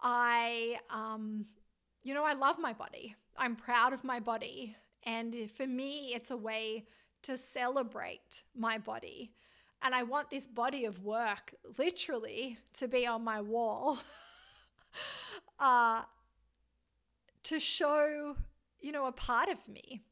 I, 0.00 0.78
um, 0.90 1.46
you 2.02 2.14
know, 2.14 2.24
I 2.24 2.32
love 2.32 2.58
my 2.58 2.72
body. 2.72 3.14
I'm 3.36 3.56
proud 3.56 3.92
of 3.92 4.04
my 4.04 4.20
body. 4.20 4.76
And 5.04 5.50
for 5.50 5.66
me, 5.66 6.12
it's 6.14 6.30
a 6.30 6.36
way 6.36 6.86
to 7.22 7.36
celebrate 7.36 8.42
my 8.54 8.78
body. 8.78 9.32
And 9.82 9.94
I 9.94 10.04
want 10.04 10.30
this 10.30 10.46
body 10.46 10.84
of 10.84 11.02
work 11.02 11.54
literally 11.76 12.58
to 12.74 12.88
be 12.88 13.06
on 13.06 13.24
my 13.24 13.40
wall 13.40 13.98
uh, 15.58 16.02
to 17.44 17.58
show, 17.58 18.36
you 18.80 18.92
know, 18.92 19.06
a 19.06 19.12
part 19.12 19.48
of 19.48 19.66
me. 19.68 20.02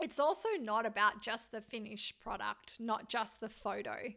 It's 0.00 0.18
also 0.18 0.48
not 0.60 0.84
about 0.84 1.22
just 1.22 1.52
the 1.52 1.60
finished 1.60 2.20
product, 2.20 2.78
not 2.78 3.08
just 3.08 3.40
the 3.40 3.48
photo. 3.48 4.12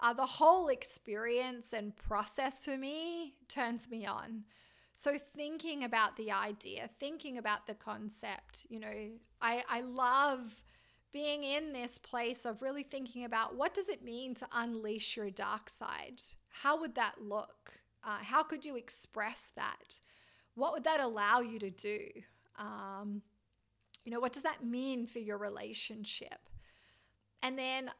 Uh, 0.00 0.12
the 0.12 0.26
whole 0.26 0.68
experience 0.68 1.72
and 1.72 1.96
process 1.96 2.64
for 2.66 2.76
me 2.76 3.34
turns 3.48 3.88
me 3.88 4.04
on. 4.04 4.44
So, 4.92 5.18
thinking 5.18 5.84
about 5.84 6.16
the 6.16 6.32
idea, 6.32 6.88
thinking 6.98 7.38
about 7.38 7.66
the 7.66 7.74
concept, 7.74 8.66
you 8.68 8.80
know, 8.80 9.10
I, 9.40 9.62
I 9.68 9.80
love 9.82 10.62
being 11.12 11.44
in 11.44 11.72
this 11.72 11.98
place 11.98 12.44
of 12.44 12.60
really 12.60 12.82
thinking 12.82 13.24
about 13.24 13.56
what 13.56 13.74
does 13.74 13.88
it 13.88 14.04
mean 14.04 14.34
to 14.34 14.46
unleash 14.52 15.16
your 15.16 15.30
dark 15.30 15.70
side? 15.70 16.22
How 16.48 16.78
would 16.78 16.94
that 16.94 17.22
look? 17.22 17.80
Uh, 18.04 18.18
how 18.22 18.42
could 18.42 18.64
you 18.64 18.76
express 18.76 19.48
that? 19.56 20.00
What 20.56 20.72
would 20.72 20.84
that 20.84 21.00
allow 21.00 21.40
you 21.40 21.58
to 21.60 21.70
do? 21.70 22.00
Um, 22.58 23.22
you 24.04 24.10
know, 24.10 24.20
what 24.20 24.32
does 24.32 24.42
that 24.42 24.64
mean 24.64 25.06
for 25.06 25.20
your 25.20 25.38
relationship? 25.38 26.48
And 27.42 27.58
then, 27.58 27.90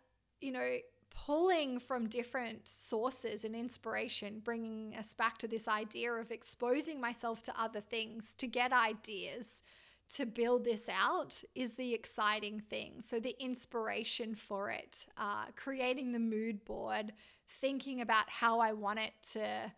you 0.40 0.52
know, 0.52 0.76
pulling 1.10 1.78
from 1.78 2.08
different 2.08 2.66
sources 2.66 3.44
and 3.44 3.54
inspiration, 3.54 4.40
bringing 4.42 4.94
us 4.96 5.14
back 5.14 5.38
to 5.38 5.48
this 5.48 5.68
idea 5.68 6.12
of 6.12 6.30
exposing 6.30 7.00
myself 7.00 7.42
to 7.44 7.60
other 7.60 7.80
things 7.80 8.34
to 8.38 8.46
get 8.46 8.72
ideas 8.72 9.62
to 10.08 10.24
build 10.24 10.64
this 10.64 10.84
out 10.88 11.42
is 11.54 11.74
the 11.74 11.92
exciting 11.92 12.60
thing. 12.60 13.00
So, 13.00 13.18
the 13.18 13.36
inspiration 13.40 14.34
for 14.34 14.70
it, 14.70 15.06
uh, 15.16 15.46
creating 15.56 16.12
the 16.12 16.18
mood 16.18 16.64
board, 16.64 17.12
thinking 17.48 18.00
about 18.00 18.28
how 18.28 18.60
I 18.60 18.72
want 18.72 19.00
it 19.00 19.12
to, 19.32 19.72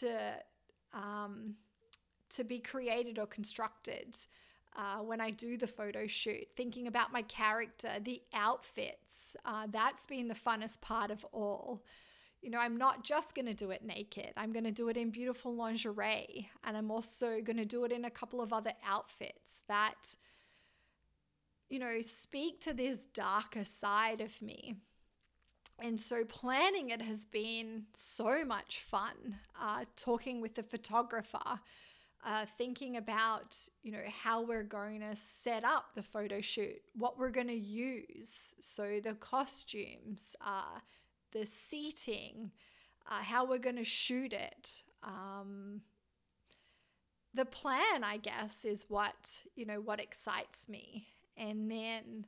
to, 0.00 0.34
um, 0.92 1.54
to 2.36 2.44
be 2.44 2.58
created 2.58 3.18
or 3.18 3.26
constructed. 3.26 4.18
Uh, 4.74 4.98
when 4.98 5.20
I 5.20 5.30
do 5.30 5.58
the 5.58 5.66
photo 5.66 6.06
shoot, 6.06 6.48
thinking 6.56 6.86
about 6.86 7.12
my 7.12 7.22
character, 7.22 7.90
the 8.02 8.22
outfits. 8.32 9.36
Uh, 9.44 9.66
that's 9.70 10.06
been 10.06 10.28
the 10.28 10.34
funnest 10.34 10.80
part 10.80 11.10
of 11.10 11.26
all 11.32 11.82
you 12.42 12.50
know, 12.50 12.58
I'm 12.58 12.76
not 12.76 13.04
just 13.04 13.34
going 13.36 13.46
to 13.46 13.54
do 13.54 13.70
it 13.70 13.84
naked. 13.84 14.32
I'm 14.36 14.52
going 14.52 14.64
to 14.64 14.72
do 14.72 14.88
it 14.88 14.96
in 14.96 15.10
beautiful 15.10 15.54
lingerie. 15.54 16.50
And 16.64 16.76
I'm 16.76 16.90
also 16.90 17.40
going 17.40 17.56
to 17.56 17.64
do 17.64 17.84
it 17.84 17.92
in 17.92 18.04
a 18.04 18.10
couple 18.10 18.42
of 18.42 18.52
other 18.52 18.72
outfits 18.84 19.62
that, 19.68 20.16
you 21.70 21.78
know, 21.78 22.02
speak 22.02 22.60
to 22.62 22.74
this 22.74 23.06
darker 23.14 23.64
side 23.64 24.20
of 24.20 24.42
me. 24.42 24.74
And 25.78 25.98
so 25.98 26.24
planning 26.24 26.90
it 26.90 27.00
has 27.00 27.24
been 27.24 27.84
so 27.94 28.44
much 28.44 28.80
fun. 28.80 29.36
Uh, 29.60 29.84
talking 29.94 30.40
with 30.40 30.56
the 30.56 30.62
photographer, 30.64 31.60
uh, 32.24 32.44
thinking 32.56 32.96
about, 32.96 33.56
you 33.82 33.90
know, 33.92 34.02
how 34.22 34.42
we're 34.42 34.62
going 34.62 35.00
to 35.00 35.16
set 35.16 35.64
up 35.64 35.94
the 35.94 36.02
photo 36.02 36.40
shoot, 36.40 36.80
what 36.94 37.18
we're 37.18 37.30
going 37.30 37.48
to 37.48 37.54
use. 37.54 38.54
So 38.60 39.00
the 39.02 39.14
costumes, 39.14 40.36
uh, 40.40 40.78
the 41.32 41.46
seating, 41.46 42.52
uh, 43.10 43.22
how 43.22 43.44
we're 43.44 43.58
going 43.58 43.76
to 43.76 43.84
shoot 43.84 44.32
it. 44.32 44.82
Um, 45.02 45.80
the 47.34 47.44
plan, 47.44 48.04
I 48.04 48.18
guess, 48.18 48.64
is 48.64 48.86
what, 48.88 49.42
you 49.56 49.66
know, 49.66 49.80
what 49.80 50.00
excites 50.00 50.68
me. 50.68 51.08
And 51.36 51.70
then 51.70 52.26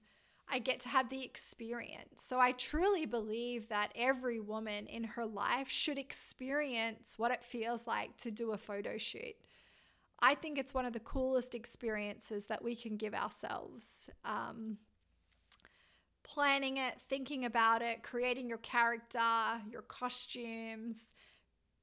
I 0.49 0.59
get 0.59 0.81
to 0.81 0.89
have 0.89 1.09
the 1.09 1.23
experience. 1.25 2.23
So 2.23 2.41
I 2.41 2.53
truly 2.53 3.07
believe 3.07 3.69
that 3.69 3.93
every 3.95 4.41
woman 4.41 4.87
in 4.87 5.05
her 5.05 5.25
life 5.25 5.69
should 5.69 5.99
experience 5.99 7.19
what 7.19 7.31
it 7.31 7.45
feels 7.45 7.87
like 7.87 8.17
to 8.19 8.31
do 8.31 8.53
a 8.53 8.59
photo 8.59 8.99
shoot. 8.99 9.37
I 10.25 10.35
think 10.35 10.57
it's 10.59 10.73
one 10.73 10.87
of 10.87 10.95
the 10.95 11.01
coolest 11.01 11.55
experiences 11.55 12.47
that 12.47 12.65
we 12.65 12.75
can 12.75 12.97
give 12.97 13.13
ourselves. 13.13 14.09
Um, 14.25 14.79
planning 16.23 16.79
it, 16.79 16.99
thinking 16.99 17.45
about 17.45 17.83
it, 17.83 18.03
creating 18.03 18.49
your 18.49 18.59
character, 18.59 19.21
your 19.71 19.83
costumes, 19.83 20.97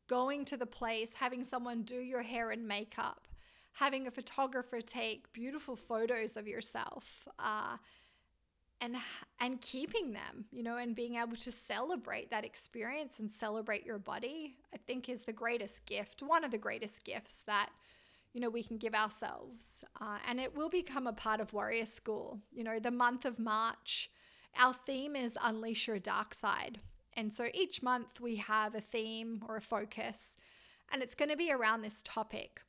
going 0.08 0.44
to 0.46 0.58
the 0.58 0.66
place, 0.66 1.12
having 1.14 1.44
someone 1.44 1.84
do 1.84 1.98
your 1.98 2.24
hair 2.24 2.50
and 2.50 2.68
makeup, 2.68 3.28
having 3.74 4.08
a 4.08 4.12
photographer 4.12 4.82
take 4.82 5.32
beautiful 5.34 5.76
photos 5.76 6.36
of 6.36 6.48
yourself. 6.48 7.28
Uh, 7.38 7.78
and 8.84 8.96
and 9.40 9.62
keeping 9.62 10.12
them 10.12 10.46
you 10.52 10.64
know 10.64 10.78
and 10.78 10.96
being 10.96 11.18
able 11.18 11.38
to 11.38 11.52
celebrate 11.52 12.32
that 12.32 12.44
experience 12.44 13.20
and 13.20 13.30
celebrate 13.30 13.86
your 13.86 14.00
body 14.00 14.56
i 14.74 14.78
think 14.78 15.08
is 15.08 15.22
the 15.22 15.32
greatest 15.32 15.86
gift 15.86 16.24
one 16.24 16.44
of 16.44 16.50
the 16.50 16.58
greatest 16.58 17.04
gifts 17.04 17.42
that 17.46 17.70
you 18.34 18.42
know 18.42 18.50
we 18.50 18.64
can 18.64 18.78
give 18.78 18.94
ourselves 18.94 19.84
uh, 20.00 20.18
and 20.28 20.40
it 20.40 20.56
will 20.56 20.70
become 20.70 21.08
a 21.08 21.14
part 21.14 21.42
of 21.42 21.54
warrior 21.54 21.86
school 21.86 22.40
you 22.52 22.64
know 22.64 22.80
the 22.80 22.92
month 22.92 23.26
of 23.26 23.40
march 23.40 24.10
our 24.58 24.74
theme 24.74 25.16
is 25.16 25.38
Unleash 25.42 25.88
Your 25.88 26.00
Dark 26.00 26.34
Side. 26.34 26.80
And 27.14 27.34
so 27.34 27.48
each 27.54 27.82
month 27.82 28.20
we 28.20 28.38
have 28.38 28.76
a 28.76 28.82
theme 28.82 29.44
or 29.48 29.58
a 29.58 29.62
focus, 29.62 30.38
and 30.92 31.02
it's 31.02 31.16
going 31.16 31.30
to 31.30 31.38
be 31.38 31.52
around 31.52 31.82
this 31.82 32.02
topic. 32.04 32.62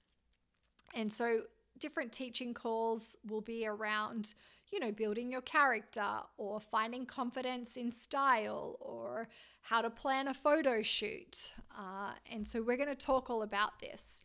And 0.95 1.13
so 1.13 1.43
different 1.79 2.13
teaching 2.13 2.55
calls 2.55 3.17
will 3.27 3.41
be 3.41 3.67
around, 3.67 4.35
you 4.71 4.81
know, 4.81 4.93
building 4.93 5.31
your 5.31 5.41
character 5.41 6.21
or 6.37 6.61
finding 6.61 7.07
confidence 7.07 7.77
in 7.77 7.93
style 7.93 8.77
or 8.81 9.29
how 9.63 9.81
to 9.81 9.91
plan 9.91 10.29
a 10.29 10.35
photo 10.35 10.83
shoot. 10.83 11.53
Uh, 11.77 12.13
and 12.31 12.47
so 12.47 12.63
we're 12.63 12.77
going 12.77 12.89
to 12.89 12.95
talk 12.95 13.31
all 13.31 13.43
about 13.43 13.81
this. 13.81 14.22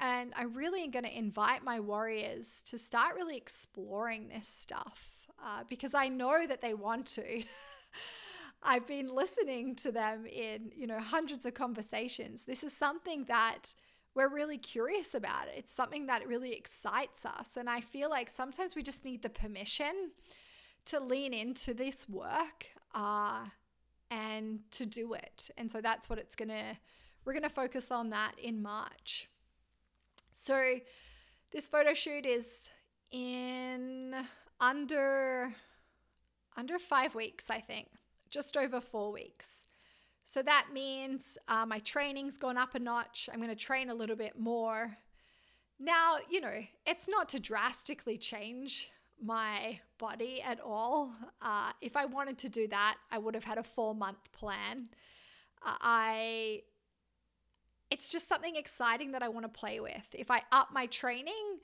And 0.00 0.32
I 0.34 0.44
really 0.44 0.82
am 0.82 0.90
going 0.90 1.04
to 1.04 1.16
invite 1.16 1.62
my 1.62 1.78
warriors 1.78 2.62
to 2.66 2.78
start 2.78 3.16
really 3.16 3.36
exploring 3.36 4.28
this 4.28 4.48
stuff 4.48 5.10
uh, 5.44 5.64
because 5.68 5.92
I 5.92 6.08
know 6.08 6.46
that 6.46 6.62
they 6.62 6.72
want 6.72 7.06
to. 7.06 7.42
I've 8.62 8.86
been 8.86 9.08
listening 9.08 9.76
to 9.76 9.92
them 9.92 10.26
in, 10.26 10.72
you 10.74 10.86
know, 10.86 11.00
hundreds 11.00 11.44
of 11.44 11.52
conversations. 11.52 12.44
This 12.44 12.64
is 12.64 12.74
something 12.74 13.24
that 13.24 13.74
we're 14.14 14.28
really 14.28 14.58
curious 14.58 15.14
about. 15.14 15.46
It's 15.54 15.72
something 15.72 16.06
that 16.06 16.26
really 16.26 16.52
excites 16.52 17.24
us. 17.26 17.56
And 17.56 17.68
I 17.68 17.82
feel 17.82 18.08
like 18.08 18.30
sometimes 18.30 18.74
we 18.74 18.82
just 18.82 19.04
need 19.04 19.22
the 19.22 19.30
permission 19.30 20.12
to 20.86 20.98
lean 20.98 21.34
into 21.34 21.74
this 21.74 22.08
work 22.08 22.66
uh, 22.94 23.44
and 24.10 24.60
to 24.72 24.86
do 24.86 25.12
it. 25.12 25.50
And 25.58 25.70
so 25.70 25.80
that's 25.80 26.08
what 26.08 26.18
it's 26.18 26.34
going 26.34 26.48
to, 26.48 26.76
we're 27.24 27.34
going 27.34 27.42
to 27.42 27.50
focus 27.50 27.90
on 27.90 28.10
that 28.10 28.32
in 28.42 28.62
March. 28.62 29.28
So 30.32 30.76
this 31.52 31.68
photo 31.68 31.94
shoot 31.94 32.26
is 32.26 32.70
in 33.10 34.14
under 34.60 35.54
under 36.56 36.78
five 36.78 37.14
weeks, 37.14 37.48
I 37.48 37.60
think, 37.60 37.88
just 38.30 38.56
over 38.56 38.80
four 38.80 39.12
weeks. 39.12 39.60
So 40.24 40.42
that 40.42 40.68
means 40.72 41.38
uh, 41.48 41.66
my 41.66 41.78
training's 41.80 42.36
gone 42.36 42.56
up 42.56 42.74
a 42.74 42.78
notch. 42.78 43.28
I'm 43.32 43.38
going 43.38 43.50
to 43.50 43.56
train 43.56 43.90
a 43.90 43.94
little 43.94 44.16
bit 44.16 44.38
more. 44.38 44.96
Now, 45.78 46.18
you 46.28 46.40
know, 46.40 46.62
it's 46.86 47.08
not 47.08 47.28
to 47.30 47.40
drastically 47.40 48.18
change 48.18 48.90
my 49.22 49.80
body 49.98 50.42
at 50.42 50.60
all. 50.60 51.12
Uh, 51.40 51.72
if 51.80 51.96
I 51.96 52.04
wanted 52.04 52.38
to 52.38 52.48
do 52.48 52.68
that, 52.68 52.96
I 53.10 53.18
would 53.18 53.34
have 53.34 53.44
had 53.44 53.58
a 53.58 53.62
four 53.62 53.94
month 53.94 54.30
plan. 54.32 54.86
Uh, 55.64 55.76
I, 55.80 56.62
it's 57.90 58.08
just 58.08 58.28
something 58.28 58.56
exciting 58.56 59.12
that 59.12 59.22
I 59.22 59.28
want 59.28 59.44
to 59.44 59.60
play 59.60 59.80
with. 59.80 60.06
If 60.12 60.30
I 60.30 60.42
up 60.52 60.68
my 60.72 60.86
training, 60.86 61.58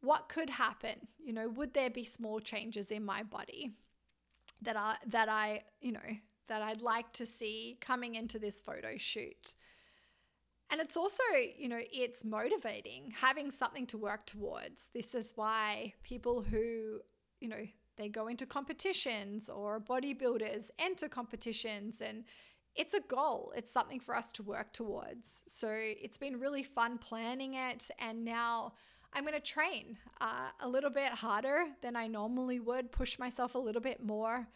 what 0.00 0.28
could 0.28 0.50
happen? 0.50 1.08
You 1.18 1.32
know, 1.32 1.48
would 1.48 1.74
there 1.74 1.90
be 1.90 2.04
small 2.04 2.40
changes 2.40 2.90
in 2.90 3.04
my 3.04 3.22
body 3.22 3.72
that 4.62 4.76
I 4.76 4.96
that 5.08 5.28
I, 5.28 5.62
you 5.80 5.92
know, 5.92 6.16
that 6.48 6.62
I'd 6.62 6.82
like 6.82 7.12
to 7.14 7.26
see 7.26 7.78
coming 7.80 8.14
into 8.14 8.38
this 8.38 8.60
photo 8.60 8.96
shoot? 8.96 9.54
And 10.70 10.80
it's 10.80 10.96
also, 10.96 11.22
you 11.56 11.68
know, 11.68 11.80
it's 11.92 12.24
motivating 12.24 13.12
having 13.20 13.50
something 13.50 13.86
to 13.86 13.98
work 13.98 14.26
towards. 14.26 14.88
This 14.92 15.14
is 15.14 15.32
why 15.36 15.94
people 16.02 16.42
who, 16.42 17.00
you 17.40 17.48
know, 17.48 17.64
they 17.96 18.08
go 18.08 18.26
into 18.26 18.46
competitions 18.46 19.48
or 19.48 19.80
bodybuilders 19.80 20.70
enter 20.78 21.08
competitions 21.08 22.00
and 22.00 22.24
it's 22.76 22.94
a 22.94 23.00
goal. 23.00 23.52
It's 23.56 23.70
something 23.70 24.00
for 24.00 24.14
us 24.14 24.32
to 24.32 24.42
work 24.42 24.72
towards. 24.72 25.42
So 25.48 25.68
it's 25.72 26.18
been 26.18 26.38
really 26.38 26.62
fun 26.62 26.98
planning 26.98 27.54
it. 27.54 27.88
And 27.98 28.24
now 28.24 28.74
I'm 29.12 29.24
going 29.24 29.34
to 29.34 29.40
train 29.40 29.98
uh, 30.20 30.50
a 30.60 30.68
little 30.68 30.90
bit 30.90 31.12
harder 31.12 31.66
than 31.82 31.96
I 31.96 32.06
normally 32.06 32.60
would, 32.60 32.92
push 32.92 33.18
myself 33.18 33.54
a 33.54 33.58
little 33.58 33.80
bit 33.80 34.04
more. 34.04 34.46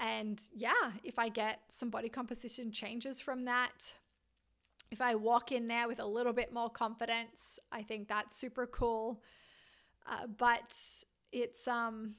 And 0.00 0.40
yeah, 0.54 0.92
if 1.02 1.18
I 1.18 1.28
get 1.28 1.60
some 1.70 1.90
body 1.90 2.08
composition 2.08 2.70
changes 2.70 3.20
from 3.20 3.44
that, 3.46 3.94
if 4.90 5.00
I 5.00 5.16
walk 5.16 5.52
in 5.52 5.68
there 5.68 5.88
with 5.88 6.00
a 6.00 6.06
little 6.06 6.32
bit 6.32 6.52
more 6.52 6.70
confidence, 6.70 7.58
I 7.72 7.82
think 7.82 8.08
that's 8.08 8.36
super 8.36 8.66
cool. 8.66 9.22
Uh, 10.06 10.26
but 10.26 10.76
it's 11.32 11.68
um 11.68 12.14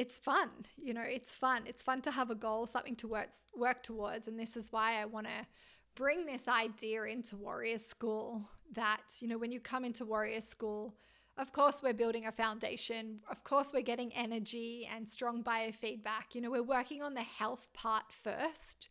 it's 0.00 0.18
fun 0.18 0.48
you 0.82 0.94
know 0.94 1.02
it's 1.02 1.32
fun. 1.32 1.62
It's 1.66 1.82
fun 1.82 2.00
to 2.02 2.10
have 2.10 2.30
a 2.30 2.34
goal 2.34 2.66
something 2.66 2.96
to 2.96 3.06
work 3.06 3.30
work 3.54 3.82
towards 3.82 4.28
and 4.28 4.38
this 4.38 4.56
is 4.56 4.72
why 4.72 4.88
i 5.00 5.04
want 5.04 5.26
to 5.26 5.46
bring 5.94 6.24
this 6.24 6.48
idea 6.48 7.02
into 7.04 7.36
warrior 7.36 7.78
school 7.78 8.48
that 8.72 9.18
you 9.20 9.28
know 9.28 9.36
when 9.36 9.52
you 9.52 9.60
come 9.60 9.84
into 9.84 10.06
warrior 10.06 10.40
school 10.40 10.94
of 11.36 11.52
course 11.52 11.82
we're 11.82 11.92
building 12.02 12.24
a 12.26 12.32
foundation 12.32 13.20
of 13.30 13.44
course 13.44 13.72
we're 13.74 13.90
getting 13.92 14.10
energy 14.14 14.88
and 14.94 15.06
strong 15.06 15.44
biofeedback 15.44 16.26
you 16.32 16.40
know 16.40 16.50
we're 16.50 16.62
working 16.78 17.02
on 17.02 17.14
the 17.14 17.28
health 17.40 17.68
part 17.74 18.04
first. 18.10 18.88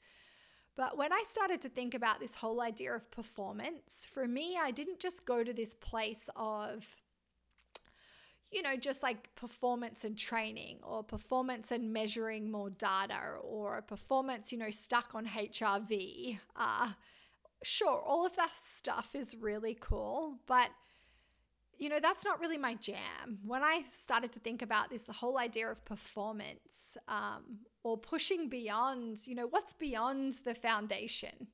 But 0.75 0.97
when 0.97 1.11
I 1.11 1.23
started 1.29 1.59
to 1.63 1.69
think 1.69 1.93
about 1.93 2.21
this 2.21 2.35
whole 2.35 2.61
idea 2.61 2.95
of 2.95 3.11
performance, 3.11 4.07
for 4.09 4.25
me, 4.25 4.57
I 4.57 4.71
didn't 4.71 4.99
just 4.99 5.25
go 5.25 5.43
to 5.43 5.51
this 5.51 5.75
place 5.75 6.29
of 6.37 6.95
you 8.51 8.61
know, 8.61 8.75
just 8.75 9.03
like 9.03 9.33
performance 9.35 10.03
and 10.03 10.17
training 10.17 10.79
or 10.83 11.03
performance 11.03 11.71
and 11.71 11.93
measuring 11.93 12.51
more 12.51 12.69
data 12.69 13.19
or 13.41 13.81
performance, 13.83 14.51
you 14.51 14.57
know, 14.57 14.71
stuck 14.71 15.13
on 15.13 15.27
HRV. 15.27 16.39
Uh, 16.55 16.89
sure, 17.63 18.01
all 18.01 18.25
of 18.25 18.35
that 18.37 18.51
stuff 18.75 19.13
is 19.13 19.35
really 19.35 19.77
cool, 19.79 20.39
but 20.47 20.69
you 21.77 21.87
know, 21.87 21.99
that's 22.01 22.25
not 22.25 22.41
really 22.41 22.57
my 22.57 22.75
jam. 22.75 23.39
When 23.45 23.63
I 23.63 23.85
started 23.93 24.33
to 24.33 24.39
think 24.39 24.61
about 24.61 24.89
this, 24.89 25.03
the 25.03 25.13
whole 25.13 25.39
idea 25.39 25.71
of 25.71 25.85
performance 25.85 26.97
um, 27.07 27.59
or 27.83 27.97
pushing 27.97 28.49
beyond, 28.49 29.25
you 29.25 29.33
know, 29.33 29.47
what's 29.47 29.71
beyond 29.71 30.39
the 30.43 30.53
foundation? 30.53 31.47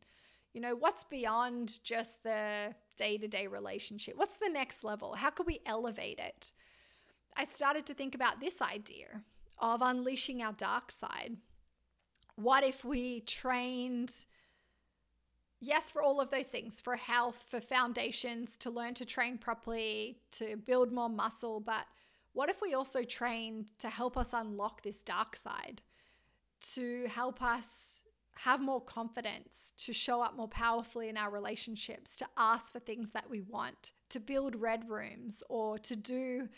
You 0.53 0.61
know, 0.61 0.75
what's 0.75 1.03
beyond 1.03 1.83
just 1.83 2.23
the 2.23 2.73
day 2.97 3.19
to 3.19 3.27
day 3.27 3.45
relationship? 3.45 4.15
What's 4.17 4.37
the 4.37 4.49
next 4.49 4.83
level? 4.83 5.13
How 5.13 5.29
can 5.29 5.45
we 5.45 5.59
elevate 5.65 6.17
it? 6.17 6.53
I 7.37 7.45
started 7.45 7.85
to 7.87 7.93
think 7.93 8.15
about 8.15 8.39
this 8.39 8.61
idea 8.61 9.21
of 9.59 9.81
unleashing 9.81 10.41
our 10.41 10.53
dark 10.53 10.91
side. 10.91 11.37
What 12.35 12.63
if 12.63 12.83
we 12.85 13.21
trained, 13.21 14.13
yes, 15.59 15.91
for 15.91 16.01
all 16.01 16.21
of 16.21 16.31
those 16.31 16.47
things, 16.47 16.79
for 16.79 16.95
health, 16.95 17.45
for 17.49 17.59
foundations, 17.59 18.57
to 18.57 18.69
learn 18.69 18.93
to 18.95 19.05
train 19.05 19.37
properly, 19.37 20.19
to 20.31 20.57
build 20.57 20.91
more 20.91 21.09
muscle, 21.09 21.59
but 21.59 21.85
what 22.33 22.49
if 22.49 22.61
we 22.61 22.73
also 22.73 23.03
trained 23.03 23.65
to 23.79 23.89
help 23.89 24.17
us 24.17 24.31
unlock 24.33 24.81
this 24.81 25.01
dark 25.01 25.35
side, 25.35 25.81
to 26.73 27.07
help 27.07 27.41
us 27.41 28.03
have 28.39 28.59
more 28.61 28.81
confidence, 28.81 29.71
to 29.77 29.93
show 29.93 30.21
up 30.21 30.35
more 30.35 30.49
powerfully 30.49 31.07
in 31.07 31.15
our 31.15 31.31
relationships, 31.31 32.17
to 32.17 32.25
ask 32.37 32.73
for 32.73 32.79
things 32.79 33.11
that 33.11 33.29
we 33.29 33.39
want, 33.39 33.93
to 34.09 34.19
build 34.19 34.55
red 34.55 34.89
rooms, 34.89 35.41
or 35.49 35.77
to 35.77 35.95
do 35.95 36.49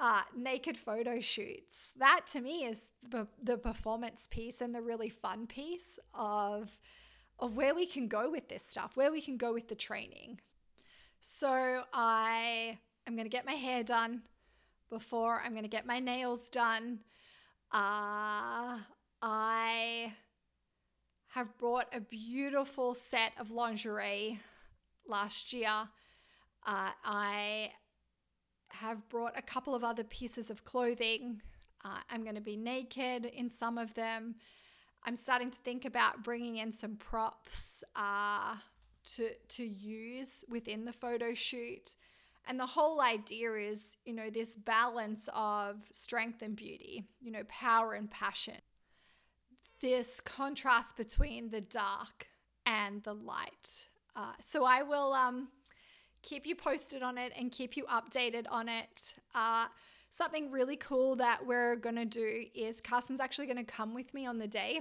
uh, 0.00 0.22
naked 0.36 0.76
photo 0.76 1.20
shoots. 1.20 1.92
That 1.96 2.26
to 2.32 2.40
me 2.40 2.64
is 2.64 2.88
the, 3.08 3.26
the 3.42 3.56
performance 3.56 4.28
piece 4.30 4.60
and 4.60 4.74
the 4.74 4.82
really 4.82 5.08
fun 5.08 5.46
piece 5.46 5.98
of 6.14 6.80
of 7.40 7.56
where 7.56 7.74
we 7.74 7.84
can 7.84 8.06
go 8.06 8.30
with 8.30 8.48
this 8.48 8.64
stuff, 8.68 8.92
where 8.94 9.10
we 9.10 9.20
can 9.20 9.36
go 9.36 9.52
with 9.52 9.66
the 9.66 9.74
training. 9.74 10.40
So 11.20 11.82
I 11.92 12.78
am 13.06 13.16
going 13.16 13.24
to 13.24 13.30
get 13.30 13.44
my 13.44 13.54
hair 13.54 13.82
done 13.82 14.22
before 14.88 15.42
I'm 15.44 15.50
going 15.50 15.64
to 15.64 15.68
get 15.68 15.84
my 15.84 15.98
nails 15.98 16.48
done. 16.48 17.00
Uh, 17.72 18.78
I 19.20 20.12
have 21.28 21.58
brought 21.58 21.88
a 21.92 22.00
beautiful 22.00 22.94
set 22.94 23.32
of 23.40 23.50
lingerie 23.50 24.38
last 25.08 25.52
year. 25.52 25.88
Uh, 26.64 26.90
I 27.04 27.72
have 28.74 29.08
brought 29.08 29.38
a 29.38 29.42
couple 29.42 29.74
of 29.74 29.84
other 29.84 30.04
pieces 30.04 30.50
of 30.50 30.64
clothing. 30.64 31.40
Uh, 31.84 31.98
I'm 32.10 32.22
going 32.22 32.34
to 32.34 32.40
be 32.40 32.56
naked 32.56 33.26
in 33.26 33.50
some 33.50 33.78
of 33.78 33.94
them. 33.94 34.36
I'm 35.04 35.16
starting 35.16 35.50
to 35.50 35.58
think 35.58 35.84
about 35.84 36.24
bringing 36.24 36.56
in 36.56 36.72
some 36.72 36.96
props 36.96 37.84
uh, 37.94 38.56
to 39.16 39.30
to 39.48 39.64
use 39.64 40.44
within 40.48 40.84
the 40.84 40.92
photo 40.92 41.34
shoot. 41.34 41.96
And 42.46 42.60
the 42.60 42.66
whole 42.66 43.00
idea 43.00 43.54
is, 43.54 43.96
you 44.04 44.12
know, 44.12 44.28
this 44.28 44.54
balance 44.54 45.28
of 45.34 45.76
strength 45.92 46.42
and 46.42 46.54
beauty, 46.54 47.04
you 47.20 47.30
know, 47.30 47.42
power 47.48 47.94
and 47.94 48.10
passion. 48.10 48.60
This 49.80 50.20
contrast 50.20 50.96
between 50.96 51.50
the 51.50 51.62
dark 51.62 52.26
and 52.66 53.02
the 53.02 53.14
light. 53.14 53.88
Uh, 54.14 54.32
so 54.40 54.64
I 54.64 54.82
will 54.82 55.12
um, 55.12 55.48
keep 56.24 56.46
you 56.46 56.56
posted 56.56 57.02
on 57.02 57.18
it 57.18 57.32
and 57.38 57.52
keep 57.52 57.76
you 57.76 57.84
updated 57.84 58.46
on 58.50 58.68
it. 58.68 59.14
Uh, 59.34 59.66
something 60.10 60.50
really 60.50 60.76
cool 60.76 61.16
that 61.16 61.46
we're 61.46 61.76
going 61.76 61.96
to 61.96 62.04
do 62.04 62.44
is 62.54 62.80
Carson's 62.80 63.20
actually 63.20 63.46
going 63.46 63.58
to 63.58 63.64
come 63.64 63.94
with 63.94 64.12
me 64.14 64.26
on 64.26 64.38
the 64.38 64.48
day 64.48 64.80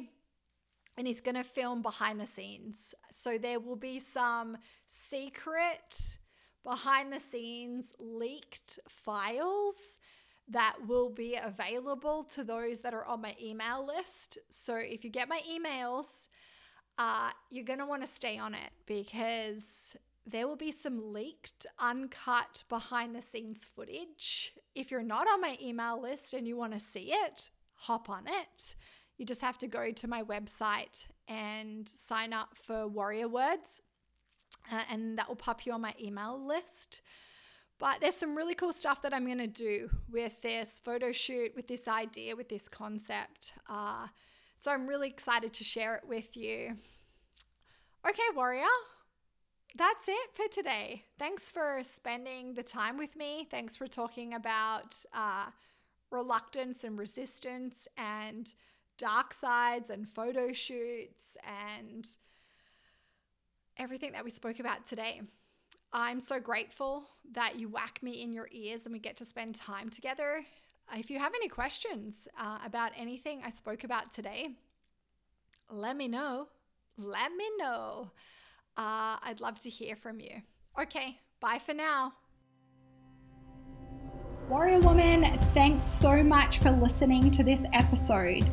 and 0.97 1.05
he's 1.05 1.21
going 1.21 1.35
to 1.35 1.43
film 1.43 1.81
behind 1.81 2.19
the 2.19 2.25
scenes. 2.25 2.95
So 3.11 3.37
there 3.37 3.59
will 3.59 3.75
be 3.75 3.99
some 3.99 4.57
secret 4.87 6.17
behind 6.63 7.11
the 7.11 7.19
scenes 7.19 7.91
leaked 7.99 8.79
files 8.87 9.99
that 10.47 10.75
will 10.87 11.09
be 11.09 11.37
available 11.41 12.23
to 12.23 12.43
those 12.43 12.79
that 12.81 12.93
are 12.93 13.05
on 13.05 13.21
my 13.21 13.35
email 13.41 13.85
list. 13.85 14.37
So 14.49 14.75
if 14.75 15.03
you 15.03 15.09
get 15.09 15.27
my 15.27 15.41
emails, 15.49 16.05
uh, 16.97 17.31
you're 17.49 17.65
going 17.65 17.79
to 17.79 17.85
want 17.85 18.05
to 18.05 18.07
stay 18.07 18.37
on 18.37 18.53
it 18.53 18.71
because 18.85 19.95
there 20.25 20.47
will 20.47 20.55
be 20.55 20.71
some 20.71 21.13
leaked, 21.13 21.65
uncut, 21.79 22.63
behind 22.69 23.15
the 23.15 23.21
scenes 23.21 23.65
footage. 23.65 24.53
If 24.73 24.89
you're 24.89 25.03
not 25.03 25.27
on 25.27 25.41
my 25.41 25.57
email 25.61 26.01
list 26.01 26.33
and 26.33 26.47
you 26.47 26.55
want 26.55 26.73
to 26.73 26.79
see 26.79 27.11
it, 27.11 27.49
hop 27.73 28.09
on 28.09 28.27
it. 28.27 28.75
You 29.17 29.25
just 29.25 29.41
have 29.41 29.57
to 29.59 29.67
go 29.67 29.91
to 29.91 30.07
my 30.07 30.23
website 30.23 31.07
and 31.27 31.87
sign 31.87 32.33
up 32.33 32.55
for 32.55 32.87
Warrior 32.87 33.27
Words, 33.27 33.81
uh, 34.71 34.81
and 34.89 35.17
that 35.17 35.27
will 35.27 35.35
pop 35.35 35.65
you 35.65 35.73
on 35.73 35.81
my 35.81 35.93
email 36.01 36.43
list. 36.43 37.01
But 37.79 37.99
there's 37.99 38.15
some 38.15 38.35
really 38.35 38.55
cool 38.55 38.71
stuff 38.71 39.01
that 39.01 39.13
I'm 39.13 39.25
going 39.25 39.39
to 39.39 39.47
do 39.47 39.89
with 40.09 40.41
this 40.41 40.79
photo 40.83 41.11
shoot, 41.11 41.53
with 41.55 41.67
this 41.67 41.87
idea, 41.87 42.35
with 42.35 42.47
this 42.47 42.69
concept. 42.69 43.53
Uh, 43.69 44.07
so 44.59 44.71
I'm 44.71 44.87
really 44.87 45.09
excited 45.09 45.53
to 45.53 45.63
share 45.65 45.95
it 45.95 46.07
with 46.07 46.37
you. 46.37 46.77
Okay, 48.07 48.23
Warrior, 48.35 48.63
that's 49.75 50.07
it 50.07 50.33
for 50.33 50.47
today. 50.51 51.03
Thanks 51.17 51.49
for 51.49 51.79
spending 51.83 52.53
the 52.53 52.63
time 52.63 52.97
with 52.97 53.15
me. 53.15 53.47
Thanks 53.49 53.75
for 53.75 53.87
talking 53.87 54.33
about 54.33 54.95
uh, 55.13 55.47
reluctance 56.11 56.83
and 56.83 56.97
resistance 56.97 57.87
and 57.97 58.53
dark 58.97 59.33
sides 59.33 59.89
and 59.89 60.07
photo 60.07 60.53
shoots 60.53 61.37
and 61.43 62.07
everything 63.77 64.11
that 64.11 64.23
we 64.23 64.29
spoke 64.29 64.59
about 64.59 64.85
today. 64.85 65.21
I'm 65.91 66.19
so 66.19 66.39
grateful 66.39 67.05
that 67.33 67.59
you 67.59 67.69
whack 67.69 67.99
me 68.01 68.21
in 68.21 68.33
your 68.33 68.49
ears 68.51 68.85
and 68.85 68.93
we 68.93 68.99
get 68.99 69.17
to 69.17 69.25
spend 69.25 69.55
time 69.55 69.89
together. 69.89 70.43
If 70.95 71.09
you 71.09 71.17
have 71.19 71.33
any 71.35 71.47
questions 71.47 72.27
uh, 72.39 72.59
about 72.65 72.91
anything 72.95 73.41
I 73.43 73.49
spoke 73.49 73.83
about 73.83 74.11
today, 74.11 74.49
let 75.71 75.97
me 75.97 76.07
know. 76.07 76.47
Let 76.97 77.31
me 77.35 77.45
know. 77.57 78.11
Uh, 78.77 79.17
I'd 79.21 79.39
love 79.39 79.59
to 79.59 79.69
hear 79.69 79.95
from 79.95 80.19
you. 80.19 80.41
Okay, 80.79 81.19
bye 81.39 81.59
for 81.63 81.73
now. 81.73 82.13
Warrior 84.49 84.79
Woman, 84.79 85.23
thanks 85.53 85.85
so 85.85 86.23
much 86.23 86.59
for 86.59 86.71
listening 86.71 87.31
to 87.31 87.43
this 87.43 87.63
episode. 87.73 88.45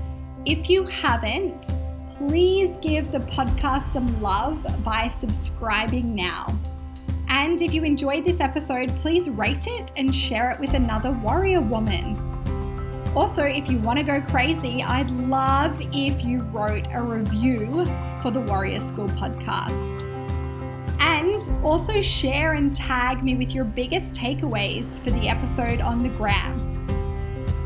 If 0.46 0.70
you 0.70 0.84
haven't, 0.84 1.74
please 2.16 2.78
give 2.78 3.10
the 3.10 3.20
podcast 3.20 3.88
some 3.88 4.20
love 4.20 4.64
by 4.84 5.08
subscribing 5.08 6.14
now. 6.14 6.54
And 7.28 7.60
if 7.62 7.72
you 7.72 7.84
enjoyed 7.84 8.24
this 8.24 8.40
episode, 8.40 8.90
please 8.96 9.30
rate 9.30 9.66
it 9.66 9.92
and 9.96 10.14
share 10.14 10.50
it 10.50 10.60
with 10.60 10.74
another 10.74 11.12
warrior 11.12 11.60
woman. 11.60 12.16
Also, 13.16 13.44
if 13.44 13.68
you 13.68 13.78
want 13.78 13.98
to 13.98 14.04
go 14.04 14.20
crazy, 14.20 14.82
I'd 14.82 15.10
love 15.10 15.80
if 15.92 16.24
you 16.24 16.42
wrote 16.42 16.86
a 16.92 17.02
review 17.02 17.84
for 18.22 18.30
the 18.30 18.40
Warrior 18.40 18.80
School 18.80 19.08
podcast. 19.08 20.09
And 21.30 21.64
also 21.64 22.00
share 22.00 22.54
and 22.54 22.74
tag 22.74 23.22
me 23.22 23.36
with 23.36 23.54
your 23.54 23.64
biggest 23.64 24.14
takeaways 24.16 25.00
for 25.02 25.10
the 25.10 25.28
episode 25.28 25.80
on 25.80 26.02
the 26.02 26.08
gram. 26.08 26.66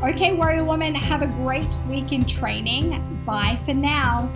Okay, 0.03 0.33
Warrior 0.33 0.63
Woman, 0.63 0.93
have 0.93 1.23
a 1.23 1.27
great 1.27 1.75
week 1.89 2.11
in 2.11 2.23
training. 2.25 3.23
Bye 3.25 3.57
for 3.65 3.73
now. 3.73 4.31